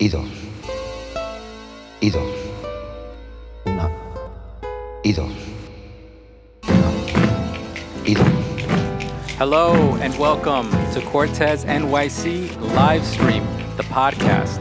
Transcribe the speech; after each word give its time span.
y 0.00 0.08
dos, 0.08 0.24
y 2.00 2.08
dos, 2.10 2.22
una, 3.66 3.90
y 5.04 5.12
dos, 5.12 5.30
una, 6.66 6.90
y 8.06 8.14
dos. 8.14 8.26
Hello 9.38 9.96
and 10.02 10.18
welcome 10.18 10.70
to 10.94 11.00
Cortez 11.10 11.64
NYC 11.66 12.50
live 12.74 13.04
stream, 13.04 13.44
the 13.76 13.82
podcast. 13.84 14.58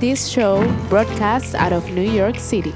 This 0.00 0.26
show 0.28 0.64
broadcasts 0.88 1.54
out 1.54 1.72
of 1.72 1.88
New 1.92 2.02
York 2.02 2.38
City 2.40 2.74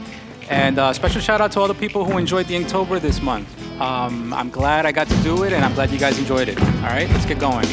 And 0.50 0.80
uh, 0.80 0.94
special 0.94 1.22
shout 1.22 1.40
out 1.40 1.52
to 1.54 1.62
all 1.62 1.68
the 1.68 1.74
people 1.74 2.04
who 2.04 2.18
enjoyed 2.18 2.48
the 2.48 2.56
Inktober 2.56 3.00
this 3.00 3.22
month. 3.22 3.48
Um, 3.80 4.34
I'm 4.34 4.50
glad 4.50 4.86
I 4.86 4.92
got 4.92 5.08
to 5.08 5.16
do 5.24 5.44
it, 5.44 5.54
and 5.54 5.64
I'm 5.64 5.74
glad 5.74 5.92
you 5.92 5.98
guys 5.98 6.20
enjoyed 6.20 6.50
it. 6.50 6.62
All 6.62 6.90
right, 6.90 7.10
let's 7.10 7.26
get 7.26 7.40
going. 7.40 7.66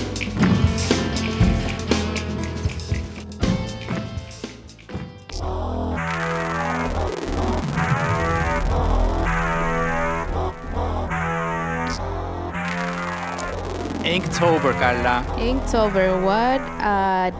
Inktober, 14.08 14.72
Carla. 14.80 15.22
Inktober, 15.36 16.22
what 16.24 16.60
uh, 16.80 17.30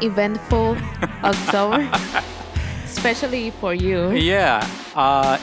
eventful 0.00 0.76
October, 1.24 1.90
especially 2.84 3.50
for 3.50 3.74
you. 3.74 4.12
Yeah, 4.12 4.64
uh, 4.94 5.38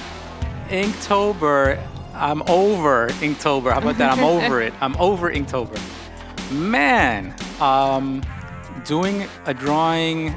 Inktober. 0.69 1.77
I'm 2.13 2.41
over 2.47 3.09
Inktober. 3.19 3.73
How 3.73 3.79
about 3.79 3.97
that? 3.97 4.17
I'm 4.17 4.23
over 4.23 4.61
it. 4.61 4.73
I'm 4.79 4.95
over 4.97 5.29
Inktober. 5.29 5.77
Man, 6.51 7.33
um, 7.59 8.21
doing 8.85 9.27
a 9.45 9.53
drawing 9.53 10.33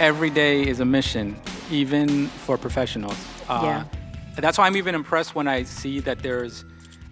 every 0.00 0.30
day 0.30 0.66
is 0.66 0.80
a 0.80 0.84
mission, 0.86 1.36
even 1.70 2.28
for 2.28 2.56
professionals. 2.56 3.18
Uh, 3.48 3.60
Yeah. 3.62 3.84
That's 4.36 4.56
why 4.58 4.66
I'm 4.66 4.76
even 4.76 4.94
impressed 4.96 5.34
when 5.36 5.46
I 5.46 5.62
see 5.62 6.00
that 6.00 6.18
there's 6.20 6.64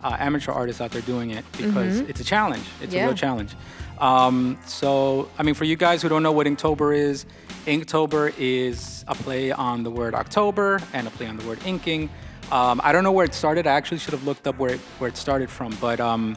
uh, 0.02 0.16
amateur 0.18 0.52
artists 0.52 0.80
out 0.80 0.90
there 0.90 1.02
doing 1.02 1.30
it 1.30 1.44
because 1.56 2.00
it's 2.08 2.20
a 2.20 2.24
challenge. 2.24 2.64
It's 2.80 2.92
a 2.94 3.06
real 3.06 3.14
challenge. 3.14 3.54
Um, 3.98 4.58
so, 4.66 5.28
I 5.38 5.42
mean, 5.42 5.54
for 5.54 5.64
you 5.64 5.76
guys 5.76 6.02
who 6.02 6.08
don't 6.08 6.22
know 6.22 6.32
what 6.32 6.46
Inktober 6.46 6.96
is, 6.96 7.24
Inktober 7.66 8.34
is 8.36 9.04
a 9.06 9.14
play 9.14 9.52
on 9.52 9.84
the 9.84 9.90
word 9.90 10.14
October 10.14 10.80
and 10.92 11.06
a 11.06 11.10
play 11.10 11.26
on 11.26 11.36
the 11.36 11.46
word 11.46 11.60
inking. 11.64 12.10
Um, 12.50 12.80
I 12.82 12.92
don't 12.92 13.04
know 13.04 13.12
where 13.12 13.24
it 13.24 13.34
started. 13.34 13.66
I 13.66 13.72
actually 13.72 13.98
should 13.98 14.12
have 14.12 14.24
looked 14.24 14.46
up 14.46 14.58
where 14.58 14.72
it, 14.74 14.80
where 14.98 15.08
it 15.08 15.16
started 15.16 15.48
from. 15.48 15.76
But 15.80 16.00
um, 16.00 16.36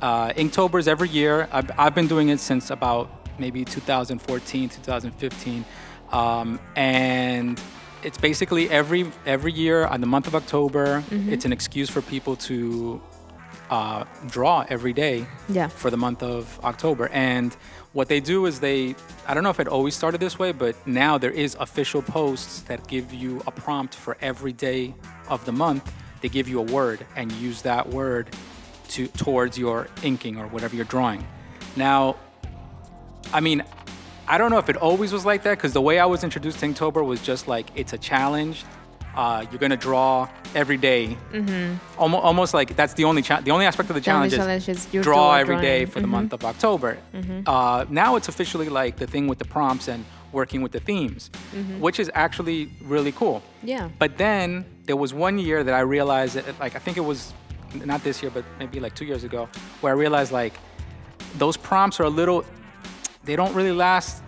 uh, 0.00 0.30
Inktober 0.30 0.78
is 0.78 0.88
every 0.88 1.10
year. 1.10 1.48
I've, 1.52 1.70
I've 1.78 1.94
been 1.94 2.08
doing 2.08 2.30
it 2.30 2.40
since 2.40 2.70
about 2.70 3.10
maybe 3.38 3.64
2014, 3.64 4.68
2015. 4.68 5.64
Um, 6.10 6.60
and 6.76 7.60
it's 8.04 8.18
basically 8.18 8.68
every 8.70 9.10
every 9.26 9.52
year 9.52 9.86
on 9.86 10.00
the 10.00 10.06
month 10.06 10.26
of 10.26 10.34
October. 10.34 11.02
It's 11.10 11.44
an 11.44 11.52
excuse 11.52 11.88
for 11.90 12.02
people 12.02 12.36
to 12.48 13.00
uh, 13.70 14.04
draw 14.28 14.64
every 14.68 14.92
day 14.92 15.26
Yeah. 15.48 15.68
for 15.68 15.90
the 15.90 15.96
month 15.96 16.22
of 16.22 16.60
October. 16.62 17.08
And 17.08 17.56
what 17.92 18.08
they 18.08 18.20
do 18.20 18.46
is 18.46 18.60
they, 18.60 18.94
I 19.26 19.32
don't 19.34 19.42
know 19.42 19.50
if 19.50 19.58
it 19.60 19.68
always 19.68 19.94
started 19.94 20.20
this 20.20 20.38
way, 20.38 20.52
but 20.52 20.74
now 20.86 21.16
there 21.18 21.30
is 21.30 21.56
official 21.58 22.02
posts 22.02 22.60
that 22.62 22.86
give 22.88 23.14
you 23.14 23.42
a 23.46 23.50
prompt 23.50 23.94
for 23.94 24.16
every 24.20 24.52
day 24.52 24.94
of 25.28 25.44
the 25.46 25.52
month. 25.52 25.90
They 26.20 26.28
give 26.28 26.46
you 26.48 26.58
a 26.60 26.62
word 26.62 27.06
and 27.16 27.32
use 27.32 27.62
that 27.62 27.88
word 27.88 28.28
to 28.88 29.06
towards 29.08 29.56
your 29.58 29.88
inking 30.02 30.36
or 30.38 30.46
whatever 30.48 30.76
you're 30.76 30.84
drawing. 30.84 31.26
Now, 31.76 32.16
I 33.32 33.40
mean, 33.40 33.64
I 34.26 34.38
don't 34.38 34.50
know 34.50 34.58
if 34.58 34.68
it 34.68 34.76
always 34.76 35.12
was 35.12 35.24
like 35.26 35.42
that 35.42 35.56
because 35.58 35.72
the 35.72 35.80
way 35.82 35.98
I 35.98 36.06
was 36.06 36.24
introduced 36.24 36.60
to 36.60 36.66
Inktober 36.66 37.04
was 37.04 37.20
just 37.22 37.46
like 37.48 37.66
it's 37.74 37.92
a 37.92 37.98
challenge. 37.98 38.64
Uh, 39.14 39.46
you're 39.50 39.60
gonna 39.60 39.76
draw 39.76 40.28
every 40.56 40.76
day. 40.76 41.16
Almost, 41.98 42.24
almost 42.24 42.54
like 42.54 42.74
that's 42.74 42.94
the 42.94 43.04
only 43.04 43.22
cha- 43.22 43.40
the 43.40 43.52
only 43.52 43.64
aspect 43.66 43.88
of 43.90 43.94
the 43.94 44.00
The 44.00 44.04
challenge, 44.04 44.34
challenge 44.34 44.68
is 44.68 44.86
draw 44.86 45.02
draw 45.02 45.34
every 45.36 45.60
day 45.60 45.84
for 45.84 46.00
the 46.00 46.06
month 46.08 46.32
of 46.32 46.44
October. 46.44 46.98
Uh, 47.46 47.84
now 47.88 48.16
it's 48.16 48.28
officially 48.28 48.68
like 48.68 48.96
the 48.96 49.06
thing 49.06 49.28
with 49.28 49.38
the 49.38 49.44
prompts 49.44 49.88
and 49.88 50.04
working 50.32 50.62
with 50.62 50.72
the 50.72 50.80
themes, 50.80 51.30
which 51.78 52.00
is 52.00 52.10
actually 52.14 52.72
really 52.82 53.12
cool. 53.12 53.40
Yeah. 53.62 53.88
But 54.00 54.18
then 54.18 54.64
there 54.84 54.96
was 54.96 55.14
one 55.14 55.38
year 55.38 55.62
that 55.62 55.74
I 55.74 55.80
realized 55.80 56.34
that, 56.34 56.58
like, 56.58 56.74
I 56.74 56.80
think 56.80 56.96
it 56.96 57.04
was 57.04 57.32
not 57.84 58.02
this 58.02 58.20
year, 58.20 58.32
but 58.34 58.44
maybe 58.58 58.80
like 58.80 58.96
two 58.96 59.04
years 59.04 59.22
ago, 59.22 59.48
where 59.80 59.92
I 59.92 59.96
realized 59.96 60.32
like 60.32 60.54
those 61.38 61.56
prompts 61.56 62.00
are 62.00 62.04
a 62.04 62.10
little, 62.10 62.44
they 63.24 63.36
don't 63.36 63.54
really 63.54 63.72
last 63.72 64.22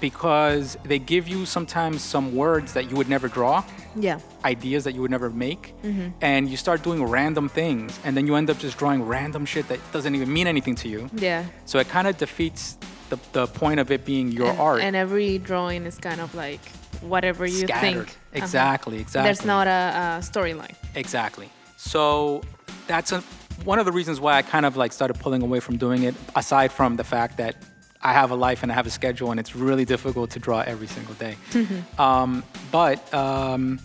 because 0.00 0.76
they 0.84 0.98
give 0.98 1.28
you 1.28 1.46
sometimes 1.46 2.02
some 2.02 2.34
words 2.34 2.72
that 2.72 2.90
you 2.90 2.96
would 2.96 3.08
never 3.08 3.28
draw, 3.28 3.62
Yeah. 3.94 4.18
ideas 4.44 4.82
that 4.84 4.94
you 4.96 5.00
would 5.02 5.10
never 5.12 5.30
make, 5.30 5.74
and 6.20 6.48
you 6.48 6.56
start 6.56 6.82
doing 6.82 7.04
random 7.04 7.48
things, 7.48 7.98
and 8.04 8.16
then 8.16 8.26
you 8.26 8.34
end 8.34 8.50
up 8.50 8.58
just 8.58 8.76
drawing 8.78 9.02
random 9.04 9.46
shit 9.46 9.68
that 9.68 9.78
doesn't 9.92 10.14
even 10.14 10.32
mean 10.32 10.46
anything 10.48 10.74
to 10.76 10.88
you. 10.88 11.08
Yeah. 11.14 11.44
So 11.66 11.78
it 11.78 11.88
kind 11.88 12.08
of 12.08 12.18
defeats 12.18 12.76
the, 13.10 13.18
the 13.32 13.46
point 13.46 13.78
of 13.78 13.90
it 13.92 14.04
being 14.04 14.32
your 14.32 14.48
and, 14.50 14.58
art. 14.58 14.80
And 14.80 14.96
every 14.96 15.38
drawing 15.38 15.84
is 15.86 15.98
kind 15.98 16.20
of 16.20 16.34
like 16.34 16.60
whatever 17.02 17.46
you 17.46 17.60
Scattered. 17.60 17.80
think. 17.80 17.98
Uh-huh. 18.08 18.42
Exactly, 18.42 18.98
exactly. 18.98 19.26
There's 19.28 19.44
not 19.44 19.66
a, 19.68 19.70
a 19.70 20.20
storyline. 20.22 20.74
Exactly. 20.96 21.48
So 21.76 22.42
that's 22.88 23.12
a, 23.12 23.20
one 23.64 23.78
of 23.78 23.84
the 23.86 23.92
reasons 23.92 24.18
why 24.18 24.34
I 24.34 24.42
kind 24.42 24.66
of 24.66 24.76
like 24.76 24.92
started 24.92 25.14
pulling 25.20 25.42
away 25.42 25.60
from 25.60 25.76
doing 25.76 26.02
it. 26.02 26.14
Aside 26.34 26.72
from 26.72 26.96
the 26.96 27.04
fact 27.04 27.36
that 27.36 27.54
I 28.02 28.12
have 28.12 28.30
a 28.30 28.34
life 28.34 28.62
and 28.62 28.72
I 28.72 28.74
have 28.74 28.86
a 28.86 28.90
schedule, 28.90 29.30
and 29.30 29.38
it's 29.38 29.54
really 29.54 29.84
difficult 29.84 30.30
to 30.30 30.38
draw 30.38 30.60
every 30.60 30.86
single 30.86 31.14
day. 31.14 31.36
um, 31.98 32.42
but 32.70 33.12
um, 33.14 33.80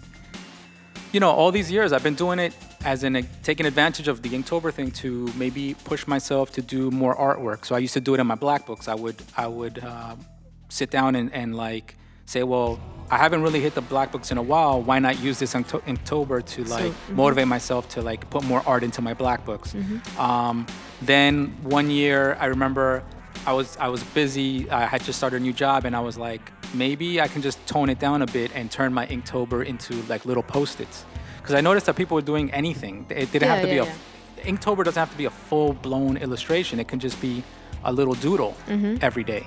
you 1.12 1.20
know, 1.20 1.32
all 1.32 1.52
these 1.52 1.72
years 1.72 1.94
I've 1.94 2.04
been 2.04 2.16
doing 2.16 2.40
it 2.40 2.54
as 2.86 3.04
in 3.04 3.16
a, 3.16 3.24
taking 3.44 3.66
advantage 3.66 4.08
of 4.08 4.22
the 4.22 4.30
Inktober 4.30 4.72
thing 4.72 4.92
to 4.92 5.32
maybe 5.36 5.76
push 5.84 6.08
myself 6.08 6.52
to 6.54 6.62
do 6.62 6.92
more 6.92 7.16
artwork. 7.16 7.66
So 7.66 7.76
I 7.76 7.80
used 7.80 7.94
to 7.94 8.02
do 8.02 8.14
it 8.14 8.20
in 8.20 8.28
my 8.28 8.36
black 8.36 8.66
books. 8.66 8.88
I 8.88 8.96
would 8.96 9.22
I 9.36 9.48
would 9.48 9.84
uh, 9.84 10.16
sit 10.70 10.90
down 10.92 11.16
and, 11.16 11.34
and 11.34 11.56
like 11.56 11.96
say, 12.26 12.44
well, 12.44 12.80
I 13.10 13.18
haven't 13.18 13.42
really 13.42 13.62
hit 13.62 13.74
the 13.74 13.82
black 13.82 14.12
books 14.12 14.32
in 14.32 14.38
a 14.38 14.42
while. 14.42 14.82
Why 14.82 15.00
not 15.00 15.20
use 15.20 15.40
this 15.40 15.54
Inktober 15.54 16.46
to 16.46 16.64
like 16.66 16.94
motivate 17.12 17.48
myself 17.48 17.88
to 17.90 18.02
like 18.02 18.30
put 18.30 18.44
more 18.44 18.62
art 18.66 18.84
into 18.84 19.02
my 19.02 19.14
black 19.14 19.46
books? 19.46 19.76
Um, 20.18 20.68
then 21.02 21.56
one 21.64 21.90
year 21.90 22.38
I 22.40 22.48
remember 22.48 23.04
I 23.48 23.54
was 23.54 23.78
I 23.78 23.88
was 23.88 24.04
busy. 24.04 24.70
I 24.70 24.86
had 24.86 25.02
just 25.04 25.18
started 25.18 25.38
a 25.38 25.40
new 25.48 25.54
job, 25.54 25.86
and 25.86 25.96
I 25.96 26.02
was 26.02 26.18
like, 26.18 26.52
maybe 26.74 27.22
I 27.22 27.28
can 27.30 27.42
just 27.42 27.66
tone 27.66 27.90
it 27.90 27.98
down 27.98 28.22
a 28.22 28.26
bit 28.28 28.52
and 28.54 28.70
turn 28.70 28.94
my 28.94 29.06
Inktober 29.08 29.66
into 29.66 29.94
like 30.14 30.26
little 30.26 30.44
post-its. 30.44 31.06
Because 31.42 31.56
I 31.56 31.62
noticed 31.62 31.86
that 31.86 31.96
people 31.96 32.16
were 32.16 32.22
doing 32.34 32.52
anything. 32.52 33.06
It 33.10 33.32
didn't 33.32 33.48
Yeah, 33.48 33.56
have 33.56 33.62
to 33.64 33.74
yeah, 33.74 33.86
be 33.86 33.90
a 33.90 34.44
Inktober 34.52 34.84
doesn't 34.84 35.00
have 35.00 35.12
to 35.12 35.18
be 35.18 35.26
a 35.26 35.30
full-blown 35.50 36.18
illustration. 36.18 36.80
It 36.80 36.88
can 36.90 37.00
just 37.00 37.20
be 37.22 37.42
a 37.86 37.92
little 38.00 38.16
doodle 38.16 38.54
every 39.02 39.24
day. 39.24 39.46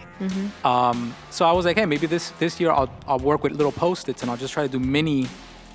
Um, 0.65 1.15
so 1.31 1.45
I 1.45 1.53
was 1.53 1.65
like, 1.67 1.77
hey, 1.77 1.85
maybe 1.87 2.07
this 2.07 2.31
this 2.39 2.59
year 2.61 2.71
I'll 2.73 2.91
I'll 3.07 3.19
work 3.31 3.43
with 3.45 3.53
little 3.53 3.73
post-its 3.87 4.23
and 4.23 4.31
I'll 4.31 4.39
just 4.39 4.55
try 4.55 4.63
to 4.67 4.73
do 4.79 4.81
mini 4.81 5.29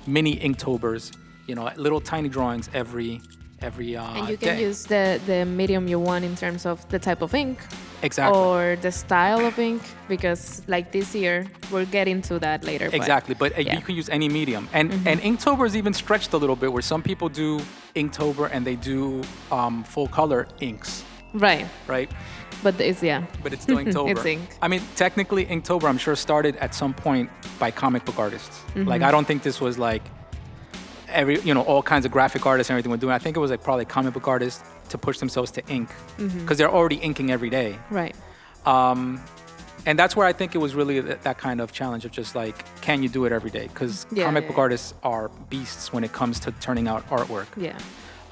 mini 0.06 0.34
Inktobers. 0.36 1.16
You 1.46 1.54
know, 1.54 1.70
little 1.76 2.00
tiny 2.00 2.28
drawings 2.28 2.68
every 2.74 3.20
every 3.62 3.96
uh, 3.96 4.02
and 4.18 4.28
you 4.28 4.36
can 4.36 4.56
day. 4.56 4.62
use 4.68 4.84
the, 4.84 5.20
the 5.26 5.44
medium 5.44 5.86
you 5.88 6.00
want 6.00 6.24
in 6.24 6.34
terms 6.36 6.66
of 6.66 6.86
the 6.88 6.98
type 6.98 7.22
of 7.22 7.34
ink 7.34 7.58
exactly. 8.02 8.38
or 8.38 8.76
the 8.76 8.92
style 8.92 9.44
of 9.44 9.58
ink 9.58 9.82
because 10.08 10.62
like 10.68 10.92
this 10.92 11.14
year 11.14 11.46
we'll 11.70 11.86
get 11.86 12.08
into 12.08 12.38
that 12.38 12.64
later 12.64 12.88
Exactly, 12.92 13.34
but 13.34 13.52
uh, 13.52 13.60
yeah. 13.60 13.68
Mm-hmm. 13.68 13.78
you 13.78 13.84
can 13.84 13.94
use 13.94 14.08
any 14.08 14.28
medium, 14.28 14.68
and 14.72 14.92
and 15.06 15.20
Inktober 15.20 15.66
is 15.66 15.76
even 15.76 15.92
stretched 15.92 16.32
a 16.32 16.36
little 16.36 16.56
bit, 16.56 16.72
where 16.72 16.82
some 16.82 17.02
people 17.02 17.28
do 17.28 17.60
Inktober 17.94 18.48
and 18.52 18.66
they 18.66 18.76
do 18.76 19.22
um, 19.50 19.84
full 19.84 20.08
color 20.08 20.48
inks, 20.60 21.04
right 21.34 21.66
right? 21.86 22.10
But 22.62 22.80
it's 22.80 23.02
yeah. 23.02 23.24
but 23.42 23.52
it's 23.52 23.62
still 23.66 23.78
Inktober. 23.78 24.10
It's 24.10 24.24
ink. 24.24 24.56
I 24.62 24.68
mean, 24.68 24.82
technically, 24.96 25.46
Inktober, 25.46 25.84
I'm 25.84 25.98
sure, 25.98 26.16
started 26.16 26.56
at 26.56 26.74
some 26.74 26.94
point 26.94 27.30
by 27.58 27.70
comic 27.70 28.04
book 28.04 28.18
artists. 28.18 28.58
Mm-hmm. 28.58 28.88
Like, 28.88 29.02
I 29.02 29.10
don't 29.10 29.26
think 29.26 29.42
this 29.42 29.60
was 29.60 29.78
like 29.78 30.02
every, 31.08 31.40
you 31.40 31.54
know, 31.54 31.62
all 31.62 31.82
kinds 31.82 32.06
of 32.06 32.12
graphic 32.12 32.46
artists 32.46 32.70
and 32.70 32.74
everything 32.74 32.90
were 32.90 32.96
doing. 32.96 33.12
I 33.12 33.18
think 33.18 33.36
it 33.36 33.40
was 33.40 33.50
like 33.50 33.62
probably 33.62 33.84
comic 33.84 34.14
book 34.14 34.26
artists 34.26 34.62
to 34.90 34.98
push 34.98 35.18
themselves 35.18 35.50
to 35.52 35.66
ink 35.68 35.88
because 36.16 36.32
Mm-hmm. 36.32 36.54
they're 36.54 36.70
already 36.70 36.96
inking 36.96 37.30
every 37.30 37.50
day. 37.50 37.78
Right. 37.90 38.14
Um, 38.64 39.20
and 39.86 39.96
that's 39.98 40.16
where 40.16 40.26
I 40.26 40.32
think 40.32 40.54
it 40.54 40.58
was 40.58 40.74
really 40.74 40.98
that, 41.00 41.22
that 41.22 41.38
kind 41.38 41.60
of 41.60 41.70
challenge 41.72 42.04
of 42.04 42.10
just 42.10 42.34
like, 42.34 42.64
can 42.80 43.02
you 43.02 43.08
do 43.08 43.24
it 43.24 43.32
every 43.32 43.50
day? 43.50 43.68
Because 43.68 44.06
Yeah, 44.10 44.24
comic 44.24 44.42
yeah, 44.42 44.48
book 44.48 44.56
yeah. 44.56 44.62
artists 44.62 44.94
are 45.02 45.28
beasts 45.48 45.92
when 45.92 46.02
it 46.04 46.12
comes 46.12 46.40
to 46.40 46.52
turning 46.60 46.88
out 46.88 47.08
artwork. 47.08 47.46
Yeah. 47.56 47.78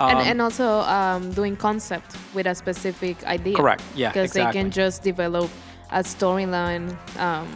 Um, 0.01 0.11
and, 0.11 0.29
and 0.29 0.43
also 0.43 0.81
um, 0.81 1.31
doing 1.33 1.55
concept 1.56 2.17
with 2.35 2.47
a 2.47 2.55
specific 2.57 3.25
idea. 3.25 3.55
Correct. 3.55 3.83
Yeah, 3.95 4.09
Because 4.11 4.33
they 4.33 4.45
can 4.50 4.73
just 4.73 5.05
develop 5.05 5.49
a 5.93 6.00
storyline. 6.03 6.91
Um, 7.17 7.47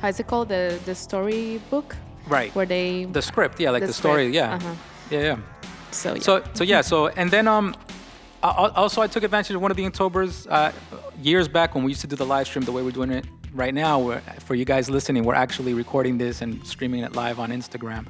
how 0.00 0.08
is 0.08 0.18
it 0.18 0.26
called? 0.26 0.48
The 0.48 0.78
the 0.86 0.94
story 0.94 1.60
book. 1.70 1.94
Right. 2.28 2.54
where 2.54 2.64
they. 2.66 3.04
The 3.04 3.20
script, 3.20 3.60
yeah, 3.60 3.70
like 3.72 3.82
The 3.82 3.88
the, 3.88 3.92
story, 3.92 4.28
yeah. 4.28 4.54
uh-huh. 4.54 4.74
Yeah, 5.10 5.20
yeah. 5.20 5.36
so 5.90 6.14
yeah. 6.14 6.20
So, 6.22 6.42
so 6.54 6.64
yeah, 6.64 6.80
so 6.80 7.08
and 7.08 7.30
then 7.30 7.46
um, 7.48 7.74
also 8.42 9.00
I 9.02 9.06
took 9.06 9.22
advantage 9.22 9.54
of 9.54 9.62
one 9.62 9.70
of 9.70 9.76
the 9.76 9.84
Inktober's 9.84 10.46
uh, 10.46 10.72
years 11.20 11.48
back 11.48 11.74
when 11.74 11.84
we 11.84 11.90
used 11.90 12.00
to 12.02 12.06
do 12.06 12.16
the 12.16 12.26
live 12.26 12.46
stream 12.46 12.64
the 12.64 12.72
way 12.72 12.82
we're 12.82 12.90
doing 12.90 13.10
it 13.10 13.24
right 13.54 13.74
now. 13.74 13.98
Where 13.98 14.20
for 14.40 14.54
you 14.54 14.64
guys 14.64 14.90
listening, 14.90 15.24
we're 15.24 15.34
actually 15.34 15.74
recording 15.74 16.18
this 16.18 16.42
and 16.42 16.64
streaming 16.66 17.02
it 17.04 17.12
live 17.14 17.38
on 17.38 17.50
Instagram. 17.50 18.06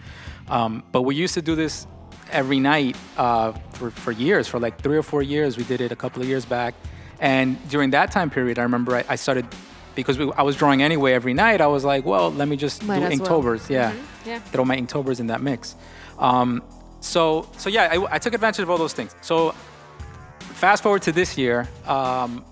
Um, 0.49 0.83
but 0.93 1.03
we 1.03 1.15
used 1.15 1.35
to 1.35 1.43
do 1.43 1.55
this 1.55 1.87
every 2.31 2.61
night 2.61 2.97
uh, 3.17 3.53
for 3.73 3.91
for 3.91 4.13
years, 4.13 4.49
for 4.49 4.59
like 4.59 4.81
three 4.81 4.97
or 4.97 5.03
four 5.03 5.23
years. 5.23 5.57
We 5.57 5.65
did 5.65 5.81
it 5.81 5.93
a 5.93 5.97
couple 5.97 6.23
of 6.23 6.29
years 6.29 6.45
back, 6.45 6.75
and 7.21 7.57
during 7.69 7.91
that 7.91 8.11
time 8.13 8.31
period, 8.31 8.59
I 8.59 8.63
remember 8.63 8.97
I, 8.97 9.05
I 9.09 9.17
started. 9.17 9.47
Because 9.95 10.17
we, 10.17 10.33
I 10.39 10.43
was 10.43 10.57
drawing 10.57 10.81
anyway 10.83 11.13
every 11.13 11.35
night, 11.35 11.61
I 11.61 11.67
was 11.67 11.85
like, 11.85 12.07
well, 12.07 12.31
let 12.33 12.49
me 12.49 12.57
just 12.57 12.83
Might 12.83 13.01
do 13.01 13.05
as 13.05 13.21
well. 13.21 13.43
Inktober's, 13.43 13.69
yeah, 13.69 13.93
Yeah. 14.25 14.39
throw 14.39 14.65
my 14.65 14.75
Inktober's 14.75 15.21
in 15.21 15.27
that 15.27 15.43
mix. 15.43 15.77
Um, 16.19 16.63
so, 17.01 17.47
so 17.59 17.69
yeah, 17.69 17.91
I, 17.93 18.15
I 18.15 18.19
took 18.19 18.33
advantage 18.33 18.63
of 18.63 18.71
all 18.71 18.79
those 18.79 18.95
things. 18.95 19.15
So, 19.21 19.55
fast 20.63 20.81
forward 20.85 21.03
to 21.03 21.11
this 21.11 21.37
year, 21.37 21.69
um, 21.89 22.45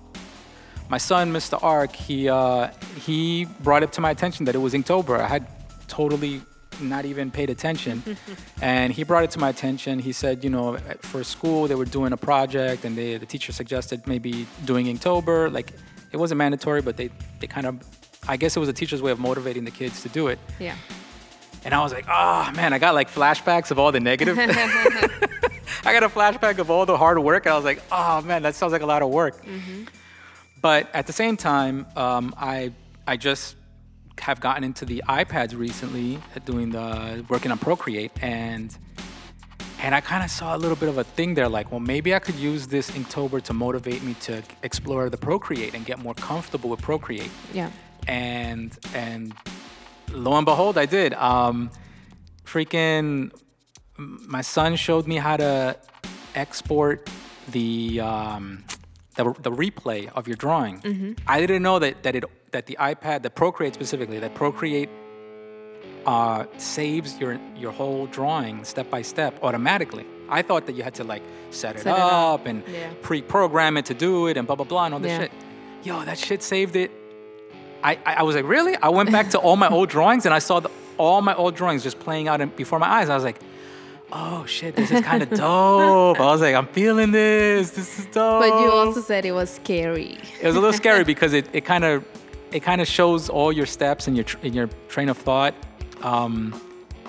my 0.89 0.99
son, 0.99 1.33
Mr. 1.33 1.57
Ark, 1.63 1.95
he 1.95 2.29
uh, 2.29 2.67
he 3.07 3.45
brought 3.67 3.85
it 3.85 3.93
to 3.93 4.01
my 4.01 4.11
attention 4.11 4.47
that 4.47 4.57
it 4.57 4.63
was 4.67 4.73
Inktober. 4.75 5.21
I 5.21 5.29
had 5.29 5.47
totally 5.87 6.43
not 6.81 7.05
even 7.05 7.31
paid 7.31 7.51
attention, 7.51 8.03
and 8.61 8.93
he 8.93 9.05
brought 9.05 9.23
it 9.23 9.31
to 9.37 9.39
my 9.39 9.51
attention. 9.51 10.01
He 10.01 10.11
said, 10.11 10.43
you 10.43 10.51
know, 10.51 10.77
for 11.11 11.23
school 11.23 11.69
they 11.69 11.77
were 11.77 11.91
doing 11.99 12.13
a 12.13 12.17
project, 12.17 12.85
and 12.85 12.99
they, 12.99 13.17
the 13.17 13.27
teacher 13.27 13.53
suggested 13.53 13.99
maybe 14.09 14.33
doing 14.65 14.87
Inktober. 14.87 15.39
Like, 15.59 15.69
it 16.11 16.17
wasn't 16.17 16.39
mandatory, 16.39 16.83
but 16.83 16.97
they 16.97 17.11
they 17.39 17.47
kind 17.47 17.67
of, 17.69 17.75
I 18.27 18.37
guess 18.37 18.57
it 18.57 18.61
was 18.65 18.69
a 18.69 18.79
teacher's 18.81 19.03
way 19.07 19.13
of 19.13 19.21
motivating 19.21 19.65
the 19.65 19.77
kids 19.81 20.03
to 20.03 20.09
do 20.09 20.27
it. 20.27 20.41
yeah. 20.59 20.75
And 21.65 21.75
I 21.75 21.81
was 21.85 21.93
like, 21.93 22.07
oh 22.09 22.51
man, 22.57 22.73
I 22.73 22.79
got 22.81 22.95
like 22.95 23.09
flashbacks 23.09 23.71
of 23.71 23.79
all 23.79 23.93
the 23.93 24.01
negative. 24.01 24.37
I 25.85 25.93
got 25.93 26.03
a 26.03 26.09
flashback 26.09 26.59
of 26.59 26.71
all 26.71 26.87
the 26.87 26.97
hard 26.97 27.19
work. 27.19 27.47
And 27.47 27.53
I 27.53 27.57
was 27.57 27.65
like, 27.65 27.83
oh 27.91 28.21
man, 28.23 28.43
that 28.43 28.55
sounds 28.55 28.73
like 28.73 28.83
a 28.83 28.87
lot 28.87 29.03
of 29.03 29.11
work. 29.11 29.37
But 30.61 30.89
at 30.95 31.07
the 31.07 31.13
same 31.13 31.37
time, 31.37 31.87
um, 31.97 32.35
I 32.37 32.73
I 33.07 33.17
just 33.17 33.57
have 34.21 34.41
gotten 34.41 34.63
into 34.65 34.85
the 34.85 35.03
iPads 35.09 35.57
recently, 35.57 36.17
uh, 36.37 36.41
doing 36.45 36.71
the 36.71 37.25
working 37.31 37.51
on 37.51 37.59
Procreate, 37.59 38.13
and 38.23 38.77
and 39.83 39.95
I 39.95 40.03
kind 40.03 40.23
of 40.23 40.31
saw 40.31 40.55
a 40.55 40.59
little 40.59 40.77
bit 40.77 40.91
of 40.91 40.99
a 40.99 41.05
thing 41.05 41.33
there, 41.33 41.49
like, 41.49 41.71
well, 41.71 41.81
maybe 41.81 42.15
I 42.15 42.19
could 42.19 42.35
use 42.35 42.67
this 42.67 42.91
Inktober 42.91 43.41
to 43.45 43.55
motivate 43.55 44.03
me 44.03 44.13
to 44.21 44.43
explore 44.63 45.09
the 45.09 45.17
Procreate 45.17 45.73
and 45.75 45.87
get 45.87 45.99
more 45.99 46.13
comfortable 46.13 46.69
with 46.69 46.83
Procreate 46.83 47.31
Yeah. 47.55 47.71
and 48.07 48.77
and 48.95 49.33
lo 50.13 50.35
and 50.37 50.45
behold, 50.45 50.77
I 50.77 50.85
did. 50.85 51.15
Um, 51.15 51.71
freaking, 52.45 53.33
my 54.01 54.41
son 54.41 54.77
showed 54.77 55.07
me 55.07 55.17
how 55.17 55.37
to 55.37 55.77
export 56.35 57.09
the 57.49 58.01
um, 58.01 58.65
the, 59.17 59.25
the 59.41 59.51
replay 59.51 60.11
of 60.15 60.27
your 60.27 60.37
drawing. 60.37 61.17
I 61.27 61.41
didn't 61.41 61.63
know 61.63 61.79
that 61.79 62.03
that 62.05 62.15
it 62.17 62.25
that 62.53 62.67
the 62.67 62.77
iPad, 62.81 63.23
the 63.23 63.31
Procreate 63.31 63.75
specifically, 63.75 64.19
that 64.21 64.35
Procreate 64.35 64.89
uh, 66.07 66.47
saves 66.57 67.19
your 67.19 67.39
your 67.57 67.73
whole 67.73 68.07
drawing 68.07 68.65
step 68.65 68.91
by 68.91 69.03
step 69.03 69.39
automatically. 69.43 70.07
I 70.29 70.43
thought 70.43 70.67
that 70.67 70.75
you 70.77 70.83
had 70.83 70.95
to 70.95 71.05
like 71.05 71.23
set 71.51 71.77
it, 71.77 71.81
Set 71.83 71.95
it 71.95 72.01
up, 72.01 72.41
up, 72.41 72.47
and 72.47 72.63
yeah. 72.69 72.93
pre-program 73.03 73.77
it 73.77 73.87
to 73.87 73.95
do 73.95 74.29
it 74.29 74.37
and 74.37 74.47
blah 74.47 74.57
blah 74.57 74.65
blah 74.65 74.85
and 74.87 74.95
all 74.95 75.01
this 75.01 75.11
Yeah. 75.11 75.21
shit. 75.23 75.33
Yo, 75.83 76.05
that 76.05 76.19
shit 76.19 76.43
saved 76.43 76.77
it. 76.77 76.91
I, 77.83 77.99
I 78.07 78.15
I 78.17 78.23
was 78.23 78.37
like, 78.37 78.45
really? 78.47 78.77
I 78.77 78.89
went 78.91 79.11
back 79.11 79.31
to 79.31 79.39
all 79.39 79.57
my 79.57 79.69
old 79.77 79.89
drawings 79.89 80.25
and 80.27 80.35
I 80.35 80.39
saw 80.39 80.61
the, 80.61 80.71
all 80.99 81.21
my 81.23 81.35
old 81.35 81.55
drawings 81.57 81.83
just 81.83 81.99
playing 81.99 82.29
out 82.29 82.41
in, 82.41 82.51
before 82.51 82.79
my 82.79 82.89
eyes. 82.89 83.09
I 83.09 83.15
was 83.15 83.25
like, 83.25 83.41
oh 84.13 84.45
shit, 84.47 84.77
this 84.77 84.91
is 84.91 85.01
kind 85.03 85.23
of 85.23 85.31
dope. 85.31 86.21
I 86.21 86.27
was 86.27 86.41
like, 86.41 86.55
I'm 86.55 86.67
feeling 86.67 87.13
this. 87.13 87.71
This 87.71 87.99
is 87.99 88.07
dope. 88.07 88.43
But 88.43 88.63
you 88.63 88.71
also 88.71 89.01
said 89.01 89.25
it 89.25 89.33
was 89.33 89.51
scary. 89.51 90.19
It 90.41 90.47
was 90.47 90.57
a 90.57 90.61
little 90.61 90.73
scary 90.73 91.05
because 91.13 91.33
it, 91.33 91.47
it 91.53 91.65
kind 91.65 91.85
of 91.85 92.05
it 92.53 92.61
kind 92.61 92.81
of 92.81 92.89
shows 92.89 93.29
all 93.29 93.53
your 93.53 93.67
steps 93.67 94.07
and 94.09 94.17
your 94.17 94.27
in 94.43 94.55
your 94.55 94.69
train 94.89 95.09
of 95.09 95.19
thought. 95.19 95.55
Um, 96.03 96.61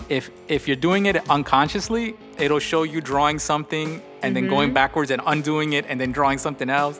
if 0.10 0.30
if 0.48 0.68
you're 0.68 0.76
doing 0.76 1.06
it 1.06 1.30
unconsciously, 1.30 2.16
it'll 2.38 2.60
show 2.60 2.84
you 2.84 3.02
drawing 3.02 3.40
something 3.40 4.02
and 4.22 4.36
then 4.36 4.48
going 4.48 4.74
backwards 4.74 5.10
and 5.12 5.22
undoing 5.26 5.74
it 5.74 5.86
and 5.88 6.00
then 6.00 6.12
drawing 6.12 6.38
something 6.38 6.70
else. 6.70 7.00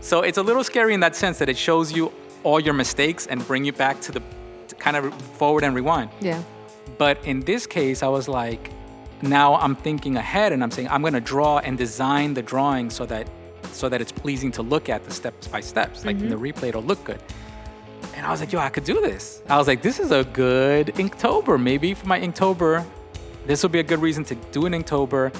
So 0.00 0.20
it's 0.20 0.36
a 0.36 0.42
little 0.42 0.64
scary 0.64 0.92
in 0.92 1.00
that 1.00 1.16
sense 1.16 1.38
that 1.38 1.48
it 1.48 1.56
shows 1.56 1.92
you 1.92 2.12
all 2.42 2.60
your 2.60 2.74
mistakes 2.74 3.26
and 3.26 3.46
bring 3.46 3.64
you 3.64 3.72
back 3.72 4.00
to 4.02 4.12
the 4.12 4.22
to 4.68 4.74
kind 4.74 4.96
of 4.96 5.14
forward 5.38 5.64
and 5.64 5.74
rewind. 5.74 6.10
Yeah. 6.20 6.42
But 6.98 7.24
in 7.24 7.40
this 7.40 7.66
case, 7.66 8.02
I 8.02 8.08
was 8.08 8.28
like, 8.28 8.70
now 9.22 9.56
I'm 9.56 9.76
thinking 9.76 10.16
ahead 10.16 10.52
and 10.52 10.62
I'm 10.62 10.70
saying 10.70 10.88
I'm 10.88 11.02
gonna 11.02 11.20
draw 11.20 11.58
and 11.58 11.76
design 11.78 12.34
the 12.34 12.42
drawing 12.42 12.90
so 12.90 13.06
that 13.06 13.28
so 13.72 13.88
that 13.88 14.00
it's 14.00 14.12
pleasing 14.12 14.52
to 14.52 14.62
look 14.62 14.88
at 14.88 15.04
the 15.04 15.10
steps 15.10 15.48
by 15.48 15.60
steps. 15.60 16.04
Like 16.04 16.16
in 16.16 16.28
the 16.28 16.36
mm-hmm. 16.36 16.44
replay, 16.44 16.68
it'll 16.68 16.82
look 16.82 17.02
good. 17.04 17.20
And 18.16 18.24
I 18.26 18.30
was 18.30 18.40
like, 18.40 18.52
yo, 18.52 18.60
I 18.60 18.68
could 18.68 18.84
do 18.84 19.00
this. 19.00 19.42
I 19.48 19.58
was 19.58 19.66
like, 19.66 19.82
this 19.82 19.98
is 19.98 20.10
a 20.10 20.24
good 20.24 20.88
Inktober. 20.88 21.60
Maybe 21.60 21.94
for 21.94 22.06
my 22.06 22.20
Inktober, 22.20 22.86
this 23.46 23.62
will 23.62 23.70
be 23.70 23.80
a 23.80 23.84
good 23.84 24.00
reason 24.00 24.24
to 24.24 24.34
do 24.52 24.66
an 24.66 24.72
Inktober. 24.72 25.34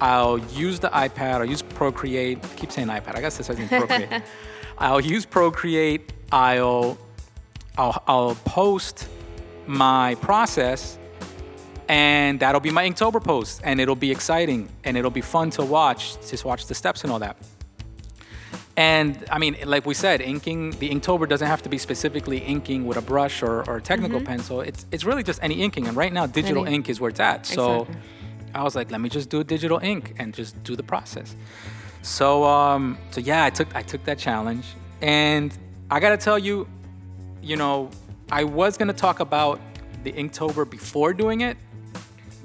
I'll 0.00 0.38
use 0.38 0.78
the 0.78 0.88
iPad. 0.90 1.40
I'll 1.40 1.44
use 1.44 1.62
Procreate. 1.62 2.38
I 2.42 2.48
keep 2.56 2.72
saying 2.72 2.88
iPad. 2.88 3.16
I 3.16 3.20
guess 3.20 3.36
this 3.36 3.46
says 3.48 3.58
Procreate. 3.68 4.22
I'll 4.78 5.00
use 5.00 5.26
Procreate. 5.26 6.12
I'll, 6.32 6.96
I'll 7.76 8.02
I'll 8.06 8.34
post 8.46 9.08
my 9.66 10.14
process, 10.16 10.98
and 11.90 12.38
that'll 12.38 12.60
be 12.60 12.70
my 12.70 12.88
Inktober 12.88 13.22
post, 13.22 13.60
and 13.64 13.80
it'll 13.80 13.96
be 13.96 14.12
exciting, 14.12 14.68
and 14.84 14.96
it'll 14.96 15.10
be 15.10 15.20
fun 15.20 15.50
to 15.50 15.64
watch, 15.64 16.14
just 16.30 16.44
watch 16.44 16.66
the 16.66 16.74
steps 16.74 17.02
and 17.02 17.12
all 17.12 17.18
that. 17.18 17.36
And 18.76 19.24
I 19.28 19.38
mean, 19.38 19.56
like 19.64 19.84
we 19.86 19.94
said, 19.94 20.20
inking 20.20 20.70
the 20.78 20.88
Inktober 20.88 21.28
doesn't 21.28 21.48
have 21.48 21.62
to 21.62 21.68
be 21.68 21.78
specifically 21.78 22.38
inking 22.38 22.86
with 22.86 22.96
a 22.96 23.02
brush 23.02 23.42
or, 23.42 23.68
or 23.68 23.78
a 23.78 23.82
technical 23.82 24.20
pencil. 24.20 24.60
It's 24.60 24.86
it's 24.92 25.04
really 25.04 25.24
just 25.24 25.42
any 25.42 25.56
inking. 25.62 25.88
And 25.88 25.96
right 25.96 26.12
now, 26.12 26.26
digital 26.26 26.64
Any- 26.64 26.76
ink 26.76 26.88
is 26.88 27.00
where 27.00 27.10
it's 27.10 27.20
at. 27.20 27.44
So 27.44 27.82
Exactly. 27.82 27.96
I 28.54 28.62
was 28.62 28.76
like, 28.76 28.90
let 28.92 29.00
me 29.00 29.08
just 29.08 29.28
do 29.28 29.42
digital 29.42 29.80
ink 29.82 30.14
and 30.20 30.32
just 30.32 30.62
do 30.62 30.76
the 30.76 30.84
process. 30.84 31.34
So 32.02 32.44
um, 32.44 32.96
so 33.10 33.20
yeah, 33.20 33.44
I 33.44 33.50
took 33.50 33.74
I 33.74 33.82
took 33.82 34.04
that 34.04 34.18
challenge, 34.18 34.64
and 35.02 35.50
I 35.90 35.98
gotta 35.98 36.16
tell 36.16 36.38
you, 36.38 36.68
you 37.42 37.56
know, 37.56 37.90
I 38.30 38.44
was 38.44 38.78
gonna 38.78 39.00
talk 39.06 39.18
about 39.18 39.60
the 40.04 40.12
Inktober 40.12 40.64
before 40.70 41.12
doing 41.12 41.40
it, 41.42 41.56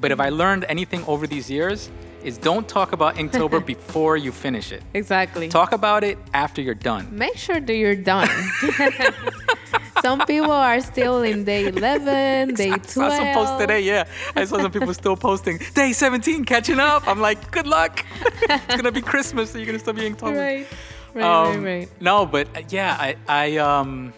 but 0.06 0.12
if 0.12 0.20
I 0.20 0.30
learned 0.30 0.66
anything 0.70 1.04
over 1.06 1.26
these 1.26 1.50
years, 1.50 1.90
is 2.24 2.38
don't 2.38 2.68
talk 2.70 2.92
about 2.92 3.16
Inktober 3.16 3.66
before 3.74 4.18
you 4.18 4.32
finish 4.32 4.72
it. 4.72 4.84
Exactly. 4.94 5.50
Talk 5.50 5.72
about 5.72 6.04
it 6.04 6.20
after 6.32 6.62
you're 6.62 6.76
done. 6.76 7.08
Make 7.10 7.38
sure 7.38 7.60
that 7.60 7.76
you're 7.76 7.96
done. 7.96 8.30
some 10.04 10.20
people 10.28 10.52
are 10.52 10.80
still 10.82 11.24
in 11.24 11.44
day 11.44 11.66
11, 11.66 12.54
day 12.54 12.70
12. 12.70 12.82
I 12.84 12.86
saw 12.86 13.10
some 13.10 13.34
posts 13.34 13.58
today, 13.58 13.82
yeah. 13.82 14.04
I 14.36 14.46
saw 14.46 14.60
some 14.60 14.72
people 14.72 14.94
still 14.94 15.18
posting, 15.18 15.58
day 15.74 15.92
17, 15.92 16.46
catching 16.46 16.80
up. 16.80 17.08
I'm 17.08 17.20
like, 17.20 17.50
good 17.50 17.66
luck. 17.66 18.06
it's 18.44 18.76
gonna 18.76 18.92
be 18.92 19.02
Christmas, 19.02 19.50
so 19.50 19.58
you're 19.58 19.66
gonna 19.66 19.80
still 19.80 19.94
be 19.94 20.08
Inktober. 20.08 20.38
Right. 20.38 20.68
Right, 21.16 21.26
Um, 21.26 21.64
right, 21.64 21.80
right. 21.80 21.90
No, 22.00 22.28
but 22.28 22.48
uh, 22.56 22.62
yeah, 22.70 22.96
I, 23.00 23.16
I, 23.28 23.58
um, 23.58 24.14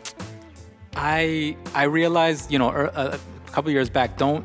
I, 0.98 1.56
I 1.74 1.84
realized, 1.84 2.52
you 2.52 2.60
know, 2.60 2.72
er, 2.72 2.92
a, 2.94 3.18
a 3.48 3.52
couple 3.52 3.72
years 3.72 3.90
back, 3.90 4.18
don't, 4.18 4.44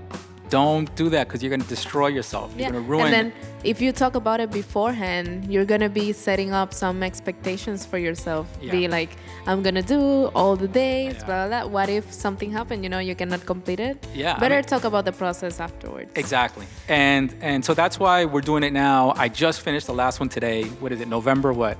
don't 0.58 0.88
do 1.02 1.06
that 1.14 1.24
because 1.26 1.40
you're 1.42 1.54
gonna 1.56 1.72
destroy 1.76 2.08
yourself. 2.18 2.46
You're 2.52 2.60
Yeah. 2.66 2.72
gonna 2.72 2.88
ruin. 2.94 3.04
And 3.06 3.14
then 3.16 3.26
if 3.72 3.76
you 3.84 3.90
talk 4.02 4.14
about 4.22 4.38
it 4.44 4.50
beforehand, 4.60 5.28
you're 5.52 5.68
gonna 5.72 5.88
be 6.02 6.06
setting 6.26 6.50
up 6.60 6.70
some 6.82 6.96
expectations 7.10 7.80
for 7.90 7.98
yourself. 8.06 8.44
Yeah. 8.60 8.72
Be 8.78 8.82
like, 8.98 9.10
I'm 9.48 9.60
gonna 9.66 9.86
do 9.96 10.02
all 10.38 10.54
the 10.64 10.68
days, 10.84 11.14
Yeah. 11.18 11.26
blah, 11.26 11.38
blah, 11.48 11.62
blah. 11.62 11.70
What 11.76 11.88
if 11.98 12.04
something 12.24 12.50
happened? 12.58 12.80
You 12.84 12.90
know, 12.94 12.98
you 13.08 13.14
cannot 13.20 13.42
complete 13.52 13.80
it. 13.90 13.96
Yeah, 14.14 14.36
I 14.36 14.40
Better 14.44 14.56
mean- 14.60 14.64
talk 14.72 14.84
about 14.90 15.04
the 15.10 15.12
process 15.22 15.54
afterwards. 15.68 16.10
Exactly. 16.22 16.66
And 16.88 17.26
and 17.50 17.60
so 17.66 17.72
that's 17.80 17.96
why 18.02 18.16
we're 18.32 18.46
doing 18.52 18.64
it 18.68 18.72
now. 18.88 19.00
I 19.24 19.28
just 19.44 19.58
finished 19.66 19.86
the 19.92 19.94
last 20.02 20.16
one 20.22 20.28
today. 20.28 20.60
What 20.82 20.90
is 20.94 21.00
it? 21.04 21.08
November 21.18 21.50
what? 21.62 21.76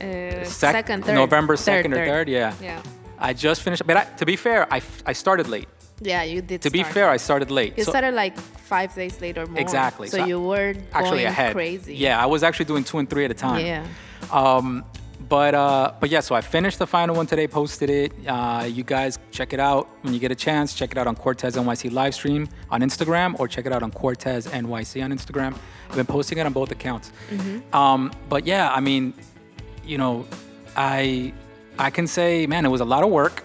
Uh, 0.00 0.44
Sec- 0.44 0.74
second, 0.78 1.04
third. 1.04 1.14
November 1.14 1.54
third, 1.56 1.84
2nd 1.86 1.92
or 1.96 2.04
3rd, 2.10 2.26
yeah. 2.28 2.52
Yeah. 2.60 2.80
I 3.28 3.32
just 3.46 3.62
finished, 3.62 3.86
but 3.86 3.96
I, 3.96 4.04
to 4.20 4.24
be 4.26 4.34
fair, 4.36 4.60
I, 4.76 4.78
I 5.06 5.12
started 5.12 5.46
late. 5.48 5.68
Yeah, 6.02 6.22
you 6.22 6.42
did. 6.42 6.62
To 6.62 6.70
be 6.70 6.82
fair, 6.82 7.08
I 7.10 7.16
started 7.18 7.50
late. 7.50 7.76
you 7.78 7.84
So- 7.84 7.92
started 7.92 8.14
like 8.14 8.36
five 8.38 8.94
days 8.94 9.20
later 9.20 9.46
more. 9.46 9.60
Exactly. 9.60 10.08
So, 10.08 10.18
So 10.18 10.24
you 10.24 10.40
were 10.40 10.74
actually 10.92 11.24
ahead. 11.24 11.52
crazy. 11.54 11.94
Yeah, 11.94 12.22
I 12.22 12.26
was 12.26 12.42
actually 12.42 12.66
doing 12.66 12.84
two 12.84 12.98
and 12.98 13.08
three 13.08 13.24
at 13.24 13.30
a 13.30 13.34
time. 13.34 13.64
Yeah. 13.64 13.86
Um, 14.30 14.84
but 15.28 15.54
uh, 15.54 15.92
but 16.00 16.10
yeah, 16.10 16.20
so 16.20 16.34
I 16.34 16.40
finished 16.40 16.78
the 16.78 16.86
final 16.86 17.14
one 17.16 17.26
today, 17.26 17.46
posted 17.46 17.88
it. 17.90 18.12
Uh, 18.26 18.64
you 18.68 18.82
guys 18.82 19.18
check 19.30 19.52
it 19.52 19.60
out 19.60 19.88
when 20.02 20.12
you 20.12 20.20
get 20.20 20.30
a 20.30 20.34
chance. 20.34 20.74
Check 20.74 20.90
it 20.92 20.98
out 20.98 21.06
on 21.06 21.14
Cortez 21.16 21.56
NYC 21.56 21.90
live 21.92 22.14
stream 22.14 22.48
on 22.70 22.80
Instagram, 22.82 23.38
or 23.38 23.48
check 23.48 23.64
it 23.66 23.72
out 23.72 23.82
on 23.82 23.90
Cortez 23.92 24.46
NYC 24.48 25.02
on 25.02 25.10
Instagram. 25.12 25.54
I've 25.88 25.96
been 25.96 26.06
posting 26.06 26.38
it 26.38 26.46
on 26.46 26.52
both 26.52 26.70
accounts. 26.70 27.12
Um, 27.72 28.10
but 28.28 28.46
yeah, 28.46 28.72
I 28.72 28.80
mean, 28.80 29.14
you 29.84 29.96
know, 29.96 30.26
I 30.76 31.32
I 31.78 31.90
can 31.90 32.06
say, 32.06 32.46
man, 32.46 32.66
it 32.66 32.70
was 32.70 32.80
a 32.82 32.84
lot 32.94 33.02
of 33.04 33.10
work. 33.10 33.44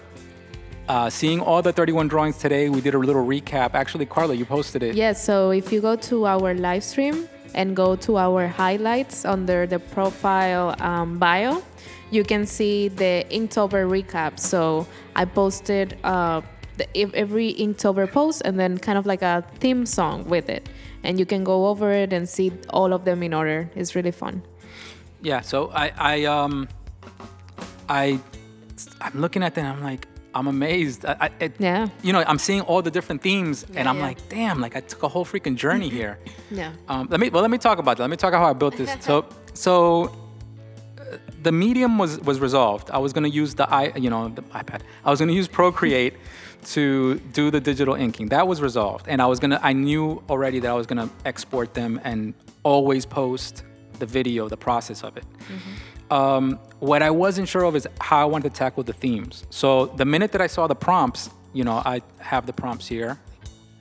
Uh, 0.88 1.10
seeing 1.10 1.38
all 1.38 1.60
the 1.60 1.72
31 1.72 2.08
drawings 2.08 2.38
today, 2.38 2.70
we 2.70 2.80
did 2.80 2.94
a 2.94 2.98
little 2.98 3.24
recap. 3.24 3.74
Actually, 3.74 4.06
Carla, 4.06 4.34
you 4.34 4.46
posted 4.46 4.82
it. 4.82 4.94
Yeah, 4.96 5.12
so 5.12 5.50
if 5.50 5.70
you 5.70 5.82
go 5.82 5.96
to 5.96 6.26
our 6.26 6.54
live 6.54 6.82
stream 6.82 7.28
and 7.54 7.76
go 7.76 7.94
to 7.96 8.16
our 8.16 8.48
highlights 8.48 9.26
under 9.26 9.66
the 9.66 9.78
profile 9.78 10.74
um, 10.80 11.18
bio, 11.18 11.62
you 12.10 12.24
can 12.24 12.46
see 12.46 12.88
the 12.88 13.26
Inktober 13.30 13.84
recap. 13.86 14.40
So 14.40 14.86
I 15.14 15.26
posted 15.26 15.98
uh, 16.04 16.40
the, 16.78 16.88
every 17.14 17.52
Inktober 17.52 18.10
post 18.10 18.40
and 18.46 18.58
then 18.58 18.78
kind 18.78 18.96
of 18.96 19.04
like 19.04 19.20
a 19.20 19.44
theme 19.60 19.84
song 19.84 20.24
with 20.24 20.48
it. 20.48 20.70
And 21.02 21.18
you 21.18 21.26
can 21.26 21.44
go 21.44 21.66
over 21.66 21.92
it 21.92 22.14
and 22.14 22.26
see 22.26 22.50
all 22.70 22.94
of 22.94 23.04
them 23.04 23.22
in 23.22 23.34
order. 23.34 23.68
It's 23.74 23.94
really 23.94 24.10
fun. 24.10 24.42
Yeah, 25.20 25.42
so 25.42 25.70
I, 25.74 25.92
I, 25.98 26.24
um, 26.24 26.66
I, 27.90 28.18
I'm 29.02 29.20
looking 29.20 29.42
at 29.42 29.58
and 29.58 29.66
I'm 29.66 29.82
like, 29.82 30.06
I'm 30.34 30.46
amazed. 30.46 31.04
I, 31.04 31.16
I, 31.20 31.30
it, 31.40 31.54
Yeah. 31.58 31.88
You 32.02 32.12
know, 32.12 32.22
I'm 32.26 32.38
seeing 32.38 32.60
all 32.62 32.82
the 32.82 32.90
different 32.90 33.22
themes 33.22 33.64
and 33.74 33.88
I'm 33.88 33.96
yeah. 33.96 34.02
like, 34.02 34.28
damn, 34.28 34.60
like 34.60 34.76
I 34.76 34.80
took 34.80 35.02
a 35.02 35.08
whole 35.08 35.24
freaking 35.24 35.56
journey 35.56 35.88
here. 35.88 36.18
Yeah. 36.50 36.72
Um, 36.88 37.08
let 37.10 37.20
me, 37.20 37.28
well, 37.28 37.42
let 37.42 37.50
me 37.50 37.58
talk 37.58 37.78
about 37.78 37.98
that. 37.98 38.04
Let 38.04 38.08
me 38.08 38.16
talk 38.16 38.30
about 38.30 38.40
how 38.40 38.48
I 38.48 38.54
built 38.54 38.74
this. 38.78 38.90
So, 39.04 39.26
so 39.52 40.04
uh, 40.98 41.18
the 41.42 41.52
medium 41.52 41.98
was 41.98 42.18
was 42.20 42.40
resolved. 42.40 42.90
I 42.90 42.96
was 42.96 43.12
gonna 43.12 43.28
use 43.28 43.54
the 43.54 43.68
i, 43.68 43.92
you 43.94 44.08
know, 44.08 44.30
the 44.30 44.40
iPad. 44.42 44.80
I 45.04 45.10
was 45.10 45.18
gonna 45.20 45.32
use 45.32 45.46
Procreate 45.46 46.14
to 46.72 47.18
do 47.34 47.50
the 47.50 47.60
digital 47.60 47.94
inking. 47.96 48.28
That 48.28 48.48
was 48.48 48.62
resolved, 48.62 49.08
and 49.08 49.20
I 49.20 49.26
was 49.26 49.38
gonna. 49.40 49.60
I 49.62 49.74
knew 49.74 50.22
already 50.30 50.58
that 50.60 50.70
I 50.70 50.74
was 50.74 50.86
gonna 50.86 51.10
export 51.26 51.74
them 51.74 52.00
and 52.02 52.32
always 52.62 53.04
post 53.04 53.62
the 53.98 54.06
video, 54.06 54.48
the 54.48 54.56
process 54.56 55.04
of 55.04 55.18
it. 55.18 55.24
Um, 56.10 56.58
what 56.80 57.02
I 57.02 57.10
wasn't 57.10 57.48
sure 57.48 57.64
of 57.64 57.76
is 57.76 57.86
how 58.00 58.22
I 58.22 58.24
wanted 58.24 58.52
to 58.54 58.58
tackle 58.58 58.82
the 58.82 58.92
themes. 58.92 59.44
So 59.50 59.86
the 59.86 60.04
minute 60.04 60.32
that 60.32 60.40
I 60.40 60.46
saw 60.46 60.66
the 60.66 60.74
prompts, 60.74 61.30
you 61.52 61.64
know, 61.64 61.82
I 61.84 62.02
have 62.18 62.46
the 62.46 62.52
prompts 62.52 62.86
here. 62.86 63.18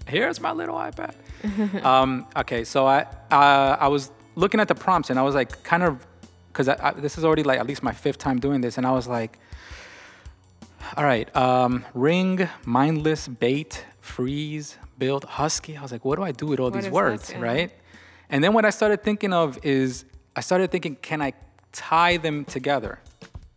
Here's 0.08 0.40
my 0.42 0.52
little 0.52 0.76
iPad. 0.76 1.14
um, 1.86 2.26
okay, 2.36 2.64
so 2.64 2.86
I 2.88 3.02
uh, 3.32 3.78
I 3.80 3.88
was 3.88 4.12
looking 4.36 4.60
at 4.60 4.68
the 4.68 4.76
prompts 4.76 5.10
and 5.10 5.20
I 5.20 5.22
was 5.22 5.36
like, 5.36 5.64
kind 5.64 5.84
of, 5.84 6.06
because 6.52 6.68
this 6.98 7.18
is 7.18 7.24
already 7.26 7.44
like 7.44 7.60
at 7.60 7.68
least 7.68 7.84
my 7.84 7.94
fifth 7.94 8.18
time 8.18 8.40
doing 8.40 8.62
this, 8.62 8.78
and 8.78 8.86
I 8.88 8.92
was 8.92 9.08
like, 9.08 9.38
all 10.96 11.04
right, 11.04 11.34
um, 11.36 11.86
ring, 11.94 12.48
mindless, 12.66 13.28
bait, 13.28 13.86
freeze, 14.00 14.78
build, 14.98 15.24
husky. 15.26 15.78
I 15.78 15.82
was 15.82 15.92
like, 15.92 16.04
what 16.06 16.16
do 16.16 16.24
I 16.24 16.32
do 16.32 16.48
with 16.48 16.60
all 16.60 16.72
What 16.72 16.82
these 16.82 16.90
words, 16.90 17.24
husky? 17.28 17.40
right? 17.40 17.72
And 18.30 18.44
then 18.44 18.54
what 18.54 18.66
I 18.66 18.72
started 18.72 19.04
thinking 19.04 19.34
of 19.34 19.60
is 19.64 20.06
I 20.36 20.42
started 20.42 20.72
thinking, 20.72 20.96
can 20.96 21.22
I 21.22 21.34
tie 21.78 22.18
them 22.18 22.44
together? 22.46 23.00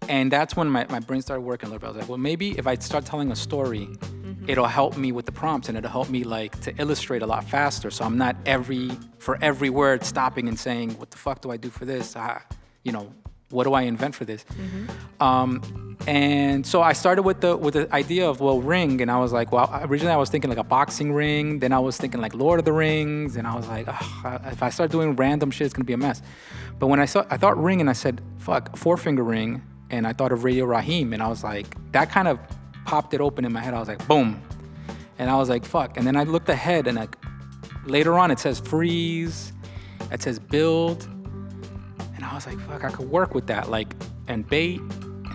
And 0.08 0.30
that's 0.30 0.56
when 0.56 0.68
my, 0.68 0.86
my 0.88 1.00
brain 1.00 1.22
started 1.22 1.42
working 1.42 1.68
a 1.68 1.72
little 1.72 1.80
bit. 1.80 1.86
I 1.86 1.90
was 1.90 1.98
like, 1.98 2.08
well, 2.08 2.18
maybe 2.18 2.58
if 2.58 2.66
I 2.66 2.74
start 2.76 3.04
telling 3.04 3.30
a 3.30 3.36
story, 3.36 3.88
it'll 4.46 4.66
help 4.66 4.96
me 4.96 5.12
with 5.12 5.26
the 5.26 5.32
prompts 5.32 5.68
and 5.68 5.78
it'll 5.78 5.90
help 5.90 6.10
me 6.10 6.24
like 6.24 6.60
to 6.62 6.74
illustrate 6.78 7.22
a 7.22 7.26
lot 7.26 7.44
faster. 7.44 7.90
So 7.90 8.04
I'm 8.04 8.18
not 8.18 8.36
every 8.46 8.90
for 9.18 9.38
every 9.40 9.70
word 9.70 10.04
stopping 10.04 10.48
and 10.48 10.58
saying, 10.58 10.98
what 10.98 11.10
the 11.10 11.18
fuck 11.18 11.40
do 11.42 11.50
I 11.50 11.56
do 11.56 11.70
for 11.70 11.84
this? 11.84 12.14
Ah, 12.16 12.42
you 12.82 12.92
know, 12.92 13.12
what 13.50 13.64
do 13.64 13.74
I 13.74 13.82
invent 13.82 14.14
for 14.14 14.24
this? 14.24 14.44
Um, 15.20 15.89
and 16.06 16.66
so 16.66 16.80
I 16.82 16.94
started 16.94 17.22
with 17.22 17.40
the 17.40 17.56
with 17.56 17.74
the 17.74 17.94
idea 17.94 18.28
of 18.28 18.40
well, 18.40 18.60
ring, 18.60 19.00
and 19.02 19.10
I 19.10 19.18
was 19.18 19.32
like, 19.32 19.52
well, 19.52 19.68
originally 19.82 20.12
I 20.12 20.16
was 20.16 20.30
thinking 20.30 20.48
like 20.48 20.58
a 20.58 20.64
boxing 20.64 21.12
ring. 21.12 21.58
Then 21.58 21.72
I 21.72 21.78
was 21.78 21.96
thinking 21.96 22.20
like 22.20 22.34
Lord 22.34 22.58
of 22.58 22.64
the 22.64 22.72
Rings, 22.72 23.36
and 23.36 23.46
I 23.46 23.54
was 23.54 23.68
like, 23.68 23.86
if 24.46 24.62
I 24.62 24.70
start 24.70 24.90
doing 24.90 25.14
random 25.14 25.50
shit, 25.50 25.66
it's 25.66 25.74
gonna 25.74 25.84
be 25.84 25.92
a 25.92 25.98
mess. 25.98 26.22
But 26.78 26.86
when 26.86 27.00
I 27.00 27.04
saw, 27.04 27.26
I 27.28 27.36
thought 27.36 27.62
ring, 27.62 27.80
and 27.80 27.90
I 27.90 27.92
said, 27.92 28.22
fuck, 28.38 28.76
four 28.76 28.96
finger 28.96 29.22
ring, 29.22 29.62
and 29.90 30.06
I 30.06 30.12
thought 30.12 30.32
of 30.32 30.44
Radio 30.44 30.64
Raheem, 30.64 31.12
and 31.12 31.22
I 31.22 31.28
was 31.28 31.44
like, 31.44 31.66
that 31.92 32.10
kind 32.10 32.28
of 32.28 32.38
popped 32.86 33.12
it 33.12 33.20
open 33.20 33.44
in 33.44 33.52
my 33.52 33.60
head. 33.60 33.74
I 33.74 33.78
was 33.78 33.88
like, 33.88 34.06
boom, 34.08 34.42
and 35.18 35.28
I 35.30 35.36
was 35.36 35.50
like, 35.50 35.66
fuck. 35.66 35.98
And 35.98 36.06
then 36.06 36.16
I 36.16 36.24
looked 36.24 36.48
ahead, 36.48 36.86
and 36.86 36.96
like 36.96 37.16
later 37.84 38.18
on, 38.18 38.30
it 38.30 38.38
says 38.38 38.58
freeze, 38.58 39.52
it 40.10 40.22
says 40.22 40.38
build. 40.38 41.06
And 42.16 42.24
I 42.24 42.34
was 42.34 42.46
like, 42.46 42.58
fuck, 42.60 42.84
I 42.84 42.90
could 42.90 43.10
work 43.10 43.34
with 43.34 43.46
that. 43.48 43.70
Like, 43.70 43.94
and 44.28 44.48
bait. 44.48 44.80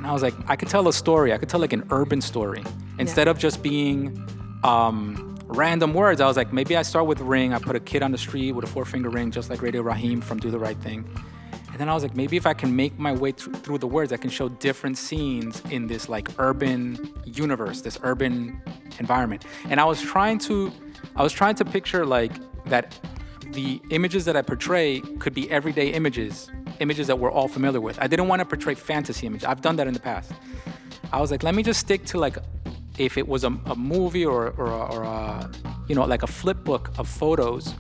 And 0.06 0.12
I 0.12 0.14
was 0.14 0.22
like, 0.22 0.36
I 0.48 0.56
could 0.56 0.70
tell 0.70 0.88
a 0.88 0.94
story. 0.94 1.34
I 1.34 1.40
could 1.40 1.50
tell 1.50 1.60
like 1.60 1.74
an 1.74 1.84
urban 1.90 2.22
story. 2.22 2.64
Instead 3.00 3.28
of 3.28 3.40
just 3.40 3.64
being 3.64 4.24
um, 4.64 5.36
random 5.48 5.96
words, 5.96 6.22
I 6.22 6.28
was 6.28 6.38
like, 6.38 6.54
maybe 6.54 6.78
I 6.78 6.84
start 6.84 7.08
with 7.08 7.20
ring. 7.22 7.56
I 7.56 7.58
put 7.58 7.76
a 7.76 7.80
kid 7.80 8.04
on 8.04 8.12
the 8.12 8.18
street 8.20 8.52
with 8.52 8.66
a 8.66 8.68
four 8.68 8.86
finger 8.86 9.10
ring, 9.10 9.32
just 9.32 9.50
like 9.50 9.64
Radio 9.64 9.82
Raheem 9.82 10.22
from 10.22 10.38
Do 10.40 10.52
the 10.52 10.60
Right 10.60 10.78
Thing. 10.78 11.10
And 11.72 11.80
then 11.80 11.90
I 11.90 11.96
was 11.96 12.04
like, 12.04 12.16
maybe 12.16 12.38
if 12.38 12.46
I 12.46 12.54
can 12.54 12.76
make 12.76 13.00
my 13.00 13.14
way 13.14 13.32
thr- 13.32 13.52
through 13.54 13.80
the 13.80 13.88
words, 13.88 14.14
I 14.14 14.18
can 14.18 14.30
show 14.30 14.48
different 14.48 15.00
scenes 15.00 15.64
in 15.72 15.88
this 15.88 16.08
like 16.08 16.30
urban 16.38 17.12
universe, 17.26 17.82
this 17.82 17.98
urban 18.04 18.62
environment. 19.00 19.44
And 19.72 19.80
I 19.80 19.86
was 19.86 20.00
trying 20.04 20.38
to, 20.42 20.72
I 21.16 21.24
was 21.24 21.34
trying 21.34 21.56
to 21.56 21.66
picture 21.66 22.06
like 22.06 22.34
that 22.66 22.96
the 23.56 23.82
images 23.90 24.26
that 24.26 24.36
I 24.36 24.42
portray 24.42 25.00
could 25.20 25.34
be 25.34 25.50
everyday 25.50 25.88
images, 25.94 26.52
images 26.80 27.08
that 27.08 27.18
we're 27.18 27.32
all 27.32 27.48
familiar 27.48 27.82
with. 27.82 27.98
I 28.00 28.08
didn't 28.08 28.28
want 28.28 28.42
to 28.42 28.46
portray 28.46 28.76
fantasy 28.76 29.26
images. 29.26 29.46
I've 29.46 29.62
done 29.62 29.78
that 29.78 29.88
in 29.88 29.94
the 29.94 30.00
past. 30.00 30.32
I 31.12 31.22
was 31.22 31.32
like, 31.32 31.42
let 31.42 31.56
me 31.56 31.64
just 31.64 31.80
stick 31.80 32.06
to 32.06 32.18
like, 32.20 32.38
if 32.98 33.18
it 33.18 33.28
was 33.28 33.44
a, 33.44 33.58
a 33.66 33.76
movie 33.76 34.26
or, 34.26 34.50
or, 34.58 34.68
a, 34.68 34.94
or 34.94 35.04
a, 35.04 35.52
you 35.88 35.96
know, 35.96 36.04
like 36.04 36.24
a 36.24 36.28
flip 36.28 36.64
book 36.64 36.92
of 36.98 37.08
photos, 37.08 37.74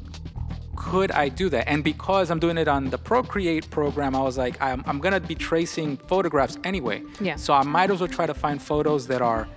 could 0.75 1.11
I 1.11 1.29
do 1.29 1.49
that? 1.49 1.67
And 1.67 1.83
because 1.83 2.31
I'm 2.31 2.39
doing 2.39 2.57
it 2.57 2.67
on 2.67 2.89
the 2.89 2.97
Procreate 2.97 3.69
program, 3.69 4.15
I 4.15 4.21
was 4.21 4.37
like, 4.37 4.61
I'm, 4.61 4.83
I'm 4.85 4.99
gonna 4.99 5.19
be 5.19 5.35
tracing 5.35 5.97
photographs 5.97 6.57
anyway. 6.63 7.03
Yeah. 7.19 7.35
So 7.35 7.53
I 7.53 7.63
might 7.63 7.91
as 7.91 7.99
well 7.99 8.07
try 8.07 8.25
to 8.25 8.33
find 8.33 8.61
photos 8.61 9.07
that 9.07 9.21
are 9.21 9.47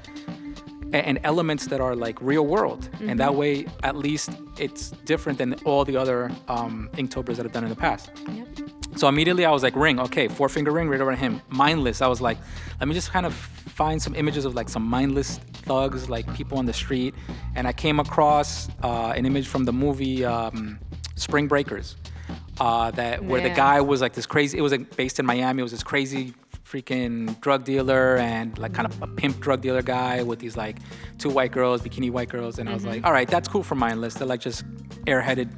and 0.93 1.19
elements 1.25 1.67
that 1.67 1.81
are 1.81 1.95
like 1.95 2.21
real 2.21 2.47
world, 2.47 2.89
and 3.01 3.21
that 3.21 3.35
way 3.35 3.67
at 3.83 3.97
least 3.97 4.31
it's 4.59 4.91
different 5.05 5.39
than 5.39 5.55
all 5.65 5.85
the 5.85 5.97
other 5.97 6.31
um, 6.49 6.89
Inktober's 6.95 7.37
that 7.37 7.47
I've 7.47 7.53
done 7.53 7.65
in 7.65 7.71
the 7.71 7.77
past. 7.77 8.11
Yep. 8.31 8.49
So 8.97 9.07
immediately 9.07 9.45
I 9.45 9.51
was 9.53 9.63
like, 9.63 9.77
ring, 9.77 10.01
okay, 10.01 10.27
four 10.29 10.49
finger 10.49 10.73
ring, 10.73 10.89
Radio 10.89 11.07
Raheem. 11.07 11.41
Mindless. 11.51 12.03
I 12.03 12.09
was 12.09 12.21
like, 12.21 12.39
let 12.81 12.89
me 12.89 12.95
just 12.95 13.13
kind 13.13 13.27
of 13.27 13.35
find 13.35 14.03
some 14.03 14.15
images 14.17 14.45
of 14.45 14.57
like 14.57 14.69
some 14.69 14.83
mindless 14.83 15.39
thugs, 15.39 16.11
like 16.11 16.33
people 16.35 16.59
on 16.59 16.67
the 16.67 16.73
street. 16.73 17.15
And 17.55 17.69
I 17.69 17.73
came 17.73 18.01
across 18.01 18.69
uh, 18.83 19.13
an 19.15 19.25
image 19.25 19.47
from 19.47 19.65
the 19.65 19.73
movie 19.73 20.25
um, 20.25 20.81
Spring 21.15 21.47
Breakers. 21.47 21.97
Uh, 22.61 22.91
that 22.91 23.25
where 23.25 23.41
the 23.41 23.51
guy 23.51 23.81
was 23.81 24.01
like 24.01 24.15
this 24.15 24.27
crazy. 24.27 24.59
It 24.59 24.63
was 24.63 24.73
like 24.73 24.97
based 24.97 25.21
in 25.21 25.27
Miami. 25.27 25.61
It 25.61 25.63
was 25.63 25.71
this 25.71 25.85
crazy 25.85 26.35
freaking 26.71 27.41
drug 27.41 27.65
dealer 27.65 28.17
and 28.19 28.59
like 28.59 28.75
kind 28.75 28.87
of 28.87 29.03
a 29.03 29.07
pimp 29.07 29.41
drug 29.41 29.61
dealer 29.63 29.83
guy 29.83 30.23
with 30.23 30.39
these 30.39 30.57
like 30.57 30.77
two 31.19 31.31
white 31.31 31.53
girls, 31.53 31.81
bikini 31.83 32.11
white 32.11 32.29
girls. 32.29 32.59
And 32.59 32.69
I 32.69 32.75
was 32.75 32.83
mm-hmm. 32.83 32.93
like, 32.93 33.07
all 33.07 33.13
right, 33.13 33.29
that's 33.29 33.49
cool 33.49 33.63
for 33.63 33.75
mindless. 33.75 34.15
They're 34.15 34.27
like 34.27 34.41
just 34.41 34.65
airheaded, 35.07 35.51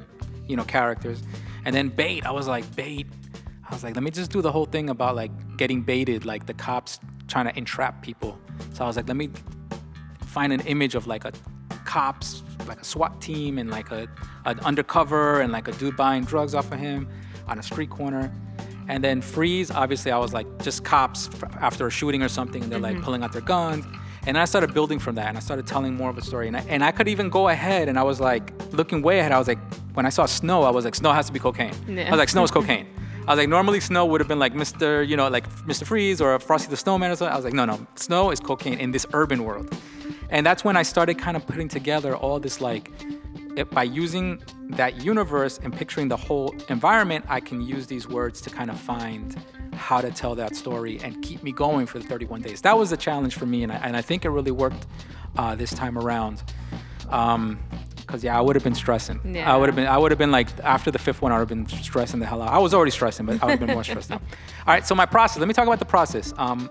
you 0.47 0.55
know, 0.55 0.63
characters. 0.63 1.21
And 1.65 1.75
then 1.75 1.89
bait. 1.89 2.25
I 2.25 2.31
was 2.31 2.47
like 2.47 2.75
bait. 2.75 3.07
I 3.69 3.73
was 3.73 3.83
like, 3.83 3.95
let 3.95 4.03
me 4.03 4.11
just 4.11 4.31
do 4.31 4.41
the 4.41 4.51
whole 4.51 4.65
thing 4.65 4.89
about 4.89 5.15
like 5.15 5.31
getting 5.57 5.81
baited, 5.81 6.25
like 6.25 6.45
the 6.45 6.53
cops 6.53 6.99
trying 7.27 7.45
to 7.45 7.57
entrap 7.57 8.01
people. 8.01 8.39
So 8.73 8.83
I 8.83 8.87
was 8.87 8.95
like, 8.95 9.07
let 9.07 9.17
me 9.17 9.29
find 10.25 10.53
an 10.53 10.61
image 10.61 10.95
of 10.95 11.07
like 11.07 11.25
a 11.25 11.31
cops, 11.85 12.43
like 12.67 12.81
a 12.81 12.85
SWAT 12.85 13.19
team, 13.21 13.57
and 13.57 13.69
like 13.69 13.91
a 13.91 14.07
an 14.45 14.59
undercover, 14.61 15.41
and 15.41 15.51
like 15.51 15.67
a 15.67 15.71
dude 15.73 15.97
buying 15.97 16.23
drugs 16.23 16.55
off 16.55 16.71
of 16.71 16.79
him 16.79 17.07
on 17.47 17.59
a 17.59 17.63
street 17.63 17.89
corner. 17.89 18.31
And 18.91 19.01
then 19.01 19.21
freeze. 19.21 19.71
Obviously, 19.71 20.11
I 20.11 20.17
was 20.17 20.33
like 20.33 20.45
just 20.61 20.83
cops 20.83 21.29
after 21.61 21.87
a 21.87 21.89
shooting 21.89 22.21
or 22.21 22.27
something, 22.27 22.61
and 22.61 22.69
they're 22.69 22.77
like 22.77 22.95
mm-hmm. 22.95 23.05
pulling 23.05 23.23
out 23.23 23.31
their 23.31 23.41
guns. 23.41 23.85
And 24.27 24.37
I 24.37 24.43
started 24.43 24.73
building 24.73 24.99
from 24.99 25.15
that, 25.15 25.27
and 25.27 25.37
I 25.37 25.39
started 25.39 25.65
telling 25.65 25.95
more 25.95 26.09
of 26.09 26.17
a 26.17 26.21
story. 26.21 26.47
And 26.49 26.57
I, 26.57 26.59
and 26.67 26.83
I 26.83 26.91
could 26.91 27.07
even 27.07 27.29
go 27.29 27.47
ahead, 27.47 27.87
and 27.87 27.97
I 27.97 28.03
was 28.03 28.19
like 28.19 28.51
looking 28.73 29.01
way 29.01 29.19
ahead. 29.19 29.31
I 29.31 29.39
was 29.39 29.47
like, 29.47 29.59
when 29.93 30.05
I 30.05 30.09
saw 30.09 30.25
snow, 30.25 30.63
I 30.63 30.71
was 30.71 30.83
like, 30.83 30.95
snow 30.95 31.13
has 31.13 31.27
to 31.27 31.31
be 31.31 31.39
cocaine. 31.39 31.73
I 31.87 32.11
was 32.11 32.19
like, 32.19 32.27
snow 32.27 32.43
is 32.43 32.51
cocaine. 32.59 32.85
I 33.27 33.31
was 33.31 33.37
like, 33.37 33.47
normally 33.47 33.79
snow 33.79 34.05
would 34.07 34.19
have 34.19 34.27
been 34.27 34.39
like 34.39 34.53
Mr. 34.53 35.07
You 35.07 35.15
know, 35.15 35.29
like 35.29 35.49
Mr. 35.65 35.85
Freeze 35.85 36.19
or 36.19 36.37
Frosty 36.39 36.69
the 36.69 36.75
Snowman 36.75 37.11
or 37.11 37.15
something. 37.15 37.31
I 37.31 37.37
was 37.37 37.45
like, 37.45 37.53
no, 37.53 37.63
no, 37.63 37.87
snow 37.95 38.31
is 38.31 38.41
cocaine 38.41 38.77
in 38.77 38.91
this 38.91 39.05
urban 39.13 39.45
world. 39.45 39.73
And 40.29 40.45
that's 40.45 40.65
when 40.65 40.75
I 40.75 40.83
started 40.83 41.17
kind 41.17 41.37
of 41.37 41.47
putting 41.47 41.69
together 41.69 42.13
all 42.13 42.41
this 42.41 42.59
like 42.59 42.91
it, 43.55 43.69
by 43.71 43.83
using 43.83 44.41
that 44.69 45.03
universe 45.03 45.59
and 45.63 45.73
picturing 45.73 46.07
the 46.07 46.17
whole 46.17 46.55
environment, 46.69 47.25
I 47.27 47.39
can 47.39 47.61
use 47.61 47.87
these 47.87 48.07
words 48.07 48.41
to 48.41 48.49
kind 48.49 48.69
of 48.69 48.79
find 48.79 49.35
how 49.73 50.01
to 50.01 50.11
tell 50.11 50.35
that 50.35 50.55
story 50.55 50.99
and 51.03 51.21
keep 51.21 51.43
me 51.43 51.51
going 51.51 51.85
for 51.85 51.99
the 51.99 52.07
31 52.07 52.41
days. 52.41 52.61
That 52.61 52.77
was 52.77 52.91
a 52.91 52.97
challenge 52.97 53.35
for 53.35 53.45
me, 53.45 53.63
and 53.63 53.71
I, 53.71 53.75
and 53.77 53.97
I 53.97 54.01
think 54.01 54.25
it 54.25 54.29
really 54.29 54.51
worked 54.51 54.85
uh, 55.37 55.55
this 55.55 55.73
time 55.73 55.97
around. 55.97 56.43
Um, 57.09 57.59
Cause 58.07 58.25
yeah, 58.25 58.37
I 58.37 58.41
would 58.41 58.57
have 58.57 58.63
been 58.63 58.75
stressing. 58.75 59.21
I 59.53 59.55
would 59.55 59.69
have 59.69 59.75
been. 59.75 59.87
I 59.87 59.97
would 59.97 60.11
have 60.11 60.17
been 60.17 60.31
like 60.31 60.47
after 60.59 60.91
the 60.91 60.99
fifth 60.99 61.21
one, 61.21 61.31
I 61.31 61.39
would 61.39 61.49
have 61.49 61.57
been 61.57 61.65
stressing 61.81 62.19
the 62.19 62.25
hell 62.25 62.41
out. 62.41 62.49
I 62.49 62.57
was 62.57 62.73
already 62.73 62.91
stressing, 62.91 63.25
but 63.25 63.41
I 63.41 63.45
would 63.45 63.51
have 63.51 63.59
been 63.61 63.73
more 63.73 63.85
stressed 63.85 64.11
out. 64.11 64.21
All 64.67 64.73
right, 64.73 64.85
so 64.85 64.95
my 64.95 65.05
process. 65.05 65.39
Let 65.39 65.47
me 65.47 65.53
talk 65.53 65.65
about 65.65 65.79
the 65.79 65.85
process. 65.85 66.33
Um, 66.37 66.67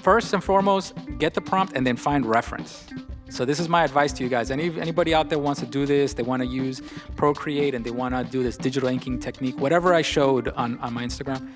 first 0.00 0.32
and 0.32 0.42
foremost, 0.42 0.94
get 1.18 1.34
the 1.34 1.40
prompt 1.40 1.74
and 1.76 1.86
then 1.86 1.96
find 1.96 2.26
reference. 2.26 2.88
So 3.30 3.44
this 3.44 3.60
is 3.60 3.68
my 3.68 3.84
advice 3.84 4.12
to 4.14 4.24
you 4.24 4.28
guys. 4.28 4.50
Any 4.50 4.80
anybody 4.80 5.14
out 5.14 5.28
there 5.28 5.38
wants 5.38 5.60
to 5.60 5.66
do 5.66 5.86
this, 5.86 6.14
they 6.14 6.22
want 6.22 6.42
to 6.42 6.48
use 6.48 6.80
Procreate 7.16 7.74
and 7.74 7.84
they 7.84 7.90
want 7.90 8.14
to 8.14 8.24
do 8.24 8.42
this 8.42 8.56
digital 8.56 8.88
inking 8.88 9.20
technique, 9.20 9.58
whatever 9.58 9.94
I 9.94 10.02
showed 10.02 10.48
on, 10.48 10.78
on 10.78 10.94
my 10.94 11.04
Instagram, 11.04 11.48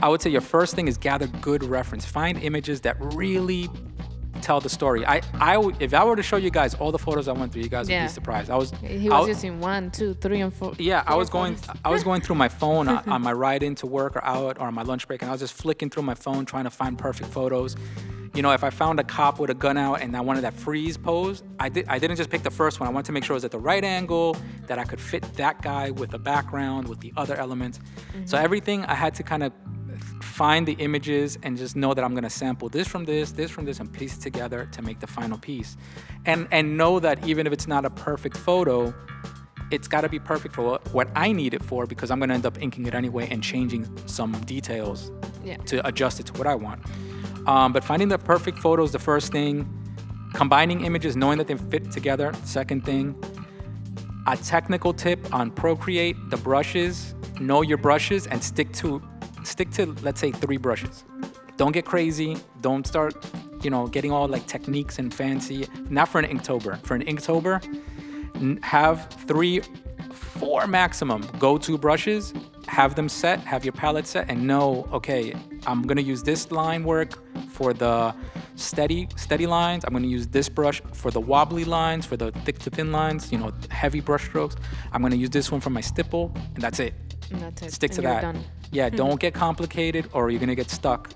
I 0.00 0.08
would 0.08 0.22
say 0.22 0.30
your 0.30 0.40
first 0.40 0.74
thing 0.74 0.88
is 0.88 0.98
gather 0.98 1.26
good 1.26 1.62
reference. 1.62 2.04
Find 2.04 2.42
images 2.42 2.80
that 2.82 2.96
really 3.14 3.68
tell 4.44 4.60
the 4.60 4.68
story. 4.68 5.04
I, 5.06 5.22
I, 5.40 5.54
w- 5.54 5.76
if 5.80 5.94
I 5.94 6.04
were 6.04 6.16
to 6.16 6.22
show 6.22 6.36
you 6.36 6.50
guys 6.50 6.74
all 6.74 6.92
the 6.92 6.98
photos 6.98 7.26
I 7.28 7.32
went 7.32 7.52
through, 7.52 7.62
you 7.62 7.68
guys 7.68 7.88
would 7.88 8.00
be 8.00 8.08
surprised. 8.08 8.50
I 8.50 8.56
was, 8.56 8.70
He 8.82 9.08
I 9.08 9.18
was 9.18 9.26
w- 9.26 9.28
using 9.28 9.60
one, 9.60 9.90
two, 9.90 10.14
three, 10.14 10.40
and 10.42 10.52
four. 10.52 10.74
yeah, 10.78 11.02
I 11.06 11.16
was 11.16 11.30
going. 11.30 11.56
photos. 11.56 11.80
I 11.84 11.90
was 11.90 12.04
going 12.04 12.20
through 12.20 12.36
my 12.36 12.48
phone 12.48 12.88
uh, 12.88 13.02
on, 13.06 13.12
on 13.14 13.22
my 13.28 13.32
ride 13.32 13.62
into 13.62 13.86
work 13.86 14.16
or 14.16 14.24
out 14.24 14.58
or 14.60 14.66
on 14.66 14.74
my 14.74 14.82
lunch 14.82 15.08
break, 15.08 15.22
and 15.22 15.30
I 15.30 15.32
was 15.32 15.40
just 15.40 15.54
flicking 15.54 15.88
through 15.90 16.04
my 16.04 16.14
phone 16.14 16.44
trying 16.44 16.64
to 16.64 16.70
find 16.70 16.98
perfect 16.98 17.30
photos. 17.30 17.74
You 18.34 18.42
know, 18.42 18.50
if 18.50 18.64
I 18.64 18.70
found 18.70 18.98
a 18.98 19.04
cop 19.04 19.38
with 19.38 19.50
a 19.50 19.54
gun 19.54 19.76
out 19.76 20.02
and 20.02 20.16
I 20.16 20.20
wanted 20.20 20.42
that 20.42 20.54
freeze 20.54 20.96
pose, 20.96 21.42
I 21.60 21.68
did. 21.68 21.86
I 21.88 21.98
didn't 21.98 22.16
just 22.16 22.30
pick 22.30 22.42
the 22.42 22.50
first 22.50 22.80
one. 22.80 22.88
I 22.88 22.92
wanted 22.92 23.06
to 23.06 23.12
make 23.12 23.24
sure 23.24 23.34
it 23.34 23.40
was 23.42 23.44
at 23.44 23.52
the 23.52 23.58
right 23.58 23.84
angle, 23.84 24.36
that 24.66 24.78
I 24.78 24.84
could 24.84 25.00
fit 25.00 25.22
that 25.34 25.62
guy 25.62 25.90
with 25.90 26.10
the 26.10 26.18
background, 26.18 26.88
with 26.88 27.00
the 27.00 27.12
other 27.16 27.36
elements. 27.36 27.78
So 28.26 28.36
mm-hmm. 28.36 28.44
everything 28.44 28.84
I 28.86 28.94
had 28.94 29.14
to 29.14 29.22
kind 29.22 29.42
of 29.44 29.52
find 30.34 30.66
the 30.66 30.76
images 30.86 31.38
and 31.44 31.56
just 31.56 31.76
know 31.76 31.94
that 31.94 32.02
I'm 32.04 32.14
gonna 32.14 32.28
sample 32.42 32.68
this 32.68 32.88
from 32.88 33.04
this, 33.04 33.30
this 33.32 33.50
from 33.50 33.64
this, 33.64 33.78
and 33.80 33.92
piece 33.92 34.16
it 34.16 34.20
together 34.20 34.68
to 34.72 34.82
make 34.82 34.98
the 34.98 35.06
final 35.06 35.38
piece. 35.38 35.76
And 36.26 36.48
and 36.50 36.76
know 36.76 36.98
that 37.00 37.16
even 37.26 37.46
if 37.46 37.52
it's 37.52 37.68
not 37.68 37.84
a 37.84 37.90
perfect 37.90 38.36
photo, 38.36 38.92
it's 39.70 39.88
got 39.88 40.02
to 40.02 40.08
be 40.08 40.18
perfect 40.18 40.54
for 40.54 40.78
what, 40.92 41.08
I 41.16 41.32
need 41.32 41.54
it 41.54 41.62
for 41.62 41.86
because 41.86 42.10
I'm 42.10 42.18
going 42.18 42.28
to 42.28 42.34
end 42.34 42.46
up 42.46 42.60
inking 42.60 42.86
it 42.86 42.94
anyway 42.94 43.26
and 43.30 43.42
changing 43.42 43.82
some 44.06 44.32
details 44.42 45.10
Yeah. 45.42 45.56
to 45.70 45.84
adjust 45.88 46.20
it 46.20 46.26
to 46.26 46.32
what 46.34 46.46
I 46.46 46.54
want. 46.54 46.80
Um, 47.48 47.72
but 47.72 47.82
finding 47.82 48.08
the 48.08 48.18
perfect 48.18 48.58
photo 48.58 48.84
is 48.84 48.92
the 48.92 48.98
first 48.98 49.32
thing, 49.32 49.66
combining 50.34 50.84
images, 50.84 51.16
knowing 51.16 51.38
that 51.38 51.48
they 51.48 51.56
fit 51.56 51.90
together, 51.90 52.32
second 52.44 52.84
thing. 52.84 53.14
A 54.26 54.36
technical 54.36 54.92
tip 54.92 55.18
on 55.34 55.50
Procreate, 55.50 56.16
the 56.30 56.36
brushes, 56.36 57.14
know 57.40 57.62
your 57.62 57.78
brushes 57.78 58.26
and 58.26 58.44
stick 58.44 58.70
to 58.74 59.02
stick 59.46 59.70
to 59.72 59.86
let's 60.02 60.20
say 60.20 60.32
three 60.32 60.56
brushes. 60.56 61.04
Don't 61.56 61.72
get 61.72 61.84
crazy. 61.84 62.36
Don't 62.60 62.86
start, 62.86 63.14
you 63.62 63.70
know, 63.70 63.86
getting 63.86 64.10
all 64.10 64.26
like 64.26 64.46
techniques 64.46 64.98
and 64.98 65.14
fancy. 65.14 65.66
Not 65.88 66.08
for 66.08 66.18
an 66.18 66.26
Inktober. 66.26 66.80
For 66.84 66.94
an 66.94 67.04
Inktober, 67.04 67.62
have 68.64 69.08
three, 69.26 69.62
four 70.10 70.66
maximum 70.66 71.26
go-to 71.38 71.78
brushes. 71.78 72.34
Have 72.66 72.96
them 72.96 73.08
set. 73.08 73.38
Have 73.40 73.64
your 73.64 73.72
palette 73.72 74.06
set, 74.06 74.28
and 74.28 74.46
know, 74.46 74.88
okay, 74.92 75.34
I'm 75.66 75.82
gonna 75.82 76.00
use 76.00 76.22
this 76.22 76.50
line 76.50 76.82
work 76.82 77.22
for 77.50 77.72
the 77.72 78.14
steady 78.56 79.06
steady 79.16 79.46
lines. 79.46 79.84
I'm 79.84 79.92
gonna 79.92 80.08
use 80.08 80.26
this 80.26 80.48
brush 80.48 80.82
for 80.92 81.10
the 81.12 81.20
wobbly 81.20 81.64
lines, 81.64 82.04
for 82.04 82.16
the 82.16 82.32
thick 82.44 82.58
to 82.60 82.70
thin 82.70 82.90
lines. 82.90 83.30
You 83.30 83.38
know, 83.38 83.52
heavy 83.70 84.00
brush 84.00 84.24
strokes. 84.24 84.56
I'm 84.92 85.02
gonna 85.02 85.14
use 85.14 85.30
this 85.30 85.52
one 85.52 85.60
for 85.60 85.70
my 85.70 85.82
stipple, 85.82 86.32
and 86.54 86.62
that's 86.62 86.80
it 86.80 86.94
And 87.34 87.42
that's 87.42 87.62
it. 87.62 87.72
stick 87.72 87.90
to 87.92 88.02
that. 88.02 88.22
done. 88.22 88.44
Yeah, 88.72 88.88
don't 88.88 89.20
get 89.26 89.34
complicated 89.34 90.08
or 90.12 90.30
you're 90.30 90.40
gonna 90.40 90.54
get 90.54 90.70
stuck. 90.70 91.12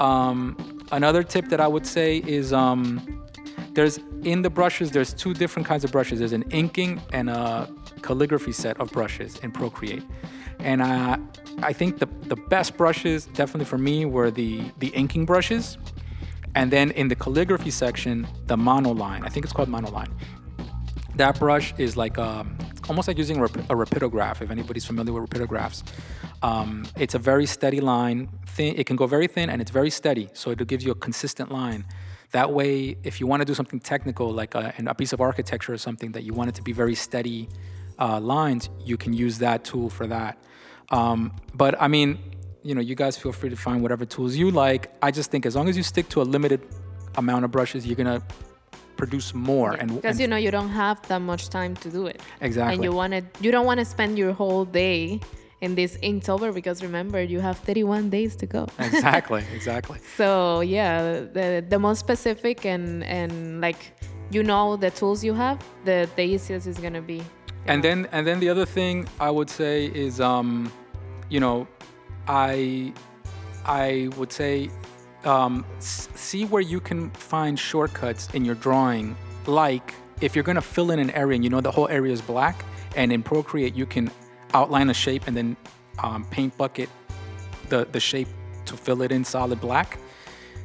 Um, 0.00 0.86
another 0.92 1.22
tip 1.22 1.48
that 1.48 1.60
I 1.60 1.66
would 1.66 1.86
say 1.86 2.18
is 2.18 2.52
um, 2.52 3.24
there's 3.72 3.98
in 4.22 4.42
the 4.42 4.50
brushes 4.50 4.90
there's 4.90 5.12
two 5.14 5.34
different 5.34 5.66
kinds 5.66 5.84
of 5.84 5.92
brushes. 5.92 6.18
There's 6.20 6.32
an 6.32 6.44
inking 6.50 7.00
and 7.12 7.28
a 7.30 7.72
calligraphy 8.02 8.52
set 8.52 8.80
of 8.80 8.90
brushes 8.90 9.38
in 9.38 9.50
Procreate, 9.50 10.04
and 10.60 10.82
uh, 10.82 11.16
I 11.62 11.72
think 11.72 11.98
the 11.98 12.08
the 12.28 12.36
best 12.36 12.76
brushes 12.76 13.26
definitely 13.26 13.66
for 13.66 13.78
me 13.78 14.04
were 14.04 14.30
the 14.30 14.62
the 14.78 14.88
inking 14.88 15.26
brushes, 15.26 15.78
and 16.54 16.70
then 16.70 16.90
in 16.92 17.08
the 17.08 17.16
calligraphy 17.16 17.70
section 17.70 18.26
the 18.46 18.56
monoline. 18.56 19.24
I 19.24 19.28
think 19.28 19.44
it's 19.44 19.52
called 19.52 19.68
monoline 19.68 20.10
that 21.18 21.38
brush 21.38 21.74
is 21.78 21.96
like 21.96 22.16
um, 22.16 22.56
almost 22.88 23.08
like 23.08 23.18
using 23.18 23.36
a, 23.36 23.48
rapidograph. 23.48 24.40
If 24.40 24.50
anybody's 24.50 24.86
familiar 24.86 25.20
with 25.20 25.28
rapidographs, 25.28 25.82
um, 26.42 26.84
it's 26.96 27.14
a 27.14 27.18
very 27.18 27.46
steady 27.46 27.80
line. 27.80 28.28
Thin, 28.46 28.74
it 28.76 28.86
can 28.86 28.96
go 28.96 29.06
very 29.06 29.26
thin 29.26 29.50
and 29.50 29.60
it's 29.60 29.70
very 29.70 29.90
steady, 29.90 30.30
so 30.32 30.50
it 30.50 30.66
gives 30.66 30.84
you 30.84 30.92
a 30.92 30.94
consistent 30.94 31.52
line. 31.52 31.84
That 32.30 32.52
way, 32.52 32.96
if 33.02 33.20
you 33.20 33.26
want 33.26 33.40
to 33.40 33.44
do 33.44 33.54
something 33.54 33.80
technical, 33.80 34.30
like 34.30 34.54
a, 34.54 34.72
a 34.86 34.94
piece 34.94 35.12
of 35.12 35.20
architecture 35.20 35.72
or 35.72 35.78
something 35.78 36.12
that 36.12 36.22
you 36.22 36.32
want 36.34 36.50
it 36.50 36.54
to 36.56 36.62
be 36.62 36.72
very 36.72 36.94
steady 36.94 37.48
uh, 37.98 38.20
lines, 38.20 38.70
you 38.84 38.96
can 38.96 39.12
use 39.12 39.38
that 39.38 39.64
tool 39.64 39.90
for 39.90 40.06
that. 40.06 40.38
Um, 40.90 41.32
but 41.54 41.80
I 41.80 41.88
mean, 41.88 42.18
you 42.62 42.74
know, 42.74 42.80
you 42.80 42.94
guys 42.94 43.16
feel 43.16 43.32
free 43.32 43.50
to 43.50 43.56
find 43.56 43.82
whatever 43.82 44.04
tools 44.04 44.36
you 44.36 44.50
like. 44.50 44.92
I 45.02 45.10
just 45.10 45.30
think 45.30 45.46
as 45.46 45.56
long 45.56 45.68
as 45.68 45.76
you 45.76 45.82
stick 45.82 46.08
to 46.10 46.22
a 46.22 46.26
limited 46.34 46.66
amount 47.16 47.44
of 47.44 47.50
brushes, 47.50 47.86
you're 47.86 47.96
gonna 47.96 48.22
produce 48.98 49.32
more. 49.32 49.72
and 49.80 49.94
Because 49.94 50.20
you 50.20 50.28
know 50.28 50.36
you 50.36 50.50
don't 50.50 50.74
have 50.84 51.00
that 51.08 51.22
much 51.22 51.48
time 51.48 51.74
to 51.76 51.88
do 51.88 52.06
it. 52.06 52.20
Exactly. 52.42 52.74
And 52.74 52.84
you 52.84 52.92
want 52.92 53.12
to 53.14 53.22
you 53.40 53.50
don't 53.50 53.64
want 53.70 53.78
to 53.80 53.86
spend 53.86 54.18
your 54.18 54.32
whole 54.32 54.64
day 54.66 55.20
in 55.60 55.74
this 55.74 55.96
Inktober 55.98 56.52
because 56.52 56.82
remember 56.82 57.22
you 57.22 57.40
have 57.40 57.58
31 57.58 58.10
days 58.10 58.36
to 58.36 58.46
go. 58.46 58.66
exactly, 58.78 59.42
exactly. 59.54 59.98
So 60.16 60.60
yeah, 60.60 61.20
the 61.36 61.64
the 61.66 61.78
most 61.78 61.98
specific 62.00 62.66
and 62.66 63.04
and 63.04 63.60
like 63.60 63.80
you 64.30 64.42
know 64.42 64.76
the 64.76 64.90
tools 64.90 65.24
you 65.24 65.34
have, 65.34 65.58
the 65.84 66.08
the 66.16 66.24
easiest 66.34 66.66
is 66.66 66.78
gonna 66.78 67.02
be. 67.02 67.22
And 67.66 67.82
then 67.82 68.08
and 68.12 68.26
then 68.26 68.40
the 68.40 68.50
other 68.50 68.66
thing 68.66 69.06
I 69.20 69.30
would 69.30 69.50
say 69.50 69.86
is 69.86 70.20
um, 70.20 70.70
you 71.30 71.40
know, 71.40 71.66
I 72.26 72.92
I 73.64 74.08
would 74.16 74.32
say 74.32 74.70
um, 75.24 75.64
see 75.80 76.44
where 76.44 76.62
you 76.62 76.80
can 76.80 77.10
find 77.10 77.58
shortcuts 77.58 78.28
in 78.34 78.44
your 78.44 78.54
drawing. 78.54 79.16
Like 79.46 79.94
if 80.20 80.34
you're 80.34 80.44
gonna 80.44 80.60
fill 80.60 80.90
in 80.90 80.98
an 80.98 81.10
area 81.10 81.34
and 81.36 81.44
you 81.44 81.50
know 81.50 81.60
the 81.60 81.70
whole 81.70 81.88
area 81.88 82.12
is 82.12 82.20
black, 82.20 82.64
and 82.96 83.12
in 83.12 83.22
Procreate 83.22 83.74
you 83.74 83.86
can 83.86 84.10
outline 84.54 84.90
a 84.90 84.94
shape 84.94 85.26
and 85.26 85.36
then 85.36 85.56
um, 86.02 86.24
paint 86.30 86.56
bucket 86.56 86.88
the 87.68 87.86
the 87.92 88.00
shape 88.00 88.28
to 88.66 88.76
fill 88.76 89.02
it 89.02 89.12
in 89.12 89.24
solid 89.24 89.60
black. 89.60 89.98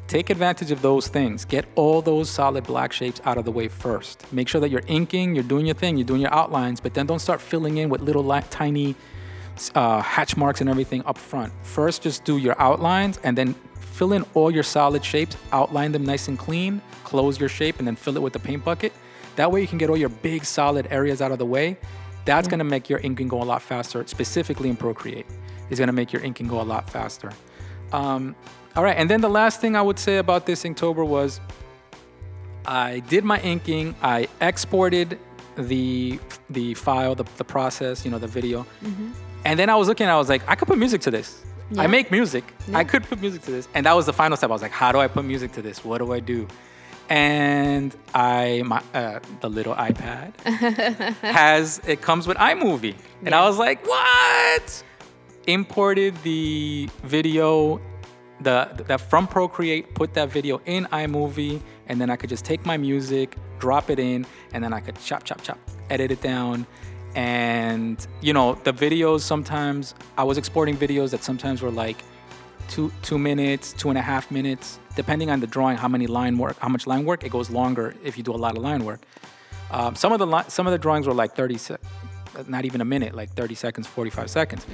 Take 0.07 0.29
advantage 0.29 0.69
of 0.71 0.81
those 0.81 1.07
things. 1.07 1.45
Get 1.45 1.65
all 1.75 2.01
those 2.01 2.29
solid 2.29 2.65
black 2.65 2.91
shapes 2.91 3.21
out 3.23 3.37
of 3.37 3.45
the 3.45 3.51
way 3.51 3.67
first. 3.69 4.31
Make 4.33 4.47
sure 4.49 4.59
that 4.59 4.69
you're 4.69 4.83
inking, 4.87 5.33
you're 5.33 5.45
doing 5.45 5.65
your 5.65 5.75
thing, 5.75 5.97
you're 5.97 6.05
doing 6.05 6.21
your 6.21 6.33
outlines, 6.33 6.81
but 6.81 6.93
then 6.93 7.05
don't 7.05 7.19
start 7.19 7.39
filling 7.39 7.77
in 7.77 7.89
with 7.89 8.01
little 8.01 8.23
li- 8.23 8.41
tiny 8.49 8.95
uh, 9.75 10.01
hatch 10.01 10.35
marks 10.35 10.61
and 10.61 10.69
everything 10.69 11.03
up 11.05 11.17
front. 11.17 11.53
First, 11.63 12.03
just 12.03 12.25
do 12.25 12.37
your 12.37 12.59
outlines 12.61 13.17
and 13.23 13.37
then 13.37 13.55
fill 13.93 14.13
in 14.13 14.25
all 14.33 14.51
your 14.51 14.63
solid 14.63 15.05
shapes, 15.05 15.37
outline 15.51 15.91
them 15.91 16.03
nice 16.03 16.27
and 16.27 16.37
clean, 16.37 16.81
close 17.03 17.39
your 17.39 17.49
shape, 17.49 17.77
and 17.77 17.87
then 17.87 17.95
fill 17.95 18.17
it 18.17 18.21
with 18.21 18.33
the 18.33 18.39
paint 18.39 18.65
bucket. 18.65 18.91
That 19.35 19.51
way, 19.51 19.61
you 19.61 19.67
can 19.67 19.77
get 19.77 19.89
all 19.89 19.97
your 19.97 20.09
big 20.09 20.43
solid 20.43 20.87
areas 20.89 21.21
out 21.21 21.31
of 21.31 21.37
the 21.37 21.45
way. 21.45 21.77
That's 22.25 22.47
gonna 22.47 22.63
make 22.63 22.89
your 22.89 22.99
inking 22.99 23.27
go 23.27 23.41
a 23.41 23.43
lot 23.43 23.61
faster, 23.61 24.05
specifically 24.07 24.69
in 24.69 24.75
Procreate. 24.75 25.25
It's 25.69 25.79
gonna 25.79 25.93
make 25.93 26.11
your 26.11 26.23
inking 26.23 26.47
go 26.47 26.59
a 26.59 26.63
lot 26.63 26.89
faster. 26.89 27.31
Um, 27.91 28.35
all 28.75 28.83
right, 28.83 28.97
and 28.97 29.07
then 29.09 29.21
the 29.21 29.29
last 29.29 29.61
thing 29.61 29.75
I 29.75 29.81
would 29.81 29.99
say 29.99 30.17
about 30.17 30.45
this 30.47 30.63
Inktober 30.63 31.05
was 31.05 31.39
I 32.65 33.01
did 33.01 33.23
my 33.23 33.39
inking. 33.41 33.95
I 34.01 34.27
exported 34.41 35.19
the 35.55 36.19
the 36.49 36.73
file, 36.73 37.13
the, 37.13 37.25
the 37.37 37.43
process, 37.43 38.03
you 38.03 38.09
know, 38.09 38.17
the 38.17 38.27
video, 38.27 38.65
and 39.45 39.59
then 39.59 39.69
I 39.69 39.75
was 39.75 39.87
looking. 39.87 40.07
I 40.07 40.17
was 40.17 40.29
like, 40.29 40.41
I 40.47 40.55
could 40.55 40.67
put 40.67 40.79
music 40.79 41.01
to 41.01 41.11
this. 41.11 41.43
I 41.77 41.87
make 41.87 42.11
music. 42.11 42.43
I 42.73 42.83
could 42.83 43.03
put 43.03 43.19
music 43.21 43.41
to 43.43 43.51
this, 43.51 43.67
and 43.73 43.85
that 43.85 43.93
was 43.93 44.05
the 44.05 44.13
final 44.13 44.37
step. 44.37 44.49
I 44.49 44.53
was 44.53 44.61
like, 44.61 44.71
how 44.71 44.91
do 44.91 44.99
I 44.99 45.07
put 45.07 45.25
music 45.25 45.51
to 45.53 45.61
this? 45.61 45.83
What 45.83 45.99
do 45.99 46.13
I 46.13 46.19
do? 46.19 46.47
And 47.09 47.95
I, 48.13 48.63
my 48.65 48.81
uh, 48.93 49.19
the 49.41 49.49
little 49.49 49.75
iPad 49.75 50.35
has 51.21 51.81
it 51.85 52.01
comes 52.01 52.27
with 52.27 52.37
iMovie, 52.37 52.95
and 53.25 53.33
I 53.33 53.47
was 53.47 53.57
like, 53.57 53.85
what? 53.85 54.83
Imported 55.47 56.15
the 56.23 56.89
video 57.03 57.81
the 58.43 58.83
that 58.87 59.01
from 59.01 59.27
Procreate, 59.27 59.93
put 59.95 60.13
that 60.13 60.29
video 60.29 60.61
in 60.65 60.85
iMovie, 60.85 61.61
and 61.87 61.99
then 61.99 62.09
I 62.09 62.15
could 62.15 62.29
just 62.29 62.45
take 62.45 62.65
my 62.65 62.77
music, 62.77 63.37
drop 63.59 63.89
it 63.89 63.99
in, 63.99 64.25
and 64.53 64.63
then 64.63 64.73
I 64.73 64.79
could 64.79 64.99
chop, 64.99 65.23
chop, 65.23 65.41
chop, 65.41 65.59
edit 65.89 66.11
it 66.11 66.21
down. 66.21 66.65
And 67.15 68.05
you 68.21 68.33
know, 68.33 68.55
the 68.63 68.73
videos 68.73 69.21
sometimes 69.21 69.93
I 70.17 70.23
was 70.23 70.37
exporting 70.37 70.75
videos 70.77 71.11
that 71.11 71.23
sometimes 71.23 71.61
were 71.61 71.71
like 71.71 71.97
two 72.69 72.91
two 73.01 73.17
minutes, 73.17 73.73
two 73.73 73.89
and 73.89 73.97
a 73.97 74.01
half 74.01 74.31
minutes, 74.31 74.79
depending 74.95 75.29
on 75.29 75.39
the 75.39 75.47
drawing, 75.47 75.77
how 75.77 75.87
many 75.87 76.07
line 76.07 76.37
work, 76.37 76.57
how 76.59 76.69
much 76.69 76.87
line 76.87 77.05
work. 77.05 77.23
It 77.23 77.29
goes 77.29 77.49
longer 77.49 77.95
if 78.03 78.17
you 78.17 78.23
do 78.23 78.33
a 78.33 78.37
lot 78.37 78.57
of 78.57 78.63
line 78.63 78.83
work. 78.85 79.01
Um, 79.71 79.95
some 79.95 80.11
of 80.13 80.19
the 80.19 80.27
li- 80.27 80.43
some 80.47 80.67
of 80.67 80.71
the 80.71 80.77
drawings 80.77 81.07
were 81.07 81.13
like 81.13 81.35
30 81.35 81.57
sec- 81.57 81.81
not 82.47 82.65
even 82.65 82.81
a 82.81 82.85
minute, 82.85 83.13
like 83.13 83.29
30 83.31 83.55
seconds, 83.55 83.87
45 83.87 84.29
seconds. 84.29 84.65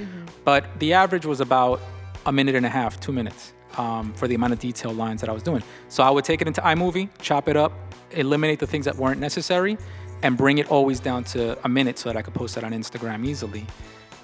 But 0.44 0.64
the 0.78 0.94
average 0.94 1.26
was 1.26 1.40
about 1.40 1.80
a 2.26 2.32
minute 2.32 2.54
and 2.54 2.64
a 2.66 2.70
half, 2.70 2.98
two 3.00 3.12
minutes 3.12 3.52
um, 3.76 4.12
for 4.14 4.28
the 4.28 4.34
amount 4.34 4.52
of 4.52 4.58
detail 4.58 4.92
lines 4.92 5.20
that 5.20 5.28
I 5.30 5.32
was 5.32 5.42
doing. 5.42 5.62
So 5.88 6.02
I 6.02 6.10
would 6.10 6.24
take 6.24 6.40
it 6.42 6.48
into 6.48 6.60
iMovie, 6.62 7.08
chop 7.20 7.48
it 7.48 7.56
up, 7.56 7.72
eliminate 8.12 8.58
the 8.58 8.66
things 8.66 8.84
that 8.86 8.96
weren't 8.96 9.20
necessary, 9.20 9.76
and 10.22 10.36
bring 10.36 10.58
it 10.58 10.70
always 10.70 11.00
down 11.00 11.24
to 11.24 11.58
a 11.64 11.68
minute 11.68 11.98
so 11.98 12.08
that 12.08 12.16
I 12.16 12.22
could 12.22 12.34
post 12.34 12.56
it 12.56 12.64
on 12.64 12.72
Instagram 12.72 13.26
easily. 13.26 13.66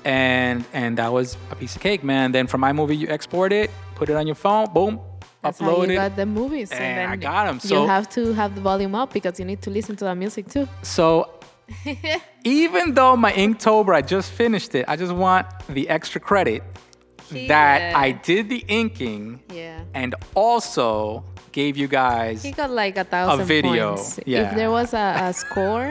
And 0.04 0.64
and 0.72 0.98
that 0.98 1.12
was 1.12 1.37
a 1.50 1.56
piece 1.56 1.74
of 1.76 1.82
cake, 1.82 2.04
man. 2.04 2.32
Then 2.32 2.46
from 2.46 2.61
iMovie, 2.62 2.96
you 2.98 3.09
export 3.09 3.52
it, 3.52 3.70
put 3.94 4.09
it 4.09 4.16
on 4.16 4.26
your 4.26 4.37
phone, 4.37 4.66
boom, 4.72 5.00
That's 5.42 5.59
how 5.59 5.68
upload 5.70 5.87
you 5.88 5.92
it. 5.94 5.96
got 5.96 6.16
the 6.16 6.26
movies. 6.26 6.70
And 6.70 6.80
then 6.98 7.09
I 7.11 7.16
got 7.16 7.46
them. 7.46 7.59
so- 7.61 7.82
you 7.82 7.88
have 7.88 8.09
to 8.11 8.32
have 8.35 8.54
the 8.54 8.61
volume 8.61 8.94
up 8.94 9.12
because 9.12 9.38
you 9.40 9.44
need 9.44 9.62
to 9.62 9.70
listen 9.70 9.96
to 9.96 10.04
the 10.04 10.14
music 10.14 10.48
too. 10.48 10.68
So 10.82 11.30
even 12.44 12.94
though 12.94 13.16
my 13.16 13.32
Inktober, 13.32 13.94
I 13.94 14.02
just 14.02 14.30
finished 14.32 14.74
it, 14.74 14.85
I 14.88 14.94
just 14.96 15.12
want 15.12 15.46
the 15.68 15.88
extra 15.88 16.20
credit 16.20 16.62
that 17.48 17.96
I 17.96 18.12
did 18.12 18.48
the 18.48 18.64
inking 18.68 19.40
Yeah. 19.52 19.80
and 19.94 20.14
also 20.35 21.24
gave 21.56 21.74
you 21.82 21.88
guys. 21.88 22.42
He 22.42 22.52
got 22.52 22.70
like 22.70 22.96
a 22.98 23.04
thousand 23.04 23.46
video, 23.46 23.96
points. 23.96 24.20
yeah. 24.26 24.42
If 24.50 24.56
there 24.60 24.70
was 24.70 24.92
a, 24.92 25.06
a 25.28 25.32
score, 25.32 25.88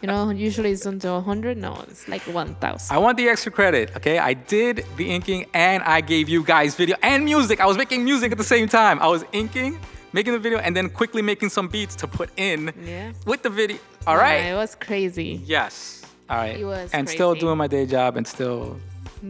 you 0.00 0.06
know, 0.10 0.30
usually 0.30 0.70
it's 0.70 0.86
until 0.86 1.14
100. 1.16 1.56
No, 1.58 1.72
it's 1.90 2.06
like 2.06 2.22
1,000. 2.22 2.94
I 2.94 2.98
want 3.04 3.18
the 3.18 3.28
extra 3.28 3.50
credit, 3.58 3.86
okay? 3.98 4.16
I 4.18 4.32
did 4.34 4.84
the 4.96 5.06
inking 5.10 5.46
and 5.54 5.82
I 5.82 5.98
gave 6.12 6.28
you 6.28 6.40
guys 6.44 6.76
video 6.82 6.96
and 7.02 7.24
music. 7.24 7.58
I 7.60 7.66
was 7.66 7.76
making 7.76 8.04
music 8.04 8.30
at 8.34 8.38
the 8.38 8.50
same 8.54 8.68
time. 8.68 8.96
I 9.00 9.08
was 9.08 9.24
inking, 9.32 9.72
making 10.12 10.32
the 10.34 10.38
video, 10.46 10.58
and 10.60 10.72
then 10.76 10.88
quickly 10.88 11.22
making 11.32 11.48
some 11.50 11.66
beats 11.68 11.94
to 11.96 12.06
put 12.06 12.30
in 12.36 12.72
Yeah. 12.84 13.12
with 13.26 13.42
the 13.42 13.50
video. 13.50 13.78
All 14.06 14.16
Yeah, 14.16 14.22
right? 14.28 14.44
it 14.52 14.54
was 14.54 14.76
crazy 14.88 15.30
Yes. 15.56 16.02
All 16.30 16.36
right. 16.38 16.56
It 16.58 16.64
was 16.64 16.90
and 16.92 17.08
still 17.08 17.34
doing 17.34 17.58
my 17.58 17.66
day 17.66 17.86
job 17.86 18.16
and 18.16 18.24
still 18.26 18.78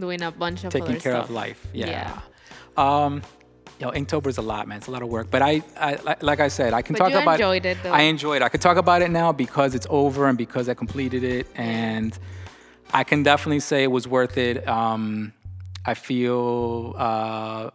doing 0.05 0.21
a 0.21 0.31
bunch 0.31 0.63
of 0.65 0.71
taking 0.71 0.97
care 1.01 1.13
stuff. 1.13 1.25
of 1.25 1.31
life. 1.43 1.59
Yeah. 1.73 1.89
Yeah. 1.93 2.11
Um, 2.85 3.21
yo, 3.83 3.91
Inktober 3.91 4.27
is 4.27 4.37
a 4.37 4.41
lot, 4.41 4.67
man. 4.67 4.77
It's 4.77 4.87
a 4.87 4.91
lot 4.91 5.01
of 5.05 5.09
work. 5.09 5.27
But 5.29 5.41
I, 5.41 5.61
I 5.77 6.15
like 6.21 6.39
I 6.39 6.47
said, 6.47 6.73
I 6.73 6.81
can 6.81 6.93
But 6.93 6.99
talk 6.99 7.11
you 7.11 7.19
about. 7.19 7.35
enjoyed 7.39 7.65
it, 7.65 7.77
though. 7.83 7.91
I 7.91 8.01
enjoyed 8.13 8.37
it. 8.41 8.45
I 8.45 8.49
could 8.49 8.61
talk 8.61 8.77
about 8.77 9.01
it 9.05 9.11
now 9.11 9.29
because 9.45 9.75
it's 9.77 9.87
over 9.89 10.27
and 10.29 10.37
because 10.37 10.65
I 10.69 10.73
completed 10.83 11.23
it, 11.23 11.45
and 11.55 12.17
I 12.93 13.03
can 13.03 13.19
definitely 13.23 13.59
say 13.59 13.83
it 13.83 13.91
was 13.99 14.07
worth 14.07 14.37
it. 14.37 14.57
Um, 14.67 15.33
I 15.85 15.93
feel. 15.93 16.95
Uh, 16.97 17.69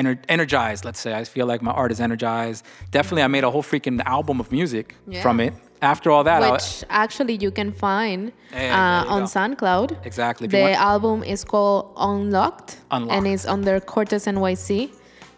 ener- 0.00 0.24
energized 0.36 0.82
let's 0.86 0.98
say 1.04 1.12
i 1.12 1.22
feel 1.34 1.44
like 1.52 1.60
my 1.68 1.70
art 1.82 1.92
is 1.92 2.00
energized 2.00 2.64
definitely 2.96 3.22
i 3.22 3.26
made 3.36 3.44
a 3.44 3.50
whole 3.50 3.62
freaking 3.72 4.00
album 4.16 4.40
of 4.40 4.50
music 4.50 4.86
Yeah. 5.06 5.20
from 5.24 5.38
it 5.46 5.52
after 5.82 6.10
all 6.10 6.24
that 6.24 6.40
Which 6.50 6.82
actually 6.88 7.36
you 7.44 7.50
can 7.50 7.70
find 7.72 8.32
Hey, 8.52 8.70
uh, 8.70 9.02
you 9.04 9.10
on 9.16 9.20
go. 9.22 9.26
SoundCloud. 9.36 9.88
Exactly. 10.06 10.46
If 10.46 10.52
The 10.52 10.60
want- 10.62 10.80
album 10.92 11.18
is 11.34 11.40
called 11.52 11.92
Unlocked, 11.98 12.70
and 12.90 13.26
it's 13.26 13.44
under 13.54 13.74
Cortez 13.80 14.24
NYC. 14.26 14.90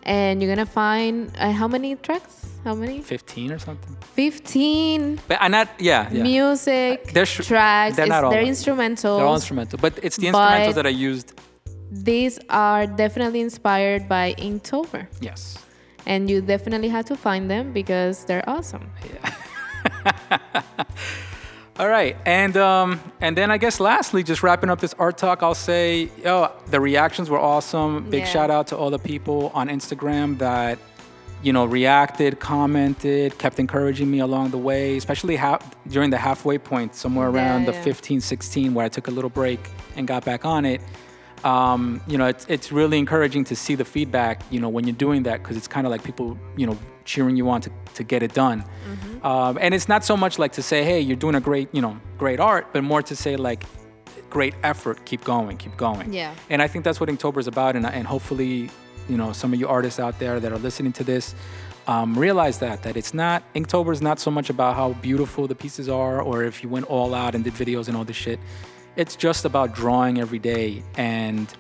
And 0.07 0.43
you're 0.43 0.55
gonna 0.55 0.67
find 0.67 1.31
uh, 1.38 1.53
how 1.53 1.69
many 1.69 1.97
tracks? 1.97 2.47
How 2.64 2.75
many? 2.75 3.01
15 3.03 3.53
or 3.53 3.59
something 3.59 3.95
15 4.14 5.21
but 5.29 5.37
i 5.40 5.49
not 5.49 5.69
yeah, 5.79 6.09
yeah. 6.11 6.23
music 6.23 7.12
They're 7.12 7.27
sh- 7.27 7.47
tracks. 7.47 7.97
they're 7.97 8.07
not 8.07 8.25
all- 8.25 8.31
they're 8.31 8.43
instrumentals. 8.55 9.19
they're 9.19 9.27
all 9.27 9.35
instrumental 9.35 9.79
but 9.79 9.93
it's 10.03 10.17
the 10.17 10.29
instrumentals 10.29 10.75
that 10.75 10.87
i 10.87 10.95
used 11.11 11.35
These 11.93 12.38
are 12.49 12.87
definitely 12.87 13.40
inspired 13.40 14.09
by 14.09 14.35
Inktober, 14.38 15.07
yes 15.21 15.59
and 16.07 16.31
you 16.31 16.40
definitely 16.40 16.88
have 16.88 17.05
to 17.12 17.17
find 17.17 17.51
them 17.51 17.73
because 17.73 18.25
they're 18.27 18.49
awesome. 18.49 18.90
All 21.77 21.89
right, 21.89 22.17
and 22.25 22.57
um, 22.57 23.01
and 23.21 23.37
then 23.37 23.51
I 23.51 23.59
guess 23.59 23.81
lastly, 23.81 24.23
just 24.23 24.45
wrapping 24.45 24.71
up 24.71 24.81
this 24.81 24.95
art 24.97 25.19
talk, 25.19 25.43
I'll 25.43 25.57
say, 25.57 26.09
yo, 26.23 26.53
the 26.71 26.81
reactions 26.81 27.29
were 27.29 27.41
awesome. 27.41 28.09
Big 28.11 28.21
Yeah. 28.21 28.27
shout 28.27 28.51
out 28.51 28.69
to 28.69 28.77
all 28.77 28.91
the 28.91 28.99
people 29.01 29.51
on 29.55 29.69
Instagram 29.69 30.39
that, 30.39 30.79
you 31.43 31.53
know, 31.53 31.65
reacted, 31.65 32.39
commented, 32.39 33.37
kept 33.39 33.59
encouraging 33.59 34.09
me 34.09 34.21
along 34.21 34.53
the 34.53 34.59
way, 34.59 34.97
especially 34.97 35.35
half, 35.35 35.69
during 35.89 36.11
the 36.11 36.17
halfway 36.19 36.59
point, 36.59 36.95
somewhere 36.95 37.29
around 37.29 37.65
Yeah, 37.65 37.73
the 37.73 37.77
yeah. 37.77 37.83
15, 37.83 38.21
16, 38.21 38.73
where 38.73 38.87
I 38.87 38.89
took 38.89 39.09
a 39.09 39.11
little 39.11 39.31
break 39.31 39.59
and 39.97 40.07
got 40.07 40.25
back 40.25 40.45
on 40.45 40.65
it. 40.65 40.81
Um, 41.43 42.01
you 42.07 42.17
know, 42.19 42.27
it's 42.27 42.47
it's 42.49 42.71
really 42.71 42.99
encouraging 42.99 43.43
to 43.47 43.57
see 43.57 43.75
the 43.75 43.85
feedback. 43.85 44.43
You 44.49 44.61
know, 44.61 44.69
when 44.69 44.87
you're 44.87 44.95
doing 44.97 45.25
that, 45.25 45.43
because 45.43 45.57
it's 45.57 45.67
kind 45.69 45.89
of 45.89 45.91
like 45.91 46.05
people, 46.05 46.39
you 46.57 46.69
know, 46.69 46.79
cheering 47.05 47.37
you 47.37 47.49
on 47.51 47.61
to, 47.61 47.71
to 47.95 48.03
get 48.03 48.23
it 48.23 48.35
done. 48.35 48.62
Mm-hmm. 48.62 49.27
Um, 49.27 49.59
and 49.61 49.75
it's 49.75 49.88
not 49.88 50.05
so 50.05 50.17
much 50.17 50.38
like 50.38 50.53
to 50.53 50.62
say, 50.62 50.85
hey, 50.85 51.01
you're 51.01 51.17
doing 51.17 51.35
a 51.35 51.40
great, 51.40 51.69
you 51.73 51.81
know, 51.81 51.99
great 52.19 52.40
art, 52.40 52.69
but 52.73 52.85
more 52.85 53.03
to 53.03 53.17
say 53.17 53.37
like, 53.37 53.64
great 54.31 54.55
effort, 54.62 55.05
keep 55.07 55.23
going, 55.25 55.57
keep 55.57 55.77
going. 55.77 56.12
Yeah. 56.12 56.35
And 56.51 56.61
I 56.61 56.67
think 56.67 56.85
that's 56.85 56.99
what 56.99 57.09
Inktober 57.09 57.38
is 57.38 57.47
about. 57.47 57.77
And, 57.77 57.87
and 57.87 58.07
hopefully, 58.07 58.69
you 59.09 59.17
know, 59.17 59.33
some 59.33 59.53
of 59.53 59.61
you 59.61 59.69
artists 59.69 60.01
out 60.01 60.19
there 60.19 60.40
that 60.40 60.53
are 60.53 60.59
listening 60.59 60.93
to 60.95 61.05
this 61.05 61.35
um, 61.87 62.19
realize 62.19 62.59
that, 62.59 62.83
that 62.83 62.97
it's 62.97 63.14
not, 63.14 63.43
Inktober 63.55 63.93
is 63.93 64.03
not 64.03 64.19
so 64.19 64.31
much 64.31 64.51
about 64.51 64.75
how 64.75 64.95
beautiful 64.95 65.47
the 65.47 65.55
pieces 65.55 65.88
are 65.88 66.21
or 66.21 66.43
if 66.43 66.62
you 66.62 66.69
went 66.69 66.87
all 66.87 67.14
out 67.14 67.35
and 67.35 67.45
did 67.45 67.55
videos 67.55 67.88
and 67.88 67.97
all 67.97 68.05
this 68.05 68.17
shit. 68.17 68.40
It's 68.97 69.17
just 69.17 69.45
about 69.45 69.75
drawing 69.75 70.19
every 70.19 70.38
day 70.38 70.83
and 70.97 71.53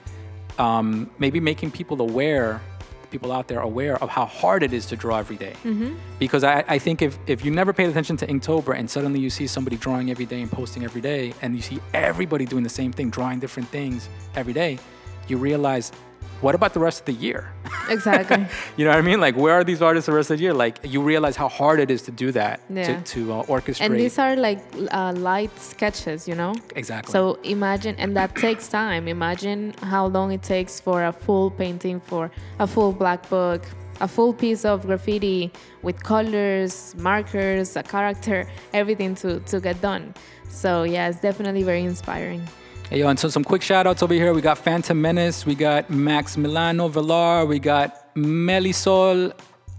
um, 0.58 1.10
maybe 1.18 1.40
making 1.40 1.72
people 1.72 2.00
aware, 2.00 2.60
people 3.14 3.30
out 3.38 3.46
there 3.46 3.60
aware 3.60 3.96
of 4.02 4.08
how 4.10 4.26
hard 4.26 4.60
it 4.64 4.72
is 4.78 4.84
to 4.86 4.96
draw 4.96 5.16
every 5.24 5.38
day. 5.46 5.54
Mm-hmm. 5.62 5.94
Because 6.18 6.42
I, 6.42 6.64
I 6.66 6.78
think 6.84 7.00
if, 7.00 7.12
if 7.34 7.44
you 7.44 7.50
never 7.60 7.72
paid 7.72 7.88
attention 7.88 8.16
to 8.22 8.26
Inktober 8.26 8.72
and 8.78 8.90
suddenly 8.90 9.20
you 9.20 9.30
see 9.30 9.46
somebody 9.46 9.76
drawing 9.76 10.10
every 10.10 10.26
day 10.26 10.40
and 10.42 10.50
posting 10.50 10.82
every 10.82 11.00
day, 11.00 11.32
and 11.40 11.54
you 11.54 11.62
see 11.62 11.78
everybody 11.92 12.44
doing 12.44 12.64
the 12.70 12.76
same 12.80 12.92
thing, 12.92 13.10
drawing 13.10 13.38
different 13.38 13.68
things 13.68 14.08
every 14.34 14.52
day, 14.52 14.72
you 15.28 15.36
realize, 15.36 15.92
what 16.40 16.54
about 16.54 16.74
the 16.74 16.80
rest 16.80 17.00
of 17.00 17.06
the 17.06 17.12
year? 17.12 17.50
Exactly. 17.88 18.46
you 18.76 18.84
know 18.84 18.90
what 18.90 18.98
I 18.98 19.02
mean? 19.02 19.20
Like, 19.20 19.36
where 19.36 19.54
are 19.54 19.64
these 19.64 19.80
artists 19.80 20.06
the 20.06 20.12
rest 20.12 20.30
of 20.30 20.38
the 20.38 20.42
year? 20.42 20.52
Like, 20.54 20.78
you 20.82 21.00
realize 21.02 21.36
how 21.36 21.48
hard 21.48 21.80
it 21.80 21.90
is 21.90 22.02
to 22.02 22.10
do 22.10 22.32
that, 22.32 22.60
Yeah. 22.68 23.00
to, 23.00 23.02
to 23.14 23.32
uh, 23.32 23.42
orchestrate. 23.44 23.80
and 23.86 23.94
these 23.96 24.18
are 24.18 24.36
like 24.36 24.60
uh, 24.92 25.12
light 25.16 25.58
sketches, 25.58 26.28
you 26.28 26.34
know? 26.34 26.54
exactly. 26.76 27.12
So 27.12 27.38
imagine, 27.44 27.94
and 27.98 28.16
that 28.16 28.34
takes 28.36 28.68
time. 28.68 29.08
Imagine 29.08 29.74
how 29.82 30.06
long 30.06 30.32
it 30.32 30.42
takes 30.42 30.80
for 30.80 31.04
a 31.04 31.12
full 31.12 31.50
painting, 31.50 32.00
for 32.00 32.30
a 32.58 32.66
full 32.66 32.92
black 32.92 33.28
book, 33.30 33.62
a 34.00 34.08
full 34.08 34.32
piece 34.34 34.64
of 34.64 34.86
graffiti 34.86 35.52
with 35.82 36.02
colors, 36.02 36.94
markers, 36.98 37.76
a 37.76 37.82
character, 37.82 38.46
everything 38.72 39.14
to, 39.16 39.40
to 39.40 39.60
get 39.60 39.80
done. 39.80 40.14
So 40.48 40.82
yeah, 40.84 41.08
it's 41.08 41.20
definitely 41.20 41.62
very 41.62 41.82
inspiring. 41.84 42.42
Hey, 42.90 43.00
yo, 43.00 43.08
and 43.08 43.18
so 43.18 43.28
some 43.28 43.44
quick 43.44 43.62
shout 43.62 43.86
outs 43.86 44.02
over 44.02 44.14
here. 44.14 44.32
We 44.34 44.42
got 44.42 44.58
Phantom 44.58 45.00
Menace, 45.00 45.46
we 45.46 45.54
got 45.54 45.88
Max 45.90 46.36
Milano 46.36 46.88
Villar, 46.88 47.46
we 47.46 47.58
got 47.58 48.14
Melisol 48.14 49.32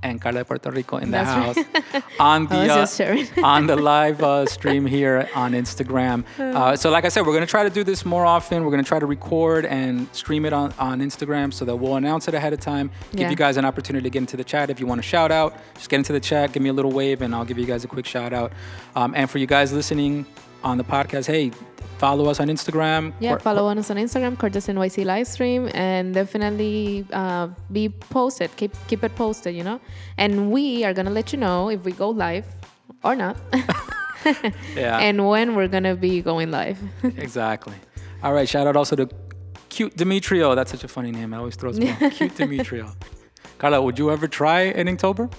and 0.04 0.22
Carla 0.22 0.40
de 0.40 0.46
Puerto 0.46 0.70
Rico 0.72 0.98
in 0.98 1.10
the 1.10 1.18
That's 1.18 1.30
house 1.58 2.04
on 2.20 2.46
the 2.48 2.56
uh, 2.72 3.42
on 3.44 3.66
the 3.68 3.76
live 3.76 4.22
uh, 4.22 4.46
stream 4.46 4.86
here 4.86 5.30
on 5.36 5.54
Instagram. 5.54 6.24
Uh, 6.56 6.76
so, 6.76 6.90
like 6.90 7.04
I 7.06 7.10
said, 7.10 7.26
we're 7.26 7.34
gonna 7.34 7.46
try 7.46 7.64
to 7.64 7.70
do 7.70 7.84
this 7.84 8.06
more 8.06 8.26
often. 8.26 8.64
We're 8.64 8.72
gonna 8.72 8.84
try 8.84 9.00
to 9.00 9.06
record 9.06 9.66
and 9.66 10.08
stream 10.14 10.46
it 10.46 10.54
on, 10.54 10.74
on 10.80 11.00
Instagram 11.02 11.54
so 11.54 11.66
that 11.66 11.76
we'll 11.76 11.96
announce 11.96 12.28
it 12.30 12.34
ahead 12.34 12.54
of 12.54 12.60
time. 12.62 12.92
Give 13.12 13.22
Yeah. 13.22 13.30
you 13.30 13.36
guys 13.36 13.58
an 13.58 13.66
opportunity 13.66 14.04
to 14.04 14.10
get 14.10 14.20
into 14.20 14.38
the 14.38 14.44
chat. 14.44 14.70
If 14.70 14.80
you 14.80 14.86
want 14.86 15.00
to 15.00 15.08
shout 15.08 15.32
out, 15.32 15.58
just 15.76 15.90
get 15.90 15.98
into 15.98 16.14
the 16.14 16.20
chat, 16.20 16.54
give 16.54 16.64
me 16.64 16.70
a 16.70 16.74
little 16.74 16.92
wave, 16.92 17.22
and 17.22 17.36
I'll 17.36 17.44
give 17.46 17.58
you 17.58 17.66
guys 17.66 17.84
a 17.84 17.88
quick 17.88 18.06
shout 18.06 18.32
out. 18.32 18.54
Um, 18.96 19.14
and 19.16 19.30
for 19.30 19.38
you 19.38 19.48
guys 19.48 19.74
listening 19.74 20.26
on 20.66 20.78
the 20.78 20.84
podcast, 20.84 21.28
hey, 21.28 21.52
follow 22.00 22.26
us 22.30 22.40
on 22.40 22.48
Instagram. 22.50 23.14
Yeah, 23.20 23.32
Cor- 23.32 23.40
follow 23.40 23.68
us 23.70 23.90
on 23.90 23.98
Instagram, 23.98 24.38
Cortez 24.38 24.68
NYC 24.68 25.06
live 25.06 25.28
stream, 25.28 25.70
and 25.74 26.14
definitely 26.14 27.06
uh, 27.14 27.48
be 27.72 27.90
posted. 27.90 28.50
Keep 28.58 28.74
keep 28.88 29.04
it 29.04 29.16
posted, 29.16 29.56
you 29.56 29.64
know. 29.64 29.80
And 30.18 30.52
we 30.52 30.84
are 30.84 30.94
gonna 30.94 31.12
let 31.12 31.32
you 31.32 31.40
know 31.40 31.70
if 31.70 31.86
we 31.86 31.92
go 31.94 32.10
live 32.10 32.46
or 33.04 33.16
not, 33.16 33.38
Yeah. 34.76 34.98
and 35.00 35.28
when 35.28 35.56
we're 35.56 35.68
gonna 35.70 35.96
be 35.96 36.22
going 36.22 36.52
live. 36.52 36.78
Exactly. 37.18 37.76
All 38.24 38.34
right. 38.34 38.50
Shout 38.50 38.66
out 38.68 38.76
also 38.76 38.96
to 38.96 39.08
Cute 39.70 39.96
Demetrio. 39.96 40.56
That's 40.56 40.72
such 40.72 40.84
a 40.84 40.88
funny 40.88 41.12
name. 41.12 41.34
It 41.34 41.38
always 41.38 41.56
throws 41.56 41.80
me 41.80 41.92
off. 42.02 42.12
Cute 42.14 42.36
Demetrio. 42.36 42.92
Carla, 43.60 43.82
would 43.82 44.00
you 44.00 44.10
ever 44.12 44.28
try 44.28 44.62
an 44.62 44.88
Inktober? 44.88 45.32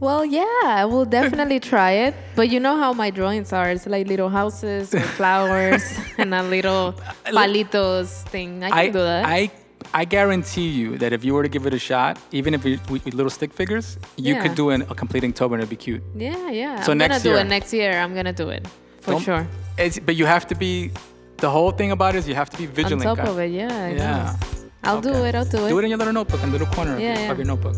Well, 0.00 0.24
yeah, 0.24 0.44
I 0.64 0.84
will 0.84 1.04
definitely 1.04 1.60
try 1.60 1.92
it. 1.92 2.14
But 2.34 2.48
you 2.50 2.60
know 2.60 2.76
how 2.76 2.92
my 2.92 3.10
drawings 3.10 3.52
are. 3.52 3.70
It's 3.70 3.86
like 3.86 4.06
little 4.06 4.28
houses 4.28 4.92
with 4.92 5.04
flowers 5.10 5.82
and 6.18 6.34
a 6.34 6.42
little 6.42 6.94
palitos 7.24 8.22
thing. 8.28 8.62
I 8.62 8.68
can 8.70 8.78
I, 8.78 8.86
do 8.86 8.98
that. 8.98 9.24
I, 9.26 9.50
I 9.94 10.04
guarantee 10.04 10.68
you 10.68 10.98
that 10.98 11.12
if 11.12 11.24
you 11.24 11.32
were 11.34 11.42
to 11.42 11.48
give 11.48 11.66
it 11.66 11.74
a 11.74 11.78
shot, 11.78 12.18
even 12.32 12.52
if 12.54 12.64
you 12.64 12.78
with, 12.90 13.04
with 13.04 13.14
little 13.14 13.30
stick 13.30 13.52
figures, 13.52 13.98
you 14.16 14.34
Yeah. 14.34 14.42
could 14.42 14.54
do 14.54 14.70
an, 14.70 14.82
a 14.82 14.94
complete 14.94 15.22
Inktober 15.22 15.52
and 15.54 15.60
it'd 15.62 15.70
be 15.70 15.76
cute. 15.76 16.02
yeah, 16.14 16.50
yeah. 16.50 16.80
So 16.82 16.92
I'm 16.92 16.98
next 16.98 17.22
gonna 17.22 17.36
do 17.36 17.40
it 17.40 17.44
next 17.48 17.72
year. 17.72 17.92
I'm 17.98 18.14
gonna 18.14 18.32
do 18.32 18.48
it 18.50 18.66
for 19.00 19.12
Don't- 19.12 19.22
sure. 19.22 19.46
It's, 19.78 19.98
but 19.98 20.16
you 20.16 20.26
have 20.26 20.46
to 20.48 20.54
be. 20.54 20.90
The 21.38 21.50
whole 21.50 21.70
thing 21.70 21.92
about 21.92 22.14
it 22.14 22.18
is 22.18 22.28
you 22.28 22.34
have 22.34 22.48
to 22.48 22.56
be 22.56 22.64
vigilant. 22.64 23.04
On 23.04 23.14
top 23.14 23.26
guys. 23.26 23.34
of 23.34 23.38
it, 23.38 23.50
yeah. 23.50 23.88
Yeah. 23.90 24.36
I'll 24.84 25.02
do 25.02 25.12
it. 25.12 25.34
I'll 25.34 25.44
do 25.44 25.66
it. 25.66 25.68
Do 25.68 25.78
it 25.78 25.84
in 25.84 25.90
your 25.90 25.98
little 25.98 26.14
notebook, 26.14 26.42
in 26.42 26.50
the 26.50 26.58
little 26.58 26.72
corner 26.74 26.94
of, 26.94 27.00
your, 27.00 27.10
yeah. 27.12 27.30
of 27.30 27.36
your 27.36 27.46
notebook. 27.46 27.76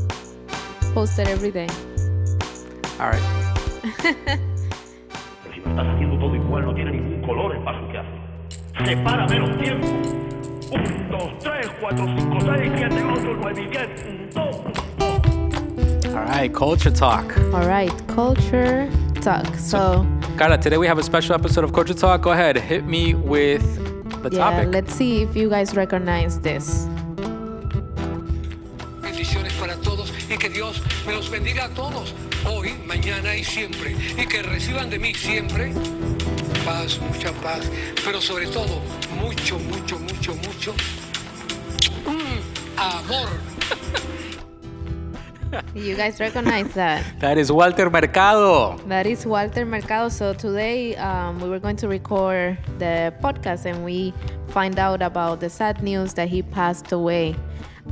Post 0.95 1.19
it 1.19 1.27
every 1.27 1.51
day. 1.51 1.67
All 3.01 3.11
right. 3.11 3.23
estás 5.79 5.95
haciendo 5.95 6.19
todo 6.19 6.35
igual, 6.35 6.65
no 6.65 6.75
tiene 6.75 6.93
ningún 6.93 7.23
color 7.23 7.55
el 7.55 7.63
paso 7.63 7.87
que 7.93 7.99
hace. 7.99 8.91
Separa 8.91 9.27
menos 9.27 9.57
tiempo. 9.59 9.87
Un, 10.73 11.11
dos, 11.11 11.39
tres, 11.41 11.69
cuatro, 11.81 12.05
cinco, 12.19 12.39
seis, 12.41 12.73
siete, 12.77 13.05
ocho, 13.05 13.37
nueve 13.41 13.63
y 13.63 13.69
diez. 13.69 13.89
Un, 14.05 14.31
dos, 14.31 14.57
dos. 14.99 16.15
All 16.15 16.25
right, 16.25 16.53
culture 16.53 16.91
talk. 16.91 17.37
All 17.53 17.67
right, 17.67 17.93
culture 18.09 18.89
talk. 19.21 19.47
So, 19.57 20.05
Carla, 20.37 20.59
today 20.59 20.79
we 20.79 20.87
have 20.89 20.99
a 20.99 21.03
special 21.03 21.35
episode 21.35 21.65
of 21.65 21.73
Culture 21.73 21.95
Talk. 21.95 22.23
Go 22.23 22.33
ahead, 22.33 22.57
hit 22.57 22.85
me 22.85 23.15
with 23.15 23.63
the 24.23 24.31
yeah, 24.31 24.51
topic. 24.51 24.69
let's 24.73 24.95
see 24.95 25.23
if 25.23 25.37
you 25.37 25.49
guys 25.49 25.75
recognize 25.77 26.41
this. 26.41 26.87
Bendiciones 29.01 29.53
para 29.61 29.77
todos 29.77 30.13
y 30.29 30.37
que 30.37 30.49
Dios 30.49 30.83
me 31.07 31.15
los 31.15 31.31
bendiga 31.31 31.65
a 31.67 31.69
todos, 31.69 32.15
hoy, 32.47 32.75
mañana 32.87 33.35
y 33.35 33.45
siempre. 33.45 33.97
Y 34.17 34.27
que 34.27 34.43
reciban 34.43 34.91
de 34.91 34.99
mí 34.99 35.15
siempre 35.15 35.73
paz, 36.69 37.01
mucha 37.01 37.33
paz, 37.43 37.71
pero 38.05 38.21
sobre 38.21 38.47
todo 38.47 38.81
mucho, 39.21 39.59
mucho, 39.59 39.99
mucho, 39.99 40.35
mucho 40.35 40.75
mm, 42.07 42.41
amor. 42.77 43.29
You 45.75 45.97
guys 45.97 46.21
recognize 46.21 46.75
that? 46.75 47.03
That 47.21 47.39
is 47.39 47.51
Walter 47.51 47.89
Mercado. 47.89 48.77
That 48.87 49.07
is 49.07 49.25
Walter 49.25 49.65
Mercado. 49.65 50.11
So 50.11 50.35
today 50.35 50.95
um, 50.97 51.41
we 51.41 51.49
were 51.49 51.59
going 51.59 51.77
to 51.77 51.89
record 51.89 52.59
the 52.79 53.15
podcast 53.23 53.65
and 53.65 53.83
we 53.83 54.13
find 54.49 54.79
out 54.79 55.01
about 55.01 55.41
the 55.41 55.49
sad 55.49 55.83
news 55.83 56.13
that 56.15 56.29
he 56.29 56.43
passed 56.43 56.93
away 56.93 57.35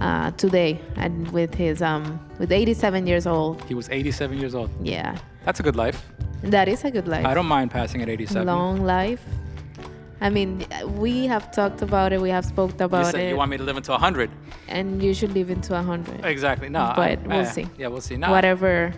uh, 0.01 0.31
today 0.33 0.81
and 0.97 1.31
with 1.33 1.55
his 1.55 1.83
um, 1.83 2.19
with 2.39 2.53
87 2.53 3.07
years 3.07 3.27
old. 3.27 3.63
He 3.65 3.75
was 3.75 3.89
87 3.89 4.39
years 4.39 4.55
old. 4.55 4.71
Yeah, 4.83 5.17
That's 5.45 5.61
a 5.61 5.63
good 5.63 5.77
life. 5.77 6.05
that 6.43 6.69
is 6.69 6.85
a 6.85 6.91
good 6.91 7.09
life. 7.09 7.25
I 7.27 7.35
don't 7.35 7.47
mind 7.47 7.71
passing 7.71 8.03
at 8.03 8.09
87. 8.09 8.47
Long 8.47 8.85
life. 8.85 9.23
I 10.21 10.31
mean, 10.31 10.65
we 10.97 11.27
have 11.27 11.51
talked 11.53 11.83
about 11.83 12.13
it. 12.13 12.21
We 12.21 12.31
have 12.31 12.45
spoke 12.45 12.73
you 12.79 12.85
about 12.87 13.07
said 13.07 13.15
it, 13.17 13.19
you 13.19 13.25
said 13.25 13.31
you 13.31 13.37
want 13.37 13.51
me 13.51 13.59
to 13.59 13.63
live 13.65 13.77
into 13.77 13.93
100. 13.93 14.31
and 14.69 15.03
you 15.03 15.13
should 15.13 15.33
live 15.35 15.51
into 15.51 15.75
100. 15.75 16.25
Exactly. 16.25 16.69
No, 16.71 16.93
But 16.97 17.19
I- 17.19 17.27
we'll 17.27 17.41
eh, 17.41 17.45
see. 17.45 17.67
Yeah, 17.79 17.89
we'll 17.89 18.01
see. 18.01 18.17
No, 18.17 18.31
Whatever 18.31 18.95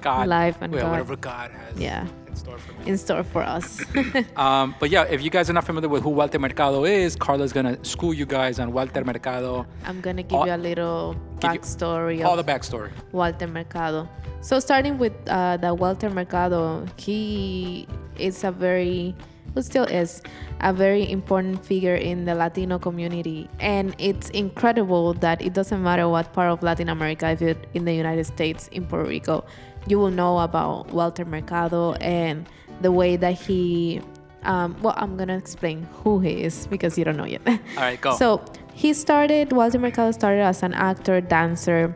God, 0.00 0.28
life 0.28 0.58
and 0.60 0.72
well, 0.72 0.82
God. 0.82 0.90
whatever 0.92 1.16
God 1.16 1.50
has 1.50 1.78
Yeah. 1.80 2.06
In 2.30 2.36
store 2.36 2.58
for 2.58 2.72
me. 2.78 2.90
in 2.90 2.96
store 2.98 3.24
for 3.24 3.42
us. 3.42 3.68
Um, 4.36 4.74
but 4.80 4.88
yeah, 4.90 5.04
if 5.04 5.22
you 5.22 5.30
guys 5.30 5.50
are 5.50 5.52
not 5.52 5.64
familiar 5.64 5.88
with 5.88 6.02
who 6.02 6.10
Walter 6.10 6.38
Mercado 6.38 6.84
is, 6.84 7.16
Carla's 7.16 7.52
gonna 7.52 7.82
school 7.84 8.12
you 8.14 8.26
guys 8.26 8.58
on 8.58 8.72
Walter 8.72 9.04
Mercado, 9.04 9.66
I'm 9.84 10.00
gonna 10.00 10.22
give 10.22 10.38
All- 10.38 10.46
you 10.46 10.54
a 10.54 10.56
little 10.70 11.14
give 11.40 11.52
you 11.54 11.60
backstory 11.60 12.24
all 12.24 12.38
of 12.38 12.44
the 12.46 12.50
backstory. 12.52 12.90
Walter 13.12 13.46
Mercado. 13.46 14.08
So 14.40 14.58
starting 14.60 14.96
with 14.98 15.12
uh, 15.28 15.56
the 15.58 15.74
Walter 15.74 16.08
Mercado, 16.08 16.86
he 16.96 17.86
is 18.18 18.42
a 18.44 18.50
very, 18.50 19.14
who 19.54 19.60
still 19.62 19.84
is, 19.84 20.22
a 20.60 20.72
very 20.72 21.10
important 21.10 21.64
figure 21.64 21.94
in 21.96 22.24
the 22.24 22.34
Latino 22.34 22.78
community, 22.78 23.48
and 23.60 23.94
it's 23.98 24.30
incredible 24.30 25.12
that 25.14 25.42
it 25.42 25.52
doesn't 25.52 25.82
matter 25.82 26.08
what 26.08 26.32
part 26.32 26.50
of 26.50 26.62
Latin 26.62 26.88
America, 26.88 27.28
if 27.30 27.40
you're 27.42 27.56
in 27.74 27.84
the 27.84 27.92
United 27.94 28.24
States, 28.24 28.68
in 28.72 28.86
Puerto 28.86 29.08
Rico, 29.08 29.44
you 29.86 29.98
will 29.98 30.10
know 30.10 30.38
about 30.38 30.90
Walter 30.92 31.24
Mercado 31.24 31.94
and 31.94 32.48
the 32.80 32.92
way 32.92 33.16
that 33.16 33.38
he. 33.38 34.00
Um, 34.42 34.74
well, 34.80 34.94
I'm 34.96 35.18
gonna 35.18 35.36
explain 35.36 35.86
who 36.02 36.20
he 36.20 36.42
is 36.42 36.66
because 36.66 36.96
you 36.96 37.04
don't 37.04 37.16
know 37.16 37.26
yet. 37.26 37.42
All 37.46 37.56
right, 37.76 38.00
go. 38.00 38.16
So 38.16 38.42
he 38.72 38.94
started. 38.94 39.52
Walter 39.52 39.78
Mercado 39.78 40.12
started 40.12 40.40
as 40.40 40.62
an 40.62 40.72
actor, 40.74 41.20
dancer, 41.20 41.94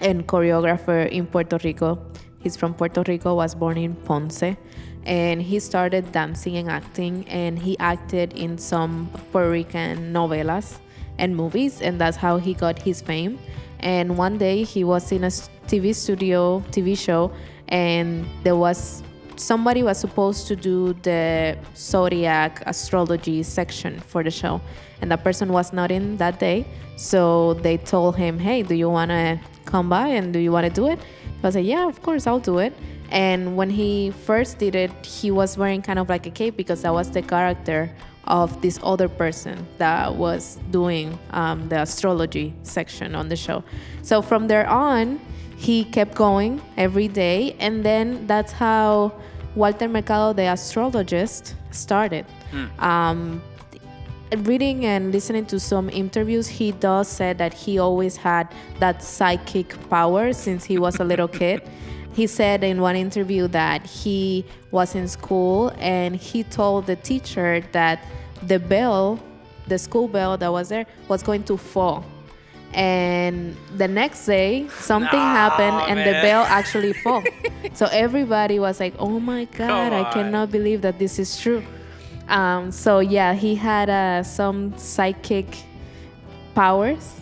and 0.00 0.26
choreographer 0.26 1.08
in 1.08 1.26
Puerto 1.26 1.58
Rico. 1.64 1.98
He's 2.40 2.56
from 2.56 2.74
Puerto 2.74 3.02
Rico, 3.08 3.34
was 3.34 3.54
born 3.54 3.78
in 3.78 3.94
Ponce, 3.94 4.56
and 5.06 5.40
he 5.40 5.58
started 5.58 6.12
dancing 6.12 6.56
and 6.56 6.70
acting, 6.70 7.26
and 7.28 7.58
he 7.58 7.78
acted 7.78 8.34
in 8.34 8.58
some 8.58 9.10
Puerto 9.32 9.50
Rican 9.50 10.12
novelas 10.12 10.78
and 11.18 11.34
movies, 11.34 11.80
and 11.80 11.98
that's 11.98 12.18
how 12.18 12.36
he 12.36 12.52
got 12.52 12.78
his 12.78 13.00
fame. 13.00 13.38
And 13.84 14.16
one 14.16 14.38
day 14.38 14.64
he 14.64 14.82
was 14.82 15.12
in 15.12 15.24
a 15.24 15.28
TV 15.68 15.94
studio, 15.94 16.60
TV 16.70 16.98
show, 16.98 17.30
and 17.68 18.26
there 18.42 18.56
was 18.56 19.02
somebody 19.36 19.82
was 19.82 19.98
supposed 19.98 20.46
to 20.46 20.56
do 20.56 20.94
the 21.02 21.58
zodiac 21.76 22.62
astrology 22.66 23.42
section 23.42 24.00
for 24.00 24.22
the 24.22 24.30
show. 24.30 24.60
And 25.00 25.10
that 25.10 25.22
person 25.22 25.52
was 25.52 25.72
not 25.72 25.90
in 25.90 26.16
that 26.16 26.38
day. 26.38 26.66
So 26.96 27.54
they 27.54 27.76
told 27.76 28.16
him 28.16 28.38
hey 28.38 28.62
do 28.62 28.74
you 28.74 28.88
want 28.88 29.10
to 29.10 29.40
come 29.64 29.88
by 29.88 30.08
and 30.08 30.32
do 30.32 30.38
you 30.38 30.52
want 30.52 30.66
to 30.66 30.72
do 30.72 30.88
it? 30.88 30.98
He 31.00 31.40
was 31.42 31.56
like 31.56 31.66
yeah 31.66 31.86
of 31.86 32.00
course 32.02 32.26
i'll 32.26 32.40
do 32.40 32.58
it. 32.58 32.72
And 33.10 33.56
when 33.56 33.70
he 33.70 34.12
first 34.24 34.58
did 34.58 34.74
it 34.74 34.92
he 35.04 35.30
was 35.30 35.58
wearing 35.58 35.82
kind 35.82 35.98
of 35.98 36.08
like 36.08 36.26
a 36.26 36.30
cape 36.30 36.56
because 36.56 36.82
that 36.82 36.92
was 36.92 37.10
the 37.10 37.22
character 37.22 37.94
of 38.26 38.60
this 38.62 38.78
other 38.82 39.08
person 39.08 39.66
that 39.78 40.14
was 40.14 40.58
doing 40.70 41.18
um, 41.30 41.68
the 41.68 41.82
astrology 41.82 42.54
section 42.62 43.14
on 43.14 43.28
the 43.28 43.36
show. 43.36 43.62
So 44.02 44.22
from 44.22 44.48
there 44.48 44.68
on 44.68 45.20
he 45.56 45.84
kept 45.84 46.14
going 46.14 46.60
every 46.76 47.08
day 47.08 47.56
and 47.60 47.84
then 47.84 48.26
that's 48.26 48.52
how 48.52 49.12
walter 49.54 49.88
mercado 49.88 50.32
the 50.32 50.42
astrologist 50.42 51.54
started. 51.70 52.26
Um, 52.78 53.42
reading 54.38 54.84
and 54.84 55.12
listening 55.12 55.46
to 55.46 55.60
some 55.60 55.88
interviews 55.90 56.48
he 56.48 56.72
does 56.72 57.08
say 57.08 57.32
that 57.34 57.54
he 57.54 57.78
always 57.78 58.16
had 58.16 58.48
that 58.80 59.02
psychic 59.02 59.78
power 59.88 60.32
since 60.32 60.64
he 60.64 60.78
was 60.78 60.98
a 60.98 61.04
little 61.04 61.28
kid 61.28 61.62
he 62.14 62.26
said 62.26 62.62
in 62.62 62.80
one 62.80 62.96
interview 62.96 63.48
that 63.48 63.84
he 63.84 64.44
was 64.70 64.94
in 64.94 65.08
school 65.08 65.72
and 65.78 66.14
he 66.14 66.44
told 66.44 66.86
the 66.86 66.96
teacher 66.96 67.62
that 67.72 68.04
the 68.46 68.58
bell 68.58 69.18
the 69.66 69.78
school 69.78 70.08
bell 70.08 70.36
that 70.36 70.52
was 70.52 70.68
there 70.68 70.86
was 71.08 71.22
going 71.22 71.42
to 71.44 71.56
fall. 71.56 72.04
And 72.72 73.56
the 73.76 73.88
next 73.88 74.26
day 74.26 74.68
something 74.68 75.18
happened 75.18 75.90
and 75.90 76.00
the 76.00 76.12
bell 76.22 76.44
actually 76.44 76.92
fell 76.92 77.22
so 77.72 77.86
everybody 77.92 78.58
was 78.58 78.80
like 78.80 78.94
oh 78.98 79.20
my 79.20 79.44
god 79.44 79.92
i 79.92 80.10
cannot 80.12 80.50
believe 80.50 80.82
that 80.82 80.98
this 80.98 81.18
is 81.18 81.40
true. 81.40 81.62
Um, 82.28 82.70
so 82.72 82.98
yeah 82.98 83.34
he 83.34 83.54
had 83.54 83.90
uh, 83.90 84.22
some 84.22 84.76
psychic 84.76 85.46
powers 86.54 87.20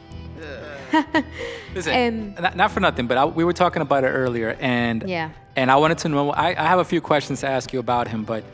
Listen, 1.75 1.93
And- 1.93 2.35
not, 2.41 2.57
not 2.57 2.71
for 2.71 2.81
nothing, 2.81 3.07
but 3.07 3.17
I, 3.19 3.25
we 3.25 3.45
were 3.45 3.53
talking 3.53 3.83
about 3.83 4.05
it 4.05 4.09
earlier, 4.09 4.57
and 4.61 5.05
Yeah. 5.09 5.31
and 5.57 5.71
I 5.71 5.77
wanted 5.77 5.99
to 5.99 6.09
know. 6.09 6.31
I, 6.31 6.49
I 6.51 6.67
have 6.69 6.79
a 6.79 6.85
few 6.85 7.01
questions 7.01 7.41
to 7.41 7.49
ask 7.49 7.73
you 7.73 7.81
about 7.81 8.09
him, 8.09 8.25
but 8.25 8.45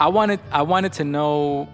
I 0.00 0.08
wanted 0.08 0.40
I 0.50 0.62
wanted 0.62 0.92
to 0.94 1.04
know 1.04 1.68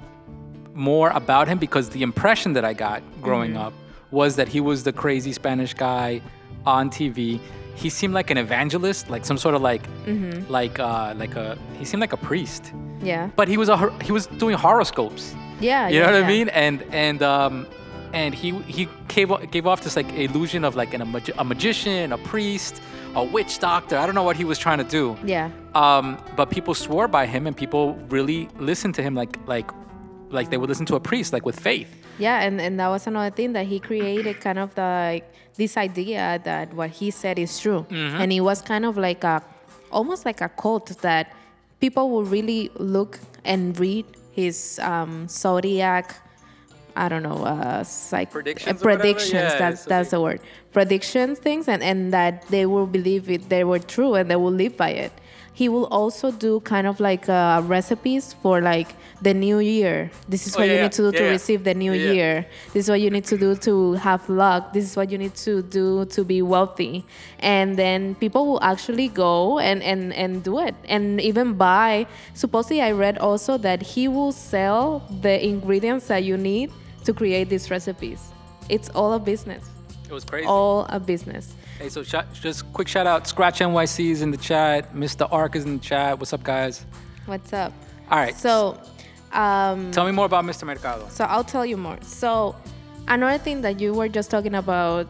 more 0.75 1.11
about 1.11 1.49
him 1.49 1.59
because 1.59 1.91
the 1.91 2.03
impression 2.03 2.53
that 2.55 2.65
I 2.65 2.73
got 2.73 3.03
growing 3.23 3.53
Mm-hmm. 3.53 3.67
up 3.67 3.73
was 4.11 4.37
that 4.37 4.49
he 4.49 4.61
was 4.61 4.85
the 4.85 4.93
crazy 4.93 5.33
Spanish 5.33 5.75
guy 5.75 6.21
on 6.65 6.89
TV. 6.91 7.41
He 7.75 7.91
seemed 7.91 8.15
like 8.15 8.31
an 8.31 8.39
evangelist, 8.39 9.09
like 9.11 9.25
some 9.25 9.39
sort 9.39 9.55
of 9.55 9.63
like 9.63 9.83
Mm-hmm. 10.07 10.51
like 10.53 10.79
uh, 10.79 11.15
like 11.17 11.37
a 11.37 11.57
he 11.79 11.85
seemed 11.85 12.01
like 12.01 12.13
a 12.13 12.17
priest, 12.29 12.73
yeah 13.03 13.31
but 13.37 13.47
he 13.49 13.57
was 13.57 13.69
a 13.69 13.77
he 14.03 14.13
was 14.13 14.27
doing 14.43 14.57
horoscopes. 14.57 15.35
yeah 15.61 15.89
You 15.89 15.99
yeah, 16.01 16.07
know 16.07 16.13
what 16.13 16.19
yeah. 16.21 16.25
I 16.25 16.29
mean? 16.37 16.49
And 16.49 16.83
and 17.07 17.23
um, 17.23 17.67
and 18.13 18.35
he 18.35 18.51
he 18.63 18.89
gave 19.09 19.31
gave 19.51 19.67
off 19.67 19.83
this 19.83 19.97
like 19.97 20.13
illusion 20.13 20.65
of 20.65 20.77
like 20.77 20.95
an, 20.95 21.03
a, 21.03 21.23
a 21.39 21.45
magician, 21.45 22.13
a 22.13 22.19
priest, 22.19 22.81
a 23.15 23.25
witch 23.25 23.59
doctor. 23.59 23.97
I 23.97 24.07
don't 24.07 24.15
know 24.15 24.23
what 24.23 24.37
he 24.37 24.45
was 24.45 24.59
trying 24.59 24.79
to 24.79 24.85
do. 24.85 25.17
yeah 25.25 25.51
Um, 25.75 26.19
but 26.37 26.51
people 26.51 26.75
swore 26.75 27.09
by 27.09 27.27
him, 27.27 27.47
and 27.47 27.57
people 27.57 27.95
really 28.09 28.49
listened 28.59 28.95
to 28.97 29.03
him 29.03 29.15
like 29.15 29.37
like 29.47 29.71
like 30.31 30.51
they 30.51 30.57
would 30.57 30.69
listen 30.69 30.87
to 30.87 30.97
a 30.97 31.01
priest, 31.01 31.33
like 31.33 31.47
with 31.47 31.59
faith. 31.59 31.89
Yeah, 32.19 32.43
and, 32.43 32.61
and 32.61 32.81
that 32.81 32.89
was 32.89 33.07
another 33.07 33.35
thing 33.35 33.53
that 33.53 33.67
he 33.67 33.79
created 33.79 34.41
kind 34.41 34.59
of 34.59 34.75
the, 34.75 34.83
like 34.83 35.33
this 35.55 35.77
idea 35.77 36.41
that 36.45 36.75
what 36.75 36.91
he 36.91 37.11
said 37.11 37.39
is 37.39 37.59
true. 37.61 37.87
Mm-hmm. 37.89 38.21
And 38.21 38.33
it 38.33 38.41
was 38.41 38.61
kind 38.61 38.85
of 38.85 38.97
like 38.97 39.25
a 39.25 39.43
almost 39.91 40.27
like 40.27 40.41
a 40.41 40.49
cult 40.49 40.89
that 41.01 41.33
people 41.81 42.11
would 42.11 42.29
really 42.29 42.71
look 42.77 43.21
and 43.45 43.79
read 43.79 44.05
his 44.33 44.79
um, 44.83 45.29
zodiac 45.29 46.17
I 47.05 47.09
don't 47.09 47.23
know, 47.23 47.41
uh, 47.45 47.85
psych 47.85 48.31
Predictions 48.31 48.81
uh, 48.81 48.85
predictions. 48.85 49.33
Yeah, 49.33 49.59
that's 49.63 49.85
that's 49.85 50.11
the 50.11 50.21
word. 50.21 50.41
Predictions 50.73 51.39
things, 51.39 51.69
and 51.69 51.83
and 51.83 52.13
that 52.13 52.35
they 52.49 52.67
will 52.67 52.87
believe 52.87 53.31
it. 53.31 53.49
They 53.49 53.65
were 53.65 53.79
true, 53.95 54.15
and 54.19 54.29
they 54.31 54.37
will 54.37 54.57
live 54.65 54.77
by 54.77 54.91
it. 55.07 55.13
He 55.59 55.69
will 55.69 55.87
also 55.91 56.31
do 56.31 56.61
kind 56.61 56.87
of 56.87 57.01
like 57.01 57.29
uh, 57.29 57.63
recipes 57.67 58.33
for 58.43 58.61
like 58.61 58.95
the 59.27 59.35
new 59.35 59.59
year. 59.59 60.09
This 60.29 60.47
is 60.47 60.55
Oh, 60.55 60.61
what 60.61 60.69
yeah, 60.69 60.75
you 60.77 60.83
need 60.87 60.93
to 60.93 61.03
do 61.03 61.11
to 61.11 61.19
Yeah, 61.19 61.25
yeah. 61.25 61.31
receive 61.39 61.61
the 61.65 61.75
new 61.75 61.91
year. 61.93 62.47
This 62.73 62.85
is 62.85 62.89
what 62.91 63.01
you 63.01 63.11
need 63.11 63.25
to 63.27 63.37
do 63.37 63.57
to 63.67 63.95
have 63.99 64.23
luck. 64.31 64.73
This 64.73 64.85
is 64.89 64.95
what 64.97 65.11
you 65.11 65.19
need 65.19 65.35
to 65.43 65.63
do 65.63 66.05
to 66.15 66.21
be 66.23 66.43
wealthy. 66.43 67.03
And 67.43 67.75
then 67.77 68.15
people 68.23 68.47
will 68.47 68.63
actually 68.63 69.09
go 69.09 69.59
and, 69.59 69.83
and, 69.83 70.15
and 70.15 70.45
do 70.45 70.61
it 70.61 70.77
and 70.87 71.21
even 71.21 71.55
buy. 71.55 72.07
Supposedly, 72.35 72.81
I 72.81 72.93
read 72.93 73.19
also 73.19 73.59
that 73.59 73.83
he 73.83 74.07
will 74.07 74.31
sell 74.31 75.03
the 75.27 75.35
ingredients 75.45 76.07
that 76.07 76.23
you 76.23 76.37
need 76.37 76.71
to 77.09 77.15
create 77.15 77.49
these 77.49 77.71
recipes. 77.71 78.21
It's 78.69 78.91
all 78.91 79.15
a 79.15 79.19
business. 79.19 79.65
It 80.11 80.13
was 80.13 80.25
crazy. 80.27 80.47
All 80.47 80.85
a 80.91 81.01
business. 81.01 81.55
Hey, 81.79 81.89
so 81.89 82.03
just 82.03 82.71
quick 82.75 82.87
shout 82.87 83.07
out. 83.07 83.27
Scratch 83.27 83.61
NYC 83.61 84.11
is 84.11 84.21
in 84.21 84.31
the 84.31 84.37
chat. 84.37 84.95
Mr. 84.95 85.27
Ark 85.33 85.57
is 85.57 85.65
in 85.65 85.79
the 85.79 85.83
chat. 85.83 86.19
What's 86.19 86.35
up, 86.35 86.43
guys? 86.43 86.85
What's 87.25 87.53
up? 87.55 87.73
All 88.11 88.19
right. 88.19 88.37
So, 88.37 88.79
um, 89.33 89.91
Tell 89.91 90.05
me 90.05 90.13
more 90.13 90.27
about 90.27 90.45
Mr. 90.45 90.65
Mercado. 90.67 91.09
so 91.09 91.25
I'll 91.25 91.45
tell 91.45 91.65
you 91.65 91.79
more. 91.79 91.99
So, 92.03 92.55
another 93.07 93.39
thing 93.39 93.63
that 93.63 93.81
you 93.81 93.95
were 93.95 94.09
just 94.09 94.31
talking 94.31 94.55
about, 94.55 95.07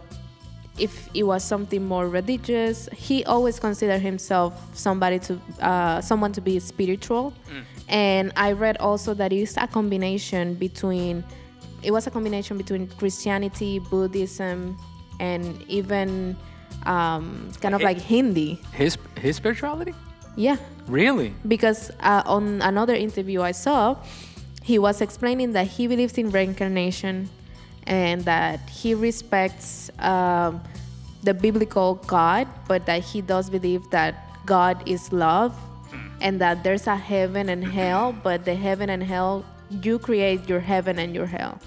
if 0.78 1.08
it 1.14 1.24
was 1.24 1.42
something 1.42 1.84
more 1.84 2.08
religious, 2.08 2.88
he 2.94 3.24
always 3.24 3.58
considered 3.58 3.98
himself 4.00 4.52
somebody 4.72 5.18
to, 5.26 5.40
uh, 5.61 6.00
someone 6.00 6.32
to 6.32 6.40
be 6.40 6.61
spiritual. 6.61 7.32
And 7.88 8.32
I 8.37 8.52
read 8.52 8.76
also 8.76 9.14
that 9.14 9.32
it's 9.32 9.56
a 9.56 9.66
combination 9.66 10.54
between, 10.54 11.24
it 11.82 11.90
was 11.90 12.06
a 12.06 12.10
combination 12.10 12.56
between 12.56 12.88
Christianity, 12.88 13.78
Buddhism, 13.78 14.76
and 15.20 15.62
even 15.68 16.36
um, 16.86 17.50
kind 17.60 17.74
of 17.74 17.80
It- 17.80 17.84
like 17.84 18.00
Hindi. 18.00 18.60
His 18.72 18.98
his 19.18 19.36
spirituality? 19.36 19.94
Yeah 20.36 20.56
Really? 20.86 21.34
because 21.48 21.90
uh, 22.00 22.22
on 22.24 22.62
another 22.62 22.94
interview 22.94 23.42
I 23.42 23.50
saw, 23.52 23.96
he 24.62 24.78
was 24.78 25.00
explaining 25.00 25.52
that 25.52 25.66
he 25.66 25.86
believes 25.88 26.16
in 26.16 26.30
reincarnation 26.30 27.28
and 27.86 28.22
that 28.24 28.60
he 28.70 28.94
respects 28.94 29.90
um, 29.98 30.60
the 31.24 31.34
biblical 31.34 31.94
God, 32.06 32.46
but 32.68 32.86
that 32.86 33.02
he 33.02 33.20
does 33.20 33.50
believe 33.50 33.90
that 33.90 34.14
God 34.46 34.76
is 34.86 35.12
love 35.12 35.52
and 36.20 36.40
that 36.40 36.62
there's 36.62 36.86
a 36.86 36.96
heaven 36.96 37.48
and 37.48 37.64
hell, 37.64 38.14
but 38.22 38.44
the 38.44 38.54
heaven 38.54 38.90
and 38.90 39.02
hell, 39.02 39.44
you 39.70 39.98
create 39.98 40.48
your 40.48 40.61
heaven 40.61 40.98
and 40.98 41.14
your 41.14 41.26
hell 41.26 41.61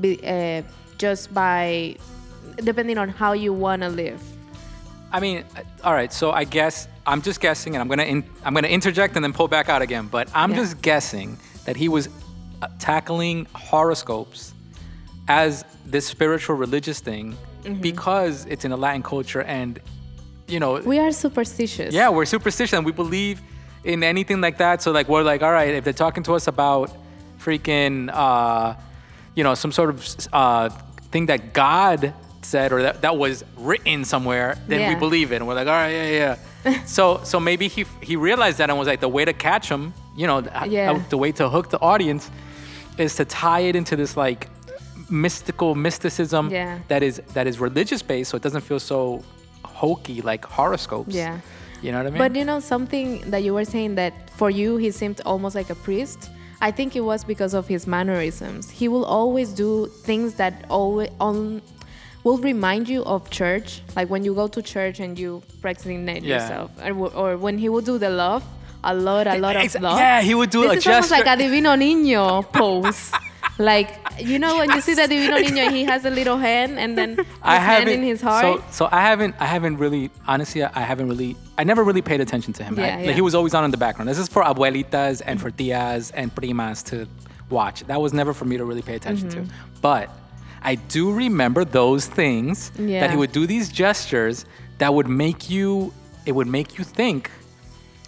Be, 0.00 0.20
uh, 0.24 0.62
just 0.98 1.32
by 1.34 1.96
depending 2.56 2.98
on 2.98 3.08
how 3.08 3.32
you 3.32 3.52
want 3.52 3.82
to 3.82 3.88
live. 3.88 4.20
I 5.12 5.18
mean, 5.20 5.44
uh, 5.56 5.62
all 5.82 5.92
right. 5.94 6.12
So 6.12 6.30
I 6.30 6.44
guess 6.44 6.86
I'm 7.06 7.22
just 7.22 7.40
guessing, 7.40 7.74
and 7.74 7.82
I'm 7.82 7.88
gonna 7.88 8.04
in, 8.04 8.22
I'm 8.44 8.54
gonna 8.54 8.68
interject 8.68 9.16
and 9.16 9.24
then 9.24 9.32
pull 9.32 9.48
back 9.48 9.68
out 9.68 9.82
again. 9.82 10.06
But 10.06 10.28
I'm 10.34 10.50
Yeah. 10.50 10.58
just 10.58 10.80
guessing 10.82 11.38
that 11.64 11.76
he 11.76 11.88
was 11.88 12.08
uh, 12.62 12.68
tackling 12.78 13.46
horoscopes 13.54 14.52
as 15.28 15.64
this 15.84 16.06
spiritual 16.06 16.56
religious 16.56 17.00
thing 17.00 17.36
Mm-hmm. 17.64 17.80
because 17.82 18.46
it's 18.46 18.64
in 18.64 18.72
a 18.72 18.76
Latin 18.76 19.02
culture, 19.02 19.42
and 19.42 19.78
you 20.48 20.58
know, 20.60 20.80
We 20.80 20.98
are 20.98 21.12
superstitious. 21.12 21.92
yeah, 21.94 22.08
we're 22.08 22.24
superstitious 22.24 22.72
and 22.72 22.86
we 22.86 22.92
believe 22.92 23.42
in 23.84 24.02
anything 24.02 24.40
like 24.40 24.56
that. 24.58 24.80
So 24.82 24.92
like 24.92 25.08
we're 25.08 25.22
like, 25.22 25.42
all 25.42 25.52
right, 25.52 25.74
if 25.74 25.84
they're 25.84 25.92
talking 25.92 26.22
to 26.24 26.32
us 26.34 26.46
about 26.48 26.90
freaking, 27.44 28.10
uh, 28.12 28.74
you 29.34 29.44
know, 29.44 29.54
some 29.54 29.72
sort 29.72 29.90
of 29.90 30.16
uh, 30.32 30.68
thing 31.12 31.26
that 31.26 31.52
God 31.52 32.12
said 32.42 32.72
or 32.72 32.82
that, 32.82 33.02
that 33.02 33.16
was 33.16 33.44
written 33.56 34.04
somewhere, 34.04 34.56
then 34.66 34.88
we 34.92 34.98
believe 34.98 35.32
it. 35.32 35.36
And 35.36 35.46
we're 35.48 35.54
like, 35.54 35.66
all 35.68 35.72
right, 35.74 35.90
yeah, 35.90 36.36
yeah. 36.64 36.84
so 36.84 37.20
so 37.24 37.40
maybe 37.40 37.68
he 37.68 37.84
he 38.02 38.16
realized 38.16 38.58
that 38.58 38.68
and 38.70 38.78
was 38.78 38.88
like, 38.88 39.00
the 39.00 39.08
way 39.08 39.24
to 39.24 39.32
catch 39.32 39.68
him, 39.70 39.94
you 40.16 40.26
know, 40.26 40.38
Yeah. 40.68 41.02
the 41.08 41.16
way 41.16 41.32
to 41.32 41.48
hook 41.48 41.70
the 41.70 41.80
audience 41.80 42.30
is 42.98 43.14
to 43.16 43.24
tie 43.24 43.60
it 43.60 43.76
into 43.76 43.96
this 43.96 44.16
like 44.16 44.48
mystical 45.10 45.74
mysticism 45.74 46.50
Yeah. 46.50 46.78
that 46.88 47.02
is 47.02 47.20
that 47.34 47.46
is 47.46 47.58
religious 47.58 48.02
based, 48.02 48.30
so 48.30 48.36
it 48.36 48.42
doesn't 48.42 48.60
feel 48.62 48.78
so 48.80 49.22
hokey 49.64 50.20
like 50.22 50.44
horoscopes. 50.44 51.14
Yeah. 51.14 51.38
You 51.82 51.92
know 51.92 51.98
what 51.98 52.06
I 52.08 52.10
mean? 52.10 52.18
But 52.18 52.36
you 52.36 52.44
know 52.44 52.60
something 52.60 53.30
that 53.30 53.42
you 53.42 53.54
were 53.54 53.64
saying 53.64 53.94
that 53.94 54.12
for 54.36 54.50
you 54.50 54.76
he 54.76 54.90
seemed 54.90 55.20
almost 55.24 55.54
like 55.54 55.70
a 55.70 55.74
priest. 55.74 56.30
I 56.60 56.70
think 56.70 56.94
it 56.94 57.00
was 57.00 57.24
because 57.24 57.54
of 57.54 57.68
his 57.68 57.86
mannerisms. 57.86 58.68
He 58.70 58.86
will 58.88 59.04
always 59.04 59.50
do 59.52 59.86
things 59.86 60.34
that 60.34 60.64
always 60.68 61.10
on 61.20 61.62
will 62.22 62.36
remind 62.38 62.86
you 62.88 63.02
of 63.04 63.30
church, 63.30 63.80
like 63.96 64.10
when 64.10 64.24
you 64.24 64.34
go 64.34 64.46
to 64.46 64.60
church 64.60 65.00
and 65.00 65.18
you 65.18 65.42
practicing 65.62 66.06
Yeah. 66.06 66.20
yourself, 66.34 66.70
or, 66.84 67.12
or 67.14 67.36
when 67.38 67.56
he 67.56 67.68
will 67.70 67.80
do 67.80 67.96
the 67.96 68.10
love, 68.10 68.44
a 68.84 68.94
lot, 68.94 69.26
a 69.26 69.38
lot 69.38 69.56
of 69.56 69.74
love. 69.80 69.98
yeah, 69.98 70.20
he 70.20 70.34
would 70.34 70.50
do 70.50 70.62
this 70.62 70.72
a 70.72 70.76
is 70.76 70.86
almost 70.86 71.10
like 71.10 71.26
a 71.26 71.36
divino 71.36 71.74
niño 71.76 72.44
pose. 72.52 73.10
Like 73.58 73.99
you 74.22 74.38
know 74.38 74.56
when 74.58 74.70
you 74.70 74.80
see 74.80 74.94
the 74.94 75.06
divino 75.08 75.36
niño, 75.38 75.70
he 75.70 75.84
has 75.84 76.04
a 76.04 76.10
little 76.10 76.36
hand 76.38 76.78
and 76.78 76.96
then 76.98 77.16
his 77.18 77.26
I 77.42 77.56
hand 77.56 77.88
in 77.88 78.02
his 78.02 78.20
heart. 78.20 78.42
So 78.44 78.64
so 78.70 78.88
I 78.90 79.00
haven't 79.02 79.34
I 79.40 79.46
haven't 79.46 79.76
really 79.78 80.10
honestly 80.26 80.62
I 80.62 80.80
haven't 80.80 81.08
really 81.08 81.36
I 81.58 81.64
never 81.64 81.82
really 81.84 82.02
paid 82.02 82.20
attention 82.20 82.52
to 82.54 82.62
him. 82.64 82.78
I- 82.78 82.82
Yeah, 82.86 82.96
like, 82.96 83.06
yeah. 83.06 83.12
he 83.12 83.20
was 83.20 83.34
always 83.34 83.54
on 83.54 83.64
in 83.64 83.70
the 83.70 83.76
background. 83.76 84.08
This 84.08 84.18
is 84.18 84.28
for 84.28 84.42
abuelitas 84.42 85.22
and 85.26 85.40
for 85.40 85.50
tias 85.50 86.10
and 86.14 86.34
primas 86.34 86.82
to 86.90 87.06
watch. 87.50 87.82
That 87.90 88.00
was 88.00 88.12
never 88.12 88.32
for 88.32 88.44
me 88.44 88.56
to 88.56 88.64
really 88.64 88.82
pay 88.82 88.94
attention 88.94 89.28
to. 89.30 89.44
But 89.82 90.08
I 90.62 90.74
do 90.74 91.12
remember 91.12 91.64
those 91.64 92.06
things 92.06 92.70
that 92.76 93.10
he 93.10 93.16
would 93.16 93.32
do 93.32 93.46
these 93.46 93.68
gestures 93.70 94.44
that 94.78 94.92
would 94.94 95.08
make 95.08 95.50
you 95.50 95.92
it 96.26 96.32
would 96.32 96.46
make 96.58 96.78
you 96.78 96.84
think 96.84 97.30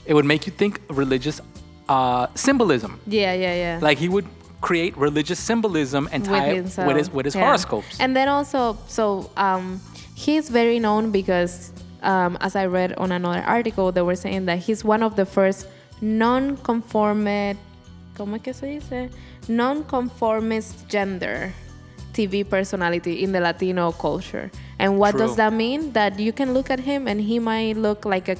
it 0.05 0.15
would 0.15 0.25
make 0.27 0.47
you 0.47 0.53
think 0.53 0.81
religious 0.91 1.41
uh, 1.89 2.27
symbolism. 2.35 3.01
yeah, 3.07 3.33
yeah, 3.35 3.55
yeah. 3.55 3.79
Like 3.83 3.99
he 3.99 4.09
would 4.09 4.27
create 4.63 4.97
religious 4.97 5.39
symbolism 5.39 6.09
and 6.13 6.25
tie 6.25 6.47
it 6.51 6.57
himself. 6.57 6.87
with 6.87 6.97
his 6.97 7.11
with 7.13 7.27
his 7.27 7.35
Yeah. 7.35 7.45
horoscopes. 7.45 7.99
And 8.01 8.17
then 8.17 8.29
also, 8.29 8.79
so 8.87 9.29
um, 9.37 9.81
he's 10.15 10.49
very 10.49 10.79
known 10.79 11.11
because, 11.11 11.73
um, 12.03 12.39
as 12.41 12.57
I 12.57 12.65
read 12.67 12.95
on 12.97 13.13
another 13.13 13.43
article, 13.47 13.93
they 13.93 14.03
were 14.03 14.17
saying 14.17 14.47
that 14.47 14.59
he's 14.61 14.85
one 14.85 15.03
of 15.03 15.17
the 15.17 15.27
first 15.27 15.67
non-conformist, 16.01 17.59
¿cómo 18.17 18.37
es 18.37 18.43
que 18.43 18.55
se 18.55 18.79
dice? 18.79 19.11
Non-conformist 19.49 20.89
gender 20.89 21.53
TV 22.13 22.45
personality 22.49 23.23
in 23.23 23.33
the 23.33 23.41
Latino 23.41 23.93
culture. 23.93 24.51
And 24.79 24.99
what 24.99 25.13
True. 25.13 25.21
does 25.27 25.37
that 25.37 25.53
mean? 25.53 25.93
That 25.93 26.19
you 26.19 26.33
can 26.33 26.53
look 26.55 26.71
at 26.71 26.81
him 26.81 27.09
and 27.09 27.21
he 27.21 27.39
might 27.39 27.77
look 27.77 28.05
like 28.05 28.29
a 28.29 28.37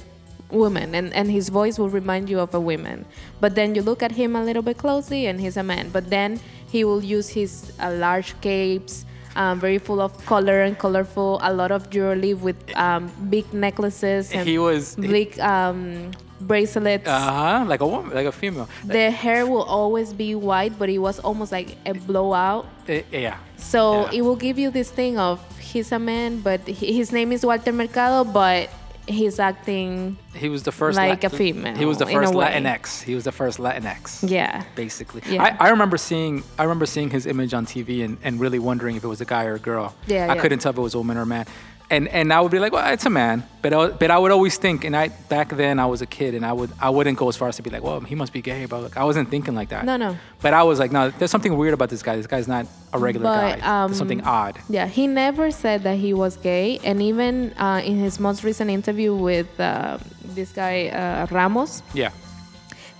woman 0.53 0.93
and, 0.95 1.11
and 1.13 1.29
his 1.31 1.49
voice 1.49 1.77
will 1.79 1.89
remind 1.89 2.29
you 2.29 2.39
of 2.39 2.53
a 2.53 2.59
woman 2.59 3.05
but 3.41 3.55
then 3.55 3.73
you 3.75 3.81
look 3.81 4.01
at 4.03 4.11
him 4.11 4.35
a 4.35 4.43
little 4.43 4.61
bit 4.61 4.77
closely 4.77 5.25
and 5.27 5.41
he's 5.41 5.57
a 5.57 5.63
man 5.63 5.89
but 5.89 6.09
then 6.09 6.39
he 6.71 6.83
will 6.83 7.03
use 7.03 7.29
his 7.29 7.73
uh, 7.79 7.91
large 7.91 8.33
capes 8.41 9.05
um, 9.35 9.59
very 9.59 9.79
full 9.79 9.99
of 9.99 10.13
color 10.25 10.61
and 10.61 10.77
colorful 10.77 11.39
a 11.41 11.51
lot 11.51 11.71
of 11.71 11.89
jewelry 11.89 12.33
with 12.35 12.55
um, 12.77 13.09
big 13.29 13.51
necklaces 13.53 14.31
and 14.31 14.47
He 14.47 14.57
was- 14.59 14.95
big 14.95 15.39
um, 15.39 16.11
bracelets 16.41 17.07
Uh 17.07 17.19
huh. 17.19 17.65
Like 17.67 17.81
a 17.81 17.87
woman, 17.87 18.13
like 18.13 18.27
a 18.27 18.31
female. 18.31 18.67
the 18.85 19.09
hair 19.11 19.47
will 19.47 19.63
always 19.63 20.13
be 20.13 20.35
white 20.35 20.77
but 20.77 20.89
it 20.89 20.99
was 20.99 21.19
almost 21.19 21.51
like 21.51 21.77
a 21.85 21.93
blowout 21.93 22.65
Eh, 22.87 23.01
yeah. 23.11 23.37
so 23.57 23.79
Yeah. 24.11 24.17
it 24.19 24.21
will 24.21 24.35
give 24.35 24.59
you 24.59 24.69
this 24.69 24.91
thing 24.91 25.17
of 25.17 25.39
he's 25.57 25.91
a 25.91 25.99
man 25.99 26.41
but 26.41 26.59
he, 26.67 26.93
his 26.93 27.11
name 27.11 27.31
is 27.31 27.45
walter 27.45 27.71
mercado 27.71 28.23
but 28.29 28.69
he's 29.07 29.39
acting 29.39 30.17
He 30.33 30.49
was 30.49 30.63
the 30.63 30.71
first 30.71 30.97
Like 30.97 31.23
a 31.23 31.29
female, 31.29 31.75
He 31.75 31.85
was 31.85 31.97
the 31.97 32.05
first. 32.05 32.33
Latinx. 32.33 33.03
He 33.03 33.15
was 33.15 33.23
the 33.25 33.31
first 33.31 33.59
Latinx. 33.59 34.29
yeah 34.29 34.63
Basically, 34.75 35.21
Yeah. 35.29 35.43
I, 35.59 35.67
I 35.67 35.69
remember 35.69 35.97
seeing 35.97 36.43
I 36.57 36.63
remember 36.63 36.85
seeing 36.85 37.09
his 37.09 37.25
image 37.25 37.53
on 37.53 37.65
TV 37.65 38.03
and, 38.05 38.17
and 38.23 38.39
really 38.39 38.59
wondering 38.59 38.95
if 38.95 39.03
it 39.03 39.07
was 39.07 39.21
a 39.21 39.25
guy 39.25 39.45
or 39.45 39.55
a 39.55 39.59
girl. 39.59 39.93
Yeah, 40.07 40.31
I 40.31 40.35
yeah. 40.35 40.41
couldn't 40.41 40.59
tell 40.59 40.71
if 40.71 40.77
it 40.77 40.81
was 40.81 40.93
a 40.95 40.97
woman 40.97 41.17
or 41.17 41.21
a 41.21 41.25
man. 41.25 41.45
And 41.89 42.07
and 42.07 42.33
I 42.33 42.41
would 42.41 42.51
be 42.51 42.59
like, 42.59 42.71
well, 42.71 42.91
it's 42.91 43.05
a 43.05 43.09
man. 43.09 43.43
But 43.61 43.73
I, 43.73 43.87
but 43.89 44.09
I 44.09 44.17
would 44.17 44.31
always 44.31 44.57
think, 44.57 44.83
and 44.83 44.95
I 44.95 45.09
back 45.29 45.49
then 45.49 45.79
I 45.79 45.85
was 45.85 46.01
a 46.01 46.05
kid, 46.07 46.33
and 46.33 46.43
I 46.45 46.51
would 46.51 46.71
I 46.81 46.89
wouldn't 46.89 47.17
go 47.17 47.29
as 47.29 47.35
far 47.35 47.49
as 47.49 47.57
to 47.57 47.61
be 47.61 47.69
like, 47.69 47.83
well, 47.83 47.99
he 47.99 48.15
must 48.15 48.33
be 48.33 48.41
gay. 48.41 48.65
But 48.65 48.81
like, 48.83 48.97
I 48.97 49.03
wasn't 49.03 49.29
thinking 49.29 49.53
like 49.53 49.69
that. 49.69 49.85
No, 49.85 49.97
no. 49.97 50.15
But 50.41 50.53
I 50.53 50.63
was 50.63 50.79
like, 50.79 50.91
no, 50.91 51.11
there's 51.11 51.29
something 51.29 51.55
weird 51.55 51.73
about 51.75 51.89
this 51.89 52.01
guy. 52.01 52.15
This 52.15 52.25
guy's 52.27 52.47
not 52.47 52.65
a 52.93 52.97
regular 52.97 53.25
But, 53.25 53.59
guy. 53.59 53.83
um, 53.83 53.91
there's 53.91 53.97
something 53.99 54.21
odd. 54.21 54.57
Yeah, 54.69 54.87
he 54.87 55.05
never 55.07 55.51
said 55.51 55.83
that 55.83 55.97
he 55.97 56.13
was 56.13 56.37
gay, 56.37 56.79
and 56.83 57.01
even 57.01 57.53
uh, 57.57 57.81
in 57.85 57.99
his 57.99 58.19
most 58.19 58.43
recent 58.43 58.71
interview 58.71 59.13
with 59.15 59.59
uh, 59.59 59.97
this 60.23 60.51
guy 60.51 60.87
uh, 60.87 61.27
Ramos, 61.29 61.83
Yeah. 61.93 62.09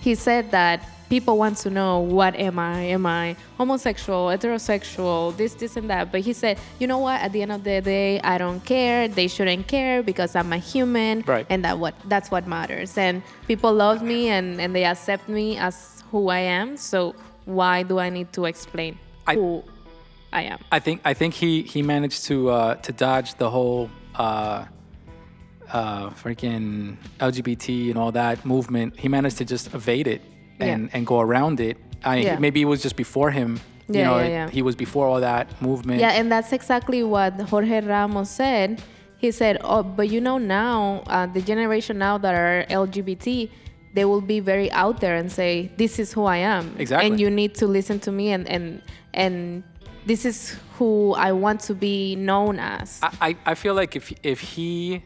he 0.00 0.14
said 0.14 0.50
that 0.52 0.86
people 1.14 1.38
want 1.38 1.56
to 1.56 1.70
know 1.70 2.00
what 2.00 2.34
am 2.34 2.58
I? 2.58 2.80
Am 2.96 3.06
I 3.06 3.36
homosexual, 3.56 4.22
heterosexual, 4.34 5.36
this, 5.36 5.54
this, 5.54 5.76
and 5.76 5.88
that? 5.88 6.10
But 6.10 6.22
he 6.22 6.32
said, 6.32 6.58
you 6.80 6.88
know 6.88 6.98
what? 6.98 7.20
At 7.20 7.30
the 7.30 7.40
end 7.42 7.52
of 7.52 7.62
the 7.62 7.80
day, 7.80 8.18
I 8.32 8.36
don't 8.36 8.58
care. 8.64 9.06
They 9.06 9.28
shouldn't 9.28 9.68
care 9.68 10.02
because 10.02 10.34
I'm 10.34 10.52
a 10.52 10.58
human, 10.72 11.22
Right. 11.24 11.46
and 11.48 11.64
that 11.64 11.78
what 11.78 11.94
that's 12.12 12.32
what 12.32 12.48
matters. 12.48 12.98
And 12.98 13.22
people 13.46 13.72
love 13.72 14.02
me 14.02 14.20
and 14.36 14.60
and 14.62 14.74
they 14.74 14.84
accept 14.92 15.28
me 15.28 15.46
as 15.68 16.02
who 16.10 16.20
I 16.30 16.40
am. 16.60 16.76
So 16.76 17.14
why 17.44 17.84
do 17.84 17.94
I 18.06 18.08
need 18.16 18.28
to 18.32 18.42
explain 18.52 18.98
I- 19.28 19.34
who 19.38 19.62
I 20.32 20.42
am? 20.52 20.58
I 20.72 20.80
think 20.80 20.98
I 21.04 21.14
think 21.14 21.34
he 21.34 21.62
he 21.62 21.80
managed 21.94 22.20
to 22.30 22.36
uh, 22.50 22.74
to 22.86 22.90
dodge 22.92 23.30
the 23.42 23.48
whole 23.54 23.88
uh, 24.16 24.64
uh, 25.78 26.10
freaking 26.22 26.96
LGBT 27.20 27.90
and 27.90 27.98
all 28.02 28.10
that 28.12 28.44
movement. 28.44 28.98
He 28.98 29.08
managed 29.08 29.38
to 29.38 29.44
just 29.44 29.72
evade 29.74 30.08
it 30.16 30.22
and, 30.60 30.82
Yeah. 30.84 30.94
and 30.94 31.06
go 31.06 31.20
around 31.20 31.60
it. 31.60 31.76
I 32.04 32.16
Yeah. 32.18 32.38
maybe 32.38 32.60
it 32.62 32.66
was 32.66 32.82
just 32.82 32.96
before 32.96 33.30
him. 33.30 33.60
You 33.88 33.98
Yeah, 34.00 34.04
know, 34.06 34.18
yeah, 34.18 34.44
it- 34.46 34.50
he 34.50 34.62
was 34.62 34.76
before 34.76 35.06
all 35.06 35.20
that 35.20 35.46
movement. 35.60 36.00
Yeah, 36.00 36.12
and 36.18 36.30
that's 36.32 36.52
exactly 36.52 37.02
what 37.02 37.32
Jorge 37.50 37.80
Ramos 37.80 38.30
said. 38.30 38.80
He 39.18 39.30
said, 39.30 39.58
"Oh, 39.62 39.82
but 39.82 40.08
you 40.10 40.20
know 40.20 40.38
now, 40.38 41.02
uh, 41.06 41.26
the 41.26 41.40
generation 41.40 41.98
now 41.98 42.18
that 42.18 42.34
are 42.34 42.64
LGBT, 42.68 43.50
they 43.94 44.04
will 44.04 44.20
be 44.20 44.40
very 44.40 44.70
out 44.72 45.00
there 45.00 45.16
and 45.16 45.30
say, 45.30 45.70
"This 45.76 45.98
is 45.98 46.12
who 46.12 46.24
I 46.24 46.38
am," 46.38 46.74
Exactly. 46.78 47.06
and 47.10 47.20
you 47.20 47.30
need 47.30 47.54
to 47.56 47.66
listen 47.66 47.98
to 48.00 48.12
me, 48.12 48.32
and 48.32 48.48
and 48.48 48.80
and 49.14 49.62
this 50.06 50.24
is 50.24 50.56
who 50.78 51.14
I 51.14 51.32
want 51.32 51.60
to 51.68 51.74
be 51.74 52.16
known 52.16 52.58
as." 52.58 53.00
I, 53.02 53.10
I 53.28 53.36
I 53.52 53.54
feel 53.54 53.74
like 53.74 53.96
if 53.96 54.12
if 54.22 54.40
he 54.40 55.02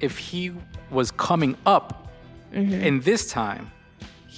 if 0.00 0.16
he 0.18 0.52
was 0.90 1.10
coming 1.10 1.56
up 1.66 2.08
Mm-hmm. 2.54 2.82
in 2.88 3.00
this 3.00 3.30
time, 3.30 3.70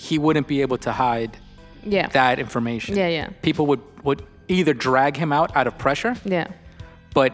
he 0.08 0.14
wouldn't 0.24 0.46
be 0.54 0.58
able 0.66 0.78
to 0.86 0.92
hide 1.04 1.32
Yeah. 1.96 2.08
that 2.20 2.38
information. 2.46 2.96
Yeah, 2.96 3.08
yeah. 3.18 3.28
People 3.48 3.64
would 3.70 3.82
would 4.06 4.20
either 4.58 4.74
drag 4.88 5.12
him 5.22 5.30
out 5.38 5.48
out 5.58 5.66
of 5.70 5.74
pressure, 5.84 6.14
yeah. 6.36 6.46
but 7.14 7.32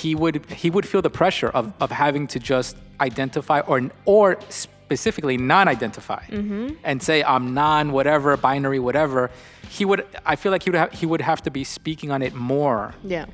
he 0.00 0.10
would 0.20 0.36
he 0.62 0.68
would 0.74 0.86
feel 0.92 1.02
the 1.08 1.14
pressure 1.22 1.50
of, 1.58 1.64
of 1.84 1.90
having 2.04 2.26
to 2.34 2.38
just 2.52 2.76
identify 3.08 3.58
or 3.70 3.78
or 4.04 4.26
specifically 4.48 5.36
non-identify 5.54 6.22
Mm-hmm. 6.30 6.66
and 6.88 6.96
say 7.08 7.16
I'm 7.34 7.44
non 7.54 7.84
whatever 7.96 8.36
binary 8.48 8.80
whatever. 8.88 9.30
He 9.76 9.84
would 9.90 10.00
I 10.32 10.34
feel 10.40 10.52
like 10.54 10.62
he 10.66 10.70
would 10.70 10.78
have, 10.84 10.92
he 11.00 11.06
would 11.12 11.20
have 11.30 11.40
to 11.46 11.50
be 11.50 11.62
speaking 11.64 12.10
on 12.10 12.20
it 12.22 12.34
more. 12.54 12.82
Yeah. 13.14 13.26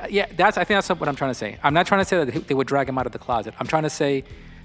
Uh, 0.00 0.06
Yeah, 0.18 0.26
that's 0.40 0.56
I 0.60 0.64
think 0.66 0.76
that's 0.78 0.88
what 1.00 1.08
I'm 1.10 1.16
trying 1.22 1.30
to 1.36 1.40
say. 1.44 1.50
I'm 1.64 1.74
not 1.78 1.86
trying 1.90 2.02
to 2.04 2.08
say 2.10 2.16
that 2.24 2.46
they 2.48 2.54
would 2.58 2.66
drag 2.74 2.86
him 2.90 2.98
out 3.00 3.06
of 3.10 3.12
the 3.16 3.22
closet. 3.26 3.52
I'm 3.60 3.68
trying 3.74 3.86
to 3.90 3.94
say 4.02 4.12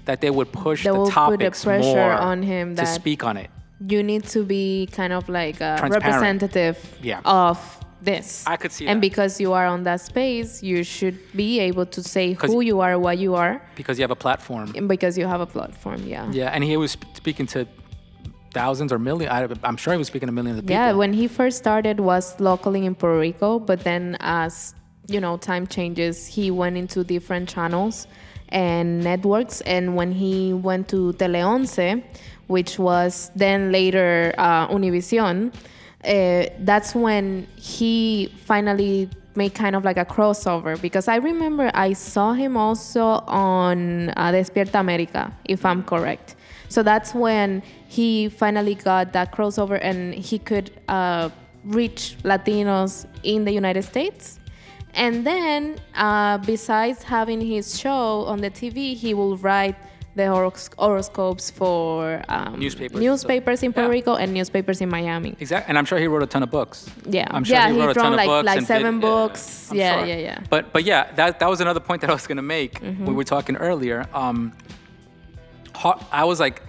that 0.04 0.20
they 0.20 0.30
would 0.30 0.50
push 0.52 0.84
the 0.84 0.92
will 0.92 1.04
put 1.04 1.10
the 1.10 1.14
topics 1.14 1.64
pressure 1.64 1.82
more 1.94 2.12
on 2.12 2.42
him 2.42 2.70
to 2.76 2.82
that- 2.82 2.94
speak 2.94 3.24
on 3.24 3.36
it. 3.36 3.50
You 3.88 4.02
need 4.02 4.24
to 4.28 4.44
be 4.44 4.88
kind 4.92 5.12
of 5.12 5.28
like 5.28 5.60
uh, 5.60 5.80
a 5.82 5.88
representative 5.88 6.76
Yeah. 7.02 7.20
of 7.24 7.58
this. 8.00 8.44
I 8.46 8.56
could 8.56 8.70
see 8.72 8.86
And 8.86 8.98
that. 8.98 9.08
because 9.08 9.40
you 9.40 9.52
are 9.52 9.66
on 9.66 9.82
that 9.84 10.00
space, 10.00 10.62
you 10.62 10.84
should 10.84 11.18
be 11.34 11.58
able 11.60 11.86
to 11.86 12.00
say 12.02 12.34
who 12.34 12.60
you 12.60 12.80
are, 12.80 12.96
what 12.98 13.18
you 13.18 13.34
are, 13.34 13.60
because 13.74 13.98
you 13.98 14.02
have 14.04 14.10
a 14.12 14.16
platform. 14.26 14.72
and 14.76 14.88
because 14.88 15.18
you 15.18 15.26
have 15.26 15.40
a 15.40 15.46
platform. 15.46 16.00
Yeah. 16.06 16.30
Yeah, 16.30 16.50
and 16.54 16.62
he 16.62 16.76
was 16.76 16.96
speaking 17.14 17.46
to 17.54 17.66
thousands 18.54 18.92
or 18.92 18.98
millions. 18.98 19.32
I'm 19.64 19.76
sure 19.76 19.92
he 19.94 19.98
was 19.98 20.08
speaking 20.08 20.28
to 20.28 20.32
millions 20.32 20.58
of 20.58 20.64
people. 20.66 20.76
Yeah, 20.76 20.92
when 20.92 21.12
he 21.12 21.26
first 21.26 21.58
started 21.58 22.00
was 22.00 22.38
locally 22.38 22.84
in 22.86 22.94
Puerto 22.94 23.18
Rico, 23.18 23.58
but 23.58 23.80
then 23.80 24.16
as 24.20 24.74
you 25.08 25.20
know, 25.20 25.36
time 25.36 25.66
changes, 25.66 26.26
he 26.26 26.50
went 26.50 26.76
into 26.76 27.02
different 27.02 27.48
channels 27.48 28.06
and 28.52 29.02
networks. 29.02 29.60
And 29.62 29.96
when 29.96 30.12
he 30.12 30.52
went 30.52 30.88
to 30.90 31.12
Tele 31.14 31.42
Once, 31.44 31.78
which 32.46 32.78
was 32.78 33.30
then 33.34 33.72
later 33.72 34.34
uh, 34.38 34.68
Univision, 34.68 35.52
uh, 36.04 36.46
that's 36.60 36.94
when 36.94 37.46
he 37.56 38.32
finally 38.44 39.08
made 39.34 39.54
kind 39.54 39.74
of 39.74 39.84
like 39.84 39.96
a 39.96 40.04
crossover 40.04 40.80
because 40.80 41.08
I 41.08 41.16
remember 41.16 41.70
I 41.74 41.94
saw 41.94 42.34
him 42.34 42.56
also 42.56 43.04
on 43.26 44.10
uh, 44.10 44.32
Despierta 44.32 44.78
America, 44.78 45.32
if 45.44 45.64
I'm 45.64 45.82
correct. 45.82 46.36
So 46.68 46.82
that's 46.82 47.14
when 47.14 47.62
he 47.86 48.28
finally 48.28 48.74
got 48.74 49.12
that 49.12 49.32
crossover 49.32 49.78
and 49.82 50.14
he 50.14 50.38
could 50.38 50.70
uh, 50.88 51.30
reach 51.64 52.16
Latinos 52.22 53.06
in 53.22 53.44
the 53.44 53.52
United 53.52 53.82
States. 53.82 54.38
And 54.94 55.26
then, 55.26 55.76
uh, 55.94 56.38
besides 56.38 57.02
having 57.02 57.40
his 57.40 57.78
show 57.78 58.24
on 58.26 58.40
the 58.40 58.50
TV, 58.50 58.94
he 58.94 59.14
will 59.14 59.36
write 59.38 59.76
the 60.14 60.24
horos- 60.24 60.68
horoscopes 60.78 61.50
for 61.50 62.22
um, 62.28 62.58
Newspapers. 62.60 63.00
newspapers 63.00 63.62
in 63.62 63.72
Puerto 63.72 63.88
Yeah. 63.88 63.92
Rico 63.98 64.14
and 64.16 64.34
newspapers 64.34 64.82
in 64.82 64.90
Miami. 64.90 65.34
Exactly, 65.40 65.70
and 65.70 65.78
I'm 65.78 65.86
sure 65.86 65.98
he 65.98 66.06
wrote 66.06 66.22
a 66.22 66.26
ton 66.26 66.42
of 66.42 66.50
books. 66.50 66.86
Yeah, 67.08 67.26
I'm 67.30 67.44
sure 67.44 67.56
yeah, 67.56 67.68
he 67.68 67.74
he 67.76 67.80
wrote 67.80 67.96
a 67.96 68.00
ton 68.00 68.12
like- 68.12 68.28
of 68.28 68.44
books 68.44 68.46
like 68.56 68.60
seven 68.66 68.94
vid- 68.96 69.00
books. 69.00 69.70
I'm 69.70 69.78
Yeah, 69.78 69.96
sure. 69.98 70.06
yeah, 70.08 70.16
yeah. 70.16 70.38
But 70.50 70.70
but 70.74 70.84
yeah, 70.84 71.10
that 71.14 71.38
that 71.40 71.48
was 71.48 71.62
another 71.62 71.80
point 71.80 72.02
that 72.02 72.10
I 72.10 72.12
was 72.12 72.26
gonna 72.26 72.42
make. 72.42 72.80
Mm-hmm. 72.82 73.06
We 73.06 73.14
were 73.14 73.24
talking 73.24 73.56
earlier. 73.56 74.04
Um, 74.12 74.52
ho- 75.74 75.98
I 76.12 76.24
was 76.24 76.38
like, 76.38 76.60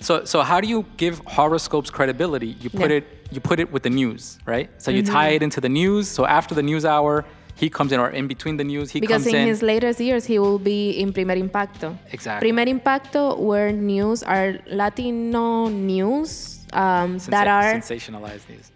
so 0.00 0.24
so 0.24 0.42
how 0.42 0.60
do 0.60 0.66
you 0.66 0.84
give 0.96 1.20
horoscopes 1.26 1.88
credibility? 1.90 2.56
You 2.60 2.68
put 2.70 2.90
Yeah. 2.90 2.96
it 2.98 3.28
you 3.30 3.40
put 3.40 3.60
it 3.60 3.70
with 3.72 3.84
the 3.84 3.90
news, 3.90 4.38
right? 4.44 4.68
So 4.78 4.90
you 4.90 5.02
Mm-hmm. 5.04 5.12
tie 5.14 5.28
it 5.28 5.42
into 5.44 5.60
the 5.60 5.68
news. 5.68 6.08
So 6.08 6.26
after 6.26 6.52
the 6.54 6.62
news 6.64 6.84
hour, 6.84 7.24
he 7.62 7.68
comes 7.70 7.90
in, 7.92 8.00
or 8.00 8.10
in 8.10 8.26
between 8.34 8.56
the 8.60 8.64
news, 8.72 8.90
he 8.90 8.98
Because 9.00 9.22
comes 9.22 9.26
in 9.26 9.32
Because 9.32 9.42
in. 9.42 9.48
his 9.54 9.62
latest 9.72 9.98
years, 10.00 10.24
he 10.32 10.36
will 10.44 10.58
be 10.58 10.80
in 11.02 11.12
Primer 11.12 11.36
Impacto. 11.46 11.96
Exactly. 12.16 12.40
Primer 12.50 12.66
Impacto, 12.76 13.22
where 13.38 13.70
news 13.72 14.18
are 14.24 14.48
Latino 14.66 15.68
news 15.68 16.30
um, 16.72 17.18
sensa- 17.18 17.30
that 17.36 17.46
are 17.58 17.70
sensationalized 17.80 18.46
news. 18.52 18.66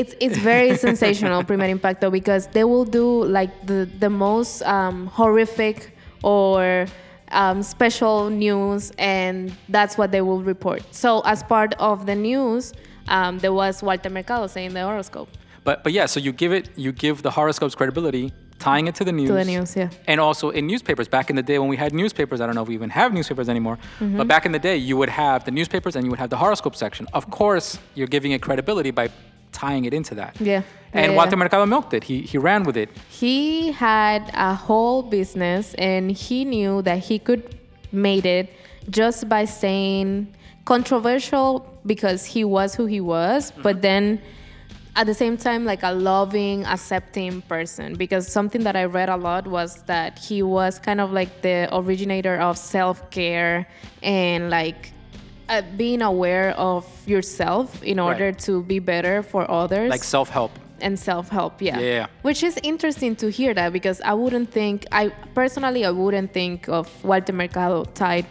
it's 0.00 0.14
it's 0.24 0.38
very 0.52 0.70
sensational 0.88 1.40
primer 1.50 1.68
impacto 1.76 2.06
because 2.18 2.42
they 2.56 2.64
will 2.72 2.86
do 3.00 3.06
like 3.38 3.52
the 3.70 3.80
the 4.04 4.08
most 4.26 4.62
um, 4.76 4.96
horrific 5.18 5.76
or 6.22 6.86
um, 7.40 7.58
special 7.74 8.30
news 8.30 8.82
and 8.98 9.52
that's 9.76 9.94
what 9.98 10.08
they 10.14 10.22
will 10.28 10.42
report 10.52 10.82
so 11.04 11.10
as 11.34 11.42
part 11.54 11.72
of 11.90 11.96
the 12.10 12.14
news 12.30 12.62
um, 13.16 13.32
there 13.42 13.52
was 13.62 13.82
walter 13.88 14.10
mercado 14.18 14.46
saying 14.54 14.72
the 14.78 14.82
horoscope 14.90 15.30
But 15.64 15.84
but 15.84 15.92
yeah, 15.92 16.06
so 16.06 16.20
you 16.20 16.32
give 16.32 16.52
it 16.52 16.68
you 16.76 16.92
give 16.92 17.22
the 17.22 17.30
horoscopes 17.30 17.74
credibility, 17.74 18.32
tying 18.58 18.86
it 18.88 18.94
to 18.96 19.04
the 19.04 19.12
news. 19.12 19.28
to 19.28 19.34
the 19.34 19.44
news 19.44 19.76
yeah 19.76 19.90
And 20.10 20.18
also 20.20 20.50
in 20.50 20.66
newspapers. 20.66 21.08
Back 21.08 21.30
in 21.30 21.36
the 21.36 21.42
day 21.42 21.58
when 21.58 21.68
we 21.68 21.76
had 21.76 21.92
newspapers, 21.92 22.40
I 22.40 22.46
don't 22.46 22.54
know 22.54 22.62
if 22.62 22.68
we 22.68 22.74
even 22.74 22.90
have 22.90 23.12
newspapers 23.12 23.48
anymore, 23.48 23.76
Mm-hmm. 24.00 24.16
but 24.18 24.26
back 24.34 24.44
in 24.46 24.52
the 24.52 24.58
day, 24.58 24.76
you 24.88 24.96
would 25.00 25.10
have 25.10 25.44
the 25.44 25.50
newspapers 25.50 25.96
and 25.96 26.04
you 26.04 26.10
would 26.12 26.18
have 26.24 26.30
the 26.30 26.40
horoscope 26.44 26.76
section. 26.76 27.06
Of 27.12 27.24
course, 27.30 27.78
you're 27.96 28.12
giving 28.16 28.32
it 28.32 28.40
credibility 28.42 28.90
by 28.90 29.06
tying 29.52 29.84
it 29.84 29.92
into 29.92 30.14
that. 30.14 30.32
Yeah. 30.40 30.62
And 30.92 31.12
Yeah, 31.12 31.16
Walter. 31.18 31.36
Mercado 31.36 31.66
milked 31.66 31.92
it. 31.98 32.02
He 32.04 32.16
he 32.32 32.36
ran 32.38 32.62
with 32.68 32.76
it. 32.76 32.88
he 33.22 33.36
had 33.72 34.22
a 34.50 34.54
whole 34.66 35.02
business 35.18 35.74
and 35.90 36.10
he 36.24 36.38
knew 36.52 36.82
that 36.88 36.98
he 37.08 37.16
could 37.18 37.42
made 37.92 38.24
it 38.38 38.46
just 38.98 39.28
by 39.28 39.44
saying 39.62 40.06
controversial 40.74 41.48
because 41.84 42.20
he 42.34 42.42
was 42.56 42.68
who 42.78 42.86
he 42.86 43.00
was 43.00 43.52
but 43.66 43.76
then 43.82 44.04
at 44.96 45.06
the 45.06 45.14
same 45.14 45.36
time 45.36 45.64
like 45.64 45.82
a 45.82 45.92
loving 45.92 46.64
accepting 46.66 47.40
person 47.42 47.94
because 47.94 48.26
something 48.26 48.62
that 48.64 48.76
i 48.76 48.84
read 48.84 49.08
a 49.08 49.16
lot 49.16 49.46
was 49.46 49.82
that 49.84 50.18
he 50.18 50.42
was 50.42 50.78
kind 50.78 51.00
of 51.00 51.12
like 51.12 51.42
the 51.42 51.68
originator 51.72 52.36
of 52.40 52.58
self-care 52.58 53.66
and 54.02 54.50
like 54.50 54.92
uh, 55.48 55.62
being 55.76 56.02
aware 56.02 56.50
of 56.52 56.84
yourself 57.06 57.82
in 57.82 57.98
order 57.98 58.26
Right. 58.26 58.38
to 58.40 58.62
be 58.62 58.78
better 58.78 59.22
for 59.22 59.48
others 59.50 59.90
Like 59.90 60.04
self-help. 60.04 60.52
and 60.80 60.98
self-help 60.98 61.60
yeah. 61.62 61.78
Yeah. 61.78 62.06
which 62.22 62.42
is 62.42 62.58
interesting 62.62 63.14
to 63.16 63.30
hear 63.30 63.52
that 63.54 63.72
because 63.72 64.00
i 64.02 64.12
wouldn't 64.14 64.50
think 64.50 64.86
i 64.92 65.08
personally 65.34 65.84
i 65.84 65.90
wouldn't 65.90 66.32
think 66.32 66.68
of 66.68 66.86
walter 67.04 67.32
mercado 67.32 67.84
tied 67.94 68.26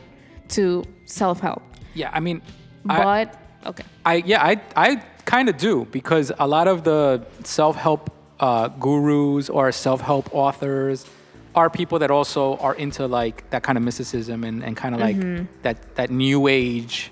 to 0.50 0.84
self-help 1.06 1.62
Yeah, 1.94 2.10
I 2.14 2.20
mean 2.20 2.42
I, 2.88 3.04
but 3.04 3.28
okay 3.72 3.84
I 4.06 4.16
yeah, 4.32 4.42
I 4.52 4.54
I 4.76 4.90
kind 5.36 5.48
of 5.52 5.56
do 5.58 5.86
because 6.00 6.28
a 6.40 6.48
lot 6.56 6.68
of 6.74 6.78
the 6.90 7.04
self-help 7.44 8.04
uh, 8.40 8.68
gurus 8.86 9.50
or 9.50 9.72
self-help 9.72 10.26
authors 10.34 11.06
are 11.60 11.70
people 11.70 11.98
that 12.00 12.12
also 12.18 12.56
are 12.58 12.76
into 12.86 13.02
like 13.08 13.38
that 13.50 13.62
kind 13.68 13.78
of 13.78 13.84
mysticism 13.84 14.44
and, 14.44 14.64
and 14.66 14.74
kind 14.84 14.94
of 14.96 15.02
like 15.08 15.20
that 15.66 15.78
that 16.00 16.10
new 16.10 16.48
age 16.48 17.12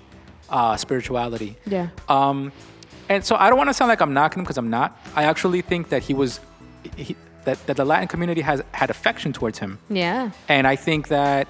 uh, 0.50 0.76
spirituality. 0.84 1.52
yeah 1.66 1.88
Um, 2.08 2.52
and 3.08 3.20
so 3.28 3.32
I 3.36 3.48
don't 3.48 3.58
want 3.62 3.70
to 3.72 3.74
sound 3.74 3.88
like 3.94 4.02
I'm 4.04 4.14
knocking 4.18 4.40
him 4.40 4.44
because 4.44 4.58
I'm 4.62 4.70
not. 4.70 4.88
I 5.20 5.22
actually 5.24 5.62
think 5.62 5.82
that 5.92 6.02
he 6.08 6.14
was 6.14 6.40
he, 6.96 7.16
that 7.44 7.58
that 7.66 7.76
the 7.76 7.84
Latin 7.92 8.08
community 8.08 8.42
has 8.50 8.58
had 8.80 8.88
affection 8.90 9.32
towards 9.32 9.58
him, 9.58 9.78
yeah 9.90 10.30
and 10.48 10.66
I 10.66 10.76
think 10.76 11.08
that. 11.08 11.46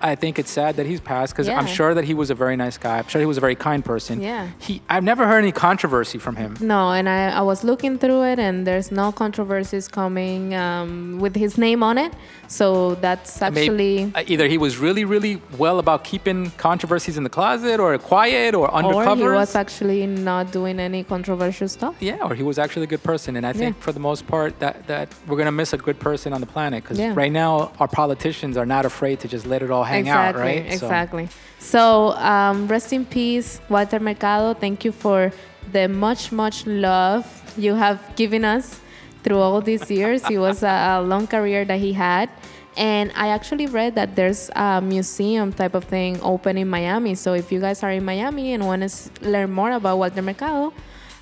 I 0.00 0.14
think 0.14 0.38
it's 0.38 0.50
sad 0.50 0.76
that 0.76 0.86
he's 0.86 1.00
passed 1.00 1.32
because 1.32 1.48
I'm 1.48 1.66
sure 1.66 1.94
that 1.94 2.04
he 2.04 2.14
was 2.14 2.28
a 2.30 2.34
very 2.34 2.56
nice 2.56 2.76
guy. 2.78 2.98
I'm 2.98 3.08
sure 3.08 3.20
he 3.20 3.26
was 3.26 3.38
a 3.38 3.40
very 3.40 3.54
kind 3.56 3.84
person. 3.84 4.20
Yeah. 4.20 4.48
He, 4.58 4.82
I've 4.88 5.04
never 5.04 5.26
heard 5.26 5.38
any 5.38 5.52
controversy 5.52 6.18
from 6.18 6.36
him. 6.36 6.56
no 6.60 6.90
and 6.92 7.08
I, 7.08 7.30
I 7.30 7.40
was 7.42 7.64
looking 7.64 7.98
through 7.98 8.22
it 8.24 8.38
and 8.38 8.66
there's 8.66 8.90
no 8.92 9.10
controversies 9.12 9.88
coming 9.88 10.54
um, 10.54 11.18
with 11.18 11.34
his 11.36 11.56
name 11.58 11.82
on 11.82 11.96
it 11.98 12.12
so 12.48 12.94
that's 12.96 13.40
Maybe- 13.40 13.60
actually 13.60 14.12
uh, 14.14 14.22
either 14.26 14.46
he 14.48 14.58
was 14.58 14.78
really, 14.78 15.04
really 15.04 15.40
well 15.58 15.78
about 15.78 16.04
keeping 16.04 16.50
controversies 16.52 17.16
in 17.16 17.24
the 17.24 17.30
closet, 17.30 17.80
or 17.80 17.96
quiet, 17.98 18.54
or 18.54 18.72
undercover. 18.72 19.22
or 19.22 19.32
he 19.32 19.38
was 19.38 19.54
actually 19.56 20.06
not 20.06 20.52
doing 20.52 20.78
any 20.78 21.02
controversial 21.02 21.68
stuff 21.68 21.94
yeah, 22.00 22.18
or 22.26 22.34
he 22.34 22.42
was 22.42 22.58
actually 22.58 22.84
a 22.84 22.86
good 22.94 23.02
person. 23.02 23.36
And 23.36 23.44
I 23.46 23.52
think 23.52 23.76
Yeah. 23.76 23.82
for 23.82 23.92
the 23.92 24.00
most 24.00 24.26
part 24.26 24.58
that 24.60 24.86
that 24.86 25.08
we're 25.26 25.36
gonna 25.38 25.50
miss 25.62 25.72
a 25.72 25.78
good 25.78 25.98
person 25.98 26.32
on 26.32 26.40
the 26.40 26.46
planet 26.46 26.82
because 26.84 26.98
Yeah. 26.98 27.14
right 27.16 27.32
now 27.32 27.72
our 27.80 27.88
politicians 27.88 28.56
are 28.56 28.66
not 28.66 28.84
afraid 28.84 29.16
to 29.20 29.28
just 29.28 29.44
let 29.46 29.60
it 29.62 29.70
all 29.70 29.85
hang 29.86 30.00
exactly, 30.00 30.42
out, 30.42 30.46
right? 30.46 30.72
Exactly. 30.72 31.28
So, 31.58 32.12
um, 32.12 32.68
rest 32.68 32.92
in 32.92 33.04
peace, 33.04 33.60
Walter 33.68 33.98
Mercado. 34.00 34.54
Thank 34.54 34.84
you 34.84 34.92
for 34.92 35.32
the 35.72 35.88
much, 35.88 36.30
much 36.32 36.66
love 36.66 37.24
you 37.56 37.74
have 37.74 37.98
given 38.16 38.44
us 38.44 38.80
through 39.22 39.38
all 39.38 39.60
these 39.60 39.90
years. 39.90 40.22
it 40.30 40.38
was 40.38 40.62
a, 40.62 41.00
a 41.00 41.02
long 41.02 41.26
career 41.26 41.64
that 41.64 41.80
he 41.80 41.92
had. 41.92 42.28
And 42.76 43.10
I 43.16 43.28
actually 43.28 43.66
read 43.66 43.94
that 43.94 44.14
there's 44.14 44.50
a 44.54 44.80
museum 44.82 45.50
type 45.52 45.74
of 45.74 45.84
thing 45.84 46.20
open 46.22 46.58
in 46.58 46.68
Miami. 46.68 47.14
So 47.14 47.32
if 47.32 47.50
you 47.50 47.58
guys 47.58 47.82
are 47.82 47.90
in 47.90 48.04
Miami 48.04 48.52
and 48.52 48.66
want 48.66 48.82
to 48.82 48.86
s- 48.92 49.08
learn 49.22 49.50
more 49.50 49.72
about 49.72 49.96
Walter 49.96 50.20
Mercado, 50.20 50.74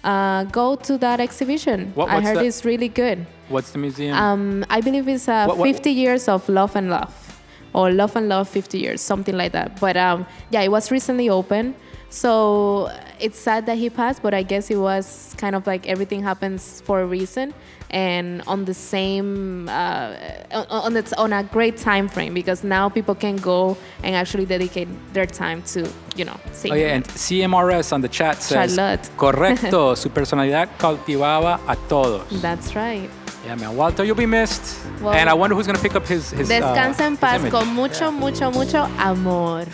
uh, 0.02 0.44
go 0.44 0.74
to 0.74 0.98
that 0.98 1.20
exhibition. 1.20 1.92
What- 1.94 2.08
I 2.10 2.20
heard 2.20 2.38
that? 2.38 2.44
it's 2.44 2.64
really 2.64 2.88
good. 2.88 3.24
What's 3.48 3.70
the 3.70 3.78
museum? 3.78 4.16
Um, 4.16 4.64
I 4.68 4.80
believe 4.80 5.06
it's 5.08 5.28
uh, 5.28 5.46
What- 5.46 5.58
what- 5.58 5.68
50 5.68 5.92
years 5.92 6.28
of 6.28 6.48
love 6.48 6.74
and 6.76 6.90
love, 6.90 7.14
or 7.74 7.90
Love 7.90 8.16
and 8.16 8.28
Love 8.28 8.48
50 8.48 8.78
years, 8.78 9.00
something 9.00 9.36
like 9.36 9.52
that. 9.52 9.80
But 9.80 9.96
um, 9.96 10.26
yeah, 10.50 10.62
it 10.62 10.70
was 10.70 10.90
recently 10.90 11.28
open. 11.28 11.74
So 12.08 12.92
it's 13.18 13.38
sad 13.38 13.66
that 13.66 13.76
he 13.76 13.90
passed, 13.90 14.22
but 14.22 14.34
I 14.34 14.44
guess 14.44 14.70
it 14.70 14.76
was 14.76 15.34
kind 15.36 15.56
of 15.56 15.66
like 15.66 15.88
everything 15.88 16.22
happens 16.22 16.80
for 16.82 17.00
a 17.00 17.06
reason, 17.06 17.52
and 17.90 18.40
on 18.46 18.66
the 18.66 18.74
same 18.74 19.68
uh, 19.68 20.14
on 20.70 20.96
it's 20.96 21.12
on 21.14 21.32
a 21.32 21.42
great 21.42 21.76
time 21.76 22.06
frame 22.08 22.32
because 22.32 22.62
now 22.62 22.88
people 22.88 23.16
can 23.16 23.34
go 23.36 23.76
and 24.04 24.14
actually 24.14 24.46
dedicate 24.46 24.86
their 25.12 25.26
time 25.26 25.62
to 25.74 25.90
you 26.14 26.24
know 26.24 26.38
sing. 26.52 26.70
Oh 26.70 26.76
yeah, 26.76 26.94
and 26.94 27.04
CMRS 27.04 27.92
on 27.92 28.00
the 28.00 28.08
chat 28.08 28.40
says, 28.40 28.76
Charlotte. 28.76 29.10
correcto, 29.16 29.96
su 29.96 30.08
personalidad 30.10 30.68
cautivaba 30.78 31.58
a 31.66 31.74
todos. 31.88 32.40
That's 32.40 32.76
right. 32.76 33.10
Yeah, 33.46 33.56
man. 33.56 33.76
Walter, 33.76 34.04
you'll 34.04 34.16
be 34.16 34.26
missed. 34.26 34.78
Well- 35.00 35.12
and 35.12 35.28
I 35.28 35.34
wonder 35.34 35.54
who's 35.54 35.66
gonna 35.66 35.78
pick 35.78 35.94
up 35.94 36.06
his 36.06 36.30
his. 36.30 36.50
uh, 36.50 36.94
en 36.98 37.16
paz 37.16 37.40
image. 37.40 37.50
con 37.52 37.68
mucho, 37.74 38.10
mucho, 38.10 38.50
mucho 38.50 38.88
amor. 38.98 39.64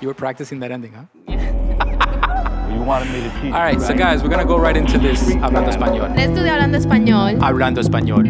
You 0.00 0.08
were 0.08 0.14
practicing 0.14 0.60
that 0.60 0.70
ending, 0.70 0.92
huh? 0.92 1.04
You 2.72 2.82
wanted 2.82 3.10
me 3.12 3.22
to 3.22 3.30
teach 3.40 3.52
All 3.52 3.60
right, 3.60 3.80
so 3.80 3.94
guys, 3.94 4.22
we're 4.22 4.28
gonna 4.28 4.44
go 4.44 4.58
right 4.58 4.76
into 4.76 4.98
this 4.98 5.20
hablando 5.30 5.70
español. 5.70 6.14
Let's 6.14 6.28
do 6.32 6.42
the 6.42 6.48
hablando 6.50 6.78
español. 6.78 7.38
Hablando 7.40 7.80
español. 7.82 8.24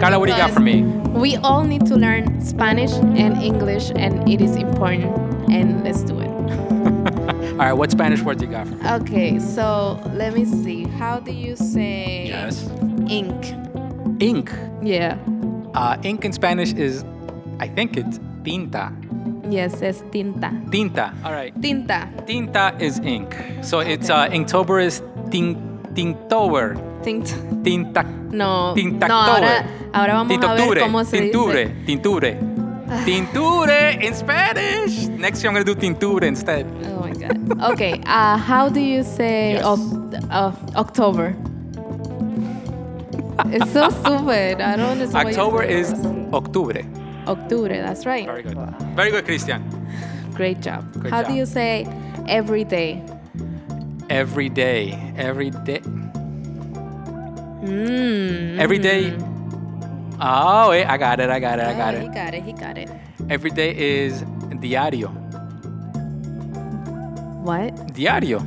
Carla, 0.00 0.18
what 0.18 0.26
do 0.26 0.32
you 0.32 0.38
got 0.38 0.50
for 0.50 0.60
me? 0.60 0.82
We 1.14 1.36
all 1.36 1.64
need 1.64 1.86
to 1.86 1.96
learn 1.96 2.40
Spanish 2.40 2.92
and 2.92 3.42
English, 3.42 3.90
and 3.96 4.28
it 4.28 4.40
is 4.42 4.54
important. 4.56 5.16
And 5.50 5.82
let's 5.82 6.02
do 6.02 6.20
it. 6.20 6.28
All 7.56 7.64
right, 7.64 7.72
what 7.72 7.90
Spanish 7.90 8.20
word 8.20 8.38
do 8.38 8.44
you 8.44 8.50
got 8.50 8.66
for 8.68 8.74
me? 8.74 8.88
Okay, 9.00 9.38
so 9.38 9.98
let 10.12 10.34
me 10.34 10.44
see. 10.44 10.84
How 10.84 11.18
do 11.20 11.32
you 11.32 11.56
say 11.56 12.26
Yes. 12.28 12.68
Ink? 13.08 13.54
Ink. 14.20 14.50
Yeah. 14.82 15.16
Uh, 15.74 15.96
ink 16.02 16.24
in 16.24 16.32
Spanish 16.32 16.72
is, 16.72 17.04
I 17.60 17.68
think 17.68 17.96
it's 17.96 18.18
tinta. 18.44 18.92
Yes, 19.50 19.80
es 19.82 20.02
tinta. 20.10 20.50
Tinta. 20.70 21.12
All 21.24 21.32
right. 21.32 21.54
Tinta. 21.62 22.08
Tinta 22.26 22.74
is 22.80 22.98
ink. 23.00 23.34
So 23.62 23.80
it's 23.80 24.10
uh, 24.10 24.28
Inktober 24.28 24.82
is 24.82 25.02
tin, 25.30 25.54
Tinktober. 25.94 26.74
Tint. 27.04 27.26
Tinta. 27.62 28.02
No. 28.32 28.74
Tintactober. 28.74 29.08
No, 29.08 29.14
ahora, 29.14 29.66
ahora 29.94 30.12
vamos 30.14 30.36
a 30.44 30.54
ver 30.56 30.78
cómo 30.80 31.04
se 31.04 31.20
Tinture. 31.20 31.64
dice. 31.66 31.86
Tinture. 31.86 32.38
Tinture 33.04 33.98
in 34.00 34.14
Spanish. 34.14 35.06
Next 35.08 35.42
year 35.42 35.50
I'm 35.50 35.54
gonna 35.54 35.64
do 35.64 35.74
tinture 35.74 36.24
instead. 36.24 36.66
Oh 36.86 37.00
my 37.00 37.12
god. 37.12 37.72
Okay. 37.72 38.00
Uh, 38.06 38.36
how 38.36 38.68
do 38.68 38.80
you 38.80 39.02
say 39.04 39.54
Yes. 39.54 39.64
of, 39.64 39.80
uh, 40.30 40.52
October? 40.76 41.34
It's 43.46 43.72
so 43.72 43.90
stupid. 43.90 44.60
I 44.60 44.76
don't 44.76 44.90
understand. 44.90 45.28
October 45.28 45.62
is. 45.62 45.92
Octubre. 46.32 46.82
Octubre. 47.26 47.68
That's 47.68 48.06
right. 48.06 48.26
Very 48.26 48.42
good. 48.42 48.56
Very 48.94 49.10
good, 49.10 49.24
Christian. 49.24 49.62
Great 50.34 50.60
job. 50.60 50.92
Good 51.00 51.10
how 51.10 51.22
job. 51.22 51.32
do 51.32 51.36
you 51.36 51.46
say 51.46 51.86
every 52.28 52.64
day? 52.64 53.02
Every 54.10 54.48
day. 54.48 55.12
Every 55.16 55.50
day. 55.50 55.80
Mm. 57.62 58.58
Every 58.58 58.78
day. 58.78 59.16
Oh, 60.20 60.70
wait, 60.70 60.84
I 60.84 60.96
got 60.96 61.20
it. 61.20 61.28
I 61.30 61.40
got 61.40 61.58
it. 61.58 61.64
I 61.66 61.74
got 61.74 61.94
it! 61.94 62.02
He 62.02 62.08
got 62.08 62.34
it. 62.34 62.42
He 62.42 62.52
got 62.52 62.78
it. 62.78 62.90
Every 63.28 63.50
day 63.50 63.76
is 63.76 64.24
diario. 64.60 65.08
What? 67.42 67.94
Diario. 67.94 68.40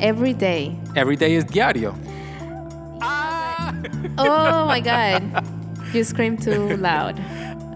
Every 0.00 0.32
day. 0.32 0.78
Every 0.96 1.16
day 1.16 1.34
is 1.34 1.44
diario. 1.44 1.94
Oh 4.20 4.66
my 4.66 4.80
god. 4.80 5.22
You 5.92 6.04
scream 6.04 6.36
too 6.36 6.76
loud. 6.76 7.18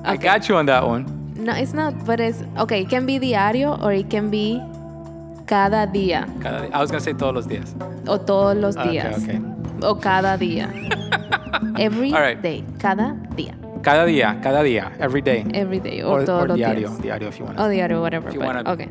I 0.04 0.16
got 0.16 0.48
you 0.48 0.56
on 0.56 0.66
that 0.66 0.86
one. 0.86 1.06
No, 1.36 1.52
it's 1.52 1.72
not, 1.72 2.04
but 2.04 2.20
it's 2.20 2.42
okay. 2.58 2.82
It 2.82 2.88
can 2.90 3.06
be 3.06 3.18
diario 3.18 3.74
or 3.82 3.92
it 3.92 4.08
can 4.10 4.30
be 4.30 4.60
cada 5.46 5.86
día 5.86 6.24
Cada- 6.40 6.70
I 6.72 6.80
was 6.80 6.90
gonna 6.90 7.00
say 7.02 7.12
todos 7.12 7.34
los 7.34 7.46
días. 7.46 7.74
o 8.08 8.18
todos 8.18 8.56
los 8.56 8.76
días 8.76 9.22
okay. 9.22 9.36
okay. 9.38 9.86
o 9.88 9.94
cada 9.96 10.38
día. 10.38 10.70
Every 11.78 12.12
right. 12.12 12.40
day. 12.40 12.64
Cada 12.78 13.16
día. 13.36 13.54
Cada 13.82 14.06
día, 14.06 14.40
cada 14.42 14.62
día, 14.62 14.92
every 14.98 15.20
day. 15.20 15.44
Every 15.52 15.78
day 15.78 16.00
or, 16.02 16.20
or, 16.20 16.24
todos 16.24 16.42
or 16.44 16.48
los 16.48 16.56
diario, 16.56 16.88
días. 16.88 17.02
diario 17.02 17.28
if 17.28 17.38
you 17.38 17.44
want. 17.44 17.58
Oh, 17.58 17.68
diario, 17.68 18.00
whatever. 18.00 18.28
If 18.28 18.34
you 18.34 18.40
but, 18.40 18.46
wanna- 18.64 18.70
okay. 18.72 18.88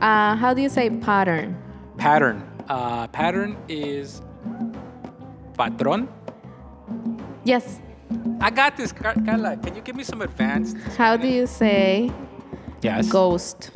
Uh, 0.00 0.34
how 0.36 0.54
do 0.54 0.62
you 0.62 0.68
say 0.70 0.88
pattern? 0.88 1.56
Pattern. 1.98 2.42
Uh, 2.68 3.06
pattern 3.08 3.56
is 3.68 4.22
patron. 5.58 6.08
Yes. 7.44 7.80
I 8.40 8.50
got 8.50 8.76
this, 8.76 8.92
Car- 8.92 9.14
Carla. 9.24 9.56
Can 9.56 9.74
you 9.74 9.80
give 9.82 9.96
me 9.96 10.04
some 10.04 10.22
advanced? 10.22 10.76
How 10.96 11.16
do 11.16 11.26
you 11.26 11.46
say 11.46 12.10
Yes. 12.82 13.08
ghost? 13.08 13.70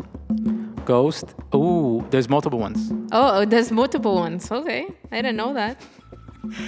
Ghost. 0.84 1.34
Ooh, 1.54 2.04
there's 2.10 2.28
multiple 2.28 2.58
ones. 2.58 2.92
Oh, 3.12 3.44
there's 3.44 3.70
multiple 3.70 4.14
ones. 4.14 4.50
Okay. 4.50 4.86
I 5.12 5.16
didn't 5.16 5.36
know 5.36 5.52
that. 5.54 5.80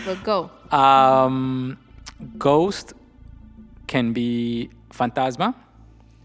But 0.04 0.22
go. 0.24 0.50
Um, 0.76 1.78
ghost 2.38 2.92
can 3.86 4.12
be 4.12 4.70
fantasma. 4.90 5.54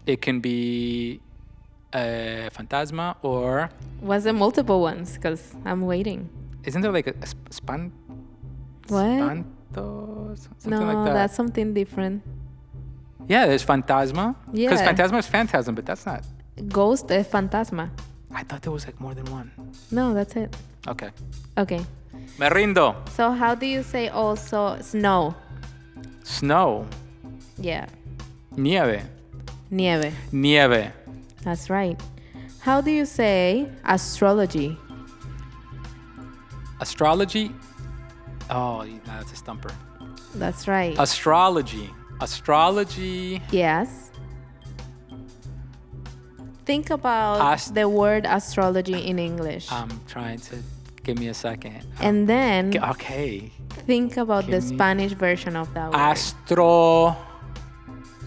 It 0.06 0.20
can 0.22 0.40
be 0.40 1.20
uh, 1.92 2.50
fantasma 2.56 3.16
or 3.22 3.70
Was 4.00 4.24
there 4.24 4.32
multiple 4.32 4.80
ones? 4.80 5.14
Because 5.14 5.54
I'm 5.64 5.82
waiting. 5.82 6.28
isn't 6.64 6.80
there 6.82 6.92
like 6.92 7.06
a, 7.06 7.14
a 7.22 7.26
sp- 7.26 7.48
span? 7.50 7.92
What? 8.88 9.04
Spanto, 9.04 10.15
something 10.34 10.70
no, 10.70 10.80
like 10.80 11.06
that. 11.06 11.14
that's 11.14 11.34
something 11.34 11.72
different. 11.74 12.22
Yeah, 13.28 13.46
there's 13.46 13.62
Phantasma. 13.62 14.36
Because 14.50 14.80
Yeah. 14.80 14.86
Phantasma 14.86 15.18
is 15.18 15.26
Phantasm, 15.26 15.74
but 15.74 15.86
that's 15.86 16.06
not. 16.06 16.24
Ghost 16.68 17.10
es 17.10 17.28
fantasma. 17.28 17.90
I 18.32 18.42
thought 18.42 18.62
there 18.62 18.72
was 18.72 18.86
like 18.86 18.98
more 19.00 19.14
than 19.14 19.26
one. 19.26 19.50
No, 19.90 20.14
that's 20.14 20.36
it. 20.36 20.56
Okay. 20.88 21.10
Okay. 21.58 21.80
Me 22.38 22.46
rindo. 22.48 22.94
So 23.10 23.30
how 23.32 23.54
do 23.54 23.66
you 23.66 23.82
say 23.82 24.08
also 24.08 24.78
snow? 24.80 25.34
Snow. 26.22 26.86
Yeah. 27.58 27.86
Nieve. 28.56 29.02
Nieve. 29.70 30.14
Nieve. 30.32 30.92
That's 31.42 31.68
right. 31.70 32.00
How 32.60 32.80
do 32.80 32.90
you 32.90 33.04
say 33.06 33.68
astrology? 33.84 34.76
Astrology. 36.80 37.52
Oh, 38.50 38.84
that's 39.06 39.32
a 39.32 39.36
stumper. 39.36 39.70
That's 40.38 40.66
right. 40.68 40.94
Astrology. 40.98 41.90
Astrology. 42.20 43.40
yes. 43.50 44.10
Think 46.64 46.90
about 46.90 47.40
Ast- 47.40 47.74
the 47.74 47.88
word 47.88 48.26
astrology 48.26 49.06
in 49.06 49.18
English. 49.20 49.70
I'm 49.70 49.88
trying 50.08 50.40
to 50.50 50.56
give 51.04 51.16
me 51.18 51.28
a 51.28 51.34
second. 51.34 51.84
and 52.00 52.26
then 52.28 52.72
Okay. 52.92 53.52
think 53.86 54.16
about 54.16 54.46
the 54.46 54.58
give 54.58 54.70
me- 54.70 54.76
Spanish 54.76 55.12
version 55.12 55.54
of 55.56 55.72
that 55.74 55.92
word. 55.92 56.00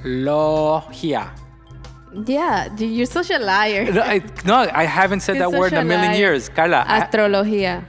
Astrologia. 0.03 1.29
yeah, 2.25 2.69
you're 2.77 3.05
such 3.05 3.29
a 3.29 3.39
liar. 3.39 3.91
No, 3.91 4.01
I, 4.01 4.21
no, 4.45 4.55
I 4.73 4.85
haven't 4.85 5.19
said 5.19 5.35
You're 5.35 5.51
that 5.51 5.59
word 5.59 5.73
in 5.73 5.79
a 5.79 5.83
million 5.85 6.11
liar. 6.13 6.17
years. 6.19 6.47
Carla, 6.49 6.85
I- 6.87 7.01
Astrología. 7.01 7.83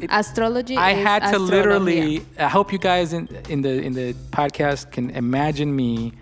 It- 0.00 0.10
Astrology 0.12 0.76
I 0.76 0.92
had 0.94 1.20
to 1.32 1.38
literally. 1.38 2.22
I 2.38 2.48
hope 2.48 2.72
you 2.72 2.78
guys 2.78 3.12
in 3.12 3.28
in 3.48 3.62
the 3.62 3.74
in 3.82 3.92
the 3.94 4.14
podcast 4.30 4.90
can 4.92 5.10
imagine 5.10 5.74
me 5.74 6.12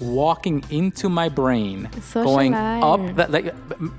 walking 0.00 0.62
into 0.70 1.08
my 1.08 1.28
brain, 1.28 1.88
Such 2.02 2.22
a 2.22 2.24
going 2.24 2.52
liar. 2.52 2.84
up. 2.84 3.16
That, 3.16 3.30
like, 3.30 3.46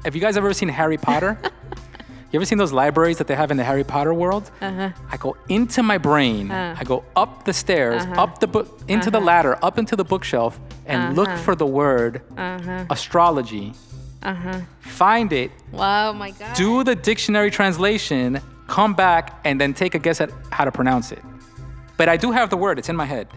have 0.06 0.14
you 0.16 0.22
guys 0.22 0.38
ever 0.38 0.54
seen 0.54 0.70
Harry 0.70 0.98
Potter? 0.98 1.40
you 2.32 2.38
ever 2.38 2.46
seen 2.46 2.58
those 2.60 2.72
libraries 2.74 3.18
that 3.18 3.26
they 3.28 3.36
have 3.36 3.50
in 3.52 3.58
the 3.58 3.64
Harry 3.64 3.84
Potter 3.84 4.14
world? 4.14 4.52
Uh-huh. 4.62 4.92
I 5.12 5.18
go 5.18 5.36
into 5.50 5.82
my 5.82 5.98
brain. 5.98 6.52
Uh. 6.52 6.76
I 6.80 6.84
go 6.84 7.04
up 7.16 7.46
the 7.46 7.54
stairs, 7.54 8.04
Uh-huh. 8.04 8.24
up 8.24 8.40
the 8.40 8.48
book, 8.48 8.80
into 8.88 9.10
the 9.10 9.20
ladder, 9.20 9.58
up 9.64 9.78
into 9.80 9.96
the 9.96 10.04
bookshelf, 10.04 10.60
and 10.86 11.16
look 11.16 11.30
Uh-huh. 11.30 11.38
for 11.46 11.56
the 11.56 11.66
word 11.66 12.22
Uh-huh. 12.38 12.86
astrology. 12.92 13.74
Uh-huh. 14.22 14.60
Find 14.82 15.32
it, 15.34 15.50
Wow, 15.72 16.12
my 16.14 16.32
God. 16.32 16.54
do 16.56 16.84
the 16.84 16.96
dictionary 16.96 17.50
translation, 17.50 18.40
come 18.68 18.94
back, 18.94 19.40
and 19.44 19.60
then 19.60 19.74
take 19.74 19.96
a 19.96 20.00
guess 20.00 20.22
at 20.22 20.30
how 20.52 20.66
to 20.66 20.72
pronounce 20.72 21.12
it. 21.12 21.24
But 21.98 22.10
I 22.10 22.18
do 22.18 22.32
have 22.32 22.50
the 22.50 22.58
word, 22.58 22.78
it's 22.78 22.90
in 22.90 22.96
my 22.96 23.06
head. 23.06 23.28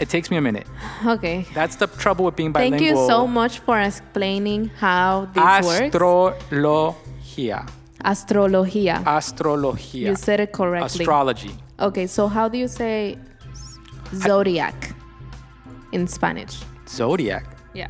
It 0.00 0.08
takes 0.08 0.30
me 0.30 0.36
a 0.36 0.40
minute. 0.40 0.66
Okay. 1.06 1.46
That's 1.54 1.76
the 1.76 1.86
trouble 1.86 2.24
with 2.24 2.36
being 2.36 2.52
bilingual. 2.52 2.78
Thank 2.78 2.90
you 2.90 3.06
so 3.06 3.26
much 3.26 3.60
for 3.60 3.80
explaining 3.80 4.70
how 4.80 5.26
this 5.32 5.64
works. 5.64 5.94
Astrologia. 5.94 7.68
Astrología. 8.04 9.04
Astrologia. 9.04 10.08
You 10.08 10.16
said 10.16 10.40
it 10.40 10.52
correctly. 10.52 11.02
Astrology. 11.02 11.52
Okay, 11.78 12.06
so 12.06 12.26
how 12.28 12.48
do 12.48 12.58
you 12.58 12.68
say 12.68 13.16
zodiac 14.14 14.94
in 15.92 16.06
Spanish? 16.06 16.60
Zodiac. 16.88 17.46
Yeah. 17.72 17.86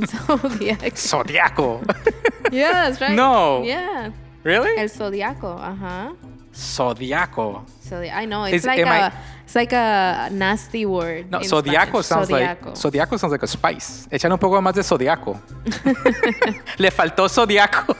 Zodiac. 0.06 0.94
Zodiaco. 0.94 1.80
yeah, 2.52 2.88
that's 2.88 3.00
right. 3.00 3.12
No. 3.16 3.62
Yeah. 3.62 4.10
really? 4.44 4.76
El 4.78 4.88
zodiaco. 4.88 5.56
Uh 5.58 5.74
huh. 5.74 6.12
Zodiaco. 6.52 7.62
So 7.82 8.00
I 8.00 8.24
know 8.26 8.44
it's 8.44 8.56
Is- 8.56 8.66
like 8.66 8.80
a 8.80 8.88
I- 8.88 9.12
It's 9.50 9.56
like 9.56 9.72
a 9.72 10.28
nasty 10.30 10.86
word. 10.86 11.28
No, 11.28 11.40
zodiaco 11.40 12.02
Spanish. 12.04 12.06
sounds 12.06 12.28
Zodiaco. 12.28 12.66
like 12.66 12.74
zodiaco 12.76 13.18
sounds 13.18 13.32
like 13.32 13.42
a 13.42 13.48
spice. 13.48 14.06
Echan 14.12 14.30
un 14.30 14.38
poco 14.38 14.60
más 14.60 14.74
de 14.74 14.82
zodiaco. 14.84 15.40
Le 16.78 16.90
faltó 16.92 17.28
zodiaco. 17.28 17.96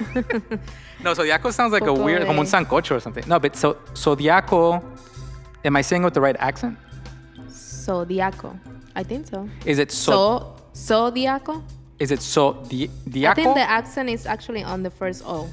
no, 1.02 1.12
zodiaco 1.12 1.52
sounds 1.52 1.72
like 1.72 1.82
a 1.82 1.86
Poco 1.86 2.04
weird, 2.04 2.24
como 2.24 2.40
un 2.40 2.46
sancocho 2.46 2.92
or 2.94 3.00
something. 3.00 3.24
No, 3.26 3.40
but 3.40 3.56
so 3.56 3.74
zodiaco. 3.94 4.80
Am 5.64 5.74
I 5.76 5.82
saying 5.82 6.02
it 6.02 6.04
with 6.04 6.14
the 6.14 6.20
right 6.20 6.36
accent? 6.38 6.78
Zodiaco. 7.48 8.56
I 8.94 9.02
think 9.02 9.26
so. 9.26 9.48
Is 9.66 9.78
it 9.80 9.90
so? 9.90 10.54
So, 10.72 11.10
zodiaco. 11.10 11.62
Is 12.00 12.10
it 12.10 12.22
so 12.22 12.54
di, 12.68 12.90
I 13.26 13.34
think 13.34 13.54
the 13.54 13.60
accent 13.60 14.08
is 14.08 14.26
actually 14.26 14.64
on 14.64 14.82
the 14.82 14.90
first 14.90 15.22
O. 15.26 15.48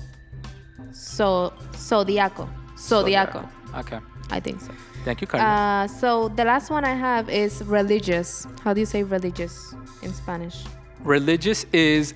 So, 0.91 1.53
zodiaco. 1.73 2.47
Zodiaco. 2.77 3.47
Okay. 3.75 3.99
I 4.31 4.39
think 4.39 4.61
so. 4.61 4.71
Thank 5.03 5.21
you, 5.21 5.27
Carla. 5.27 5.45
Uh, 5.45 5.87
so 5.87 6.29
the 6.29 6.43
last 6.43 6.69
one 6.69 6.83
I 6.83 6.95
have 6.95 7.29
is 7.29 7.63
religious. 7.63 8.47
How 8.63 8.73
do 8.73 8.79
you 8.79 8.85
say 8.85 9.03
religious 9.03 9.73
in 10.01 10.13
Spanish? 10.13 10.63
Religious 11.03 11.65
is 11.73 12.13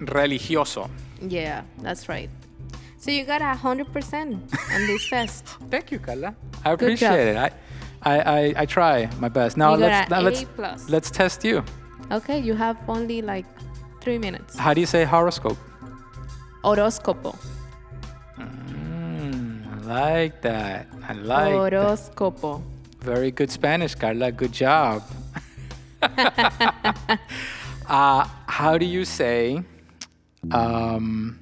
religioso. 0.00 0.88
Yeah, 1.20 1.62
that's 1.78 2.08
right. 2.08 2.30
So 2.98 3.10
you 3.10 3.24
got 3.24 3.42
a 3.42 3.54
hundred 3.54 3.92
percent 3.92 4.42
on 4.72 4.86
this 4.86 5.08
test. 5.08 5.46
Thank 5.70 5.90
you, 5.90 5.98
Carla. 5.98 6.34
I 6.64 6.72
appreciate 6.72 7.28
it. 7.28 7.36
I, 7.36 7.50
I, 8.02 8.20
I, 8.20 8.54
I 8.58 8.66
try 8.66 9.08
my 9.18 9.28
best. 9.28 9.56
Now 9.56 9.74
You 9.74 9.80
let's 9.80 10.10
now 10.10 10.20
let's 10.20 10.44
plus. 10.44 10.88
let's 10.88 11.10
test 11.10 11.44
you. 11.44 11.64
Okay, 12.10 12.38
you 12.38 12.54
have 12.54 12.76
only 12.88 13.22
like 13.22 13.46
three 14.00 14.18
minutes. 14.18 14.56
How 14.56 14.74
do 14.74 14.80
you 14.80 14.86
say 14.86 15.04
horoscope? 15.04 15.58
Horóscopo. 16.64 17.36
Mm, 18.38 19.66
I 19.66 19.76
like 19.86 20.42
that. 20.42 20.86
I 21.08 21.12
like 21.12 21.52
that. 21.52 21.72
Horóscopo. 21.72 22.62
Very 23.00 23.30
good 23.30 23.50
Spanish, 23.50 23.94
Carla. 23.94 24.30
Good 24.30 24.52
job. 24.52 25.02
uh, 26.02 27.18
how 28.46 28.78
do 28.78 28.86
you 28.86 29.04
say? 29.04 29.62
Um, 30.50 31.38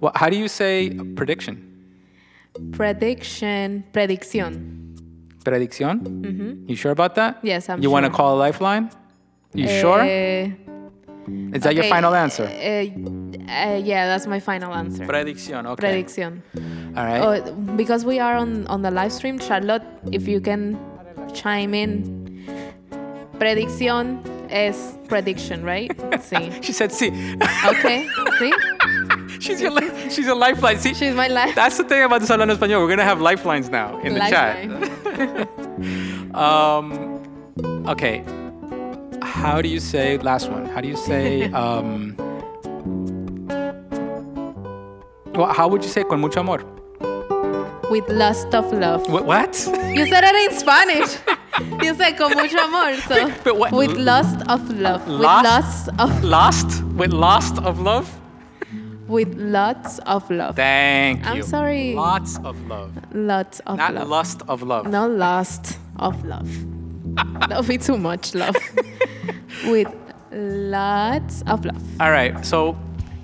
well, 0.00 0.12
how 0.14 0.28
do 0.28 0.36
you 0.36 0.48
say 0.48 0.90
prediction? 1.16 1.64
Prediction. 2.72 3.84
Predicción. 3.92 4.77
Predicción? 5.44 6.66
You 6.68 6.76
sure 6.76 6.92
about 6.92 7.14
that? 7.14 7.38
Yes, 7.42 7.68
I'm 7.68 7.80
You 7.82 7.90
want 7.90 8.04
to 8.06 8.10
call 8.10 8.36
a 8.36 8.38
lifeline? 8.38 8.90
You 9.54 9.68
sure? 9.68 10.00
Eh, 10.02 10.50
Is 11.54 11.62
that 11.62 11.74
your 11.74 11.84
final 11.84 12.14
answer? 12.14 12.44
uh, 12.44 12.48
uh, 12.48 13.76
yeah, 13.82 14.06
that's 14.06 14.26
my 14.26 14.40
final 14.40 14.72
answer. 14.74 15.04
Predicción. 15.06 15.66
Okay. 15.66 15.82
Predicción. 16.02 16.42
All 16.96 17.04
right. 17.04 17.22
Oh, 17.22 17.52
because 17.76 18.04
we 18.04 18.18
are 18.18 18.36
on, 18.36 18.66
on 18.66 18.82
the 18.82 18.90
live 18.90 19.12
stream, 19.12 19.38
Charlotte, 19.38 19.82
if 20.12 20.26
you 20.28 20.40
can 20.40 20.78
chime 21.34 21.74
in. 21.74 22.44
Predicción 23.38 24.20
es 24.50 24.98
prediction, 25.08 25.62
right? 25.64 25.90
Sí. 26.20 26.50
She 26.62 26.72
said, 26.72 26.90
"See, 26.92 27.10
Okay. 27.64 28.08
See? 28.38 28.52
She's 29.40 29.60
your 29.60 29.70
li- 29.70 30.10
she's 30.10 30.26
a 30.28 30.34
lifeline." 30.34 30.78
See, 30.78 30.94
She's 30.94 31.14
my 31.14 31.28
life. 31.28 31.54
that's 31.54 31.76
the 31.76 31.84
thing 31.84 32.02
about 32.02 32.20
this 32.20 32.30
Hablando 32.30 32.56
Español. 32.56 32.80
We're 32.82 32.88
gonna 32.88 33.04
have 33.04 33.20
lifelines 33.20 33.68
now 33.70 33.98
in 34.00 34.14
the 34.14 34.20
chat. 34.20 35.48
Um, 36.34 37.22
okay. 37.88 38.22
How 39.22 39.62
do 39.62 39.68
you 39.68 39.80
say 39.80 40.18
last 40.18 40.50
one? 40.50 40.66
How 40.66 40.80
do 40.80 40.88
you 40.88 40.96
say 40.96 41.50
um? 41.64 42.14
Well, 45.34 45.52
how 45.52 45.68
would 45.68 45.82
you 45.84 45.88
say 45.90 46.04
con 46.04 46.20
mucho 46.20 46.40
amor? 46.40 46.62
With 47.90 48.08
lust 48.10 48.54
of 48.54 48.72
love. 48.72 49.06
Wh- 49.06 49.24
What? 49.24 49.54
You 49.94 50.06
said 50.06 50.24
it 50.24 50.34
in 50.52 50.58
Spanish. 50.58 51.16
You 51.82 51.94
said 51.94 52.16
con 52.16 52.32
mucho 52.36 52.58
amor. 52.58 52.96
So 53.02 53.32
But 53.44 53.56
what- 53.58 53.72
with 53.72 53.96
lust 53.96 54.40
of 54.48 54.68
love. 54.70 55.06
With 55.06 55.20
Lust? 55.20 55.44
lust 55.44 55.88
of 55.98 56.22
Lost 56.24 56.82
with 56.94 57.12
lust 57.12 57.58
of 57.62 57.80
love. 57.80 58.08
With 59.08 59.34
lots 59.36 59.98
of 60.00 60.30
love. 60.30 60.56
Thank 60.56 61.24
you. 61.24 61.30
I'm 61.30 61.42
sorry. 61.42 61.94
Lots 61.94 62.38
of 62.44 62.66
love, 62.66 62.92
Lots 63.14 63.60
of 63.60 63.78
not 63.78 63.94
love. 63.94 64.02
Not 64.02 64.08
lust 64.08 64.42
of 64.48 64.62
love. 64.62 64.86
No 64.86 65.06
lust 65.08 65.78
of 65.96 66.24
love. 66.24 66.48
that 67.48 67.58
would 67.58 67.68
be 67.68 67.78
too 67.78 67.96
much 67.96 68.34
love. 68.34 68.56
with 69.66 69.88
lots 70.30 71.42
of 71.46 71.64
love. 71.64 71.82
All 72.00 72.10
right, 72.10 72.44
so 72.44 72.76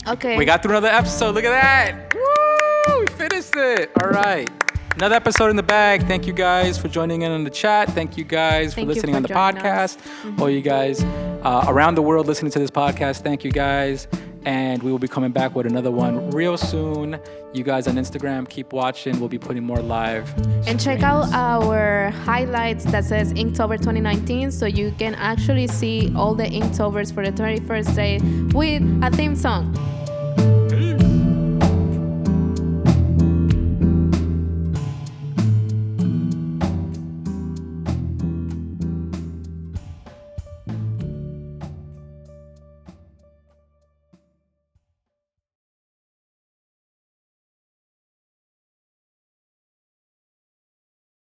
Okay. 0.07 0.37
We 0.37 0.45
got 0.45 0.63
through 0.63 0.73
another 0.73 0.89
episode. 0.89 1.35
Look 1.35 1.45
at 1.45 1.51
that. 1.51 2.15
Woo! 2.15 3.01
We 3.01 3.07
finished 3.15 3.57
it. 3.57 3.91
All 4.03 4.11
right. 4.11 4.49
Another 4.97 5.15
episode 5.15 5.49
in 5.49 5.57
the 5.57 5.63
bag. 5.63 6.07
Thank 6.07 6.27
you 6.27 6.33
guys 6.35 6.77
for 6.79 6.89
joining 6.89 7.23
in 7.23 7.33
on 7.33 7.43
the 7.43 7.51
chat. 7.51 7.89
Thank 7.91 8.19
you 8.19 8.25
guys 8.25 8.75
Thank 8.75 8.87
for 8.87 8.95
listening 8.95 9.15
for 9.15 9.17
on 9.17 9.23
the 9.23 9.29
podcast. 9.31 9.97
us. 9.97 9.97
Mm-hmm. 9.97 10.43
All 10.43 10.51
you 10.51 10.61
guys 10.61 11.03
uh, 11.03 11.65
around 11.69 11.95
the 11.95 12.03
world 12.03 12.27
listening 12.27 12.53
to 12.53 12.59
this 12.59 12.71
podcast, 12.71 13.23
thank 13.23 13.45
you 13.45 13.51
guys. 13.51 14.07
And 14.45 14.83
we 14.83 14.91
will 14.91 14.99
be 14.99 15.09
coming 15.09 15.33
back 15.33 15.55
with 15.55 15.67
another 15.67 15.91
one 15.91 16.31
real 16.31 16.57
soon. 16.57 17.19
You 17.53 17.65
guys 17.65 17.87
on 17.89 17.95
Instagram, 17.95 18.49
keep 18.49 18.73
watching. 18.73 19.19
We'll 19.19 19.29
be 19.29 19.39
putting 19.39 19.65
more 19.65 19.81
live. 19.81 20.33
And 20.67 20.79
check 20.81 21.03
out 21.03 21.33
our 21.33 22.11
highlights 22.11 22.85
that 22.87 23.05
says 23.05 23.33
Inktober 23.33 23.79
2019 23.79 24.51
so 24.51 24.67
you 24.67 24.93
can 24.99 25.15
actually 25.15 25.67
see 25.69 26.13
all 26.15 26.35
the 26.35 26.45
Inktobers 26.45 27.13
for 27.13 27.25
the 27.25 27.33
21st 27.33 27.95
day 27.95 28.19
with 28.53 28.83
a 29.03 29.11
theme 29.17 29.37
song. 29.37 29.75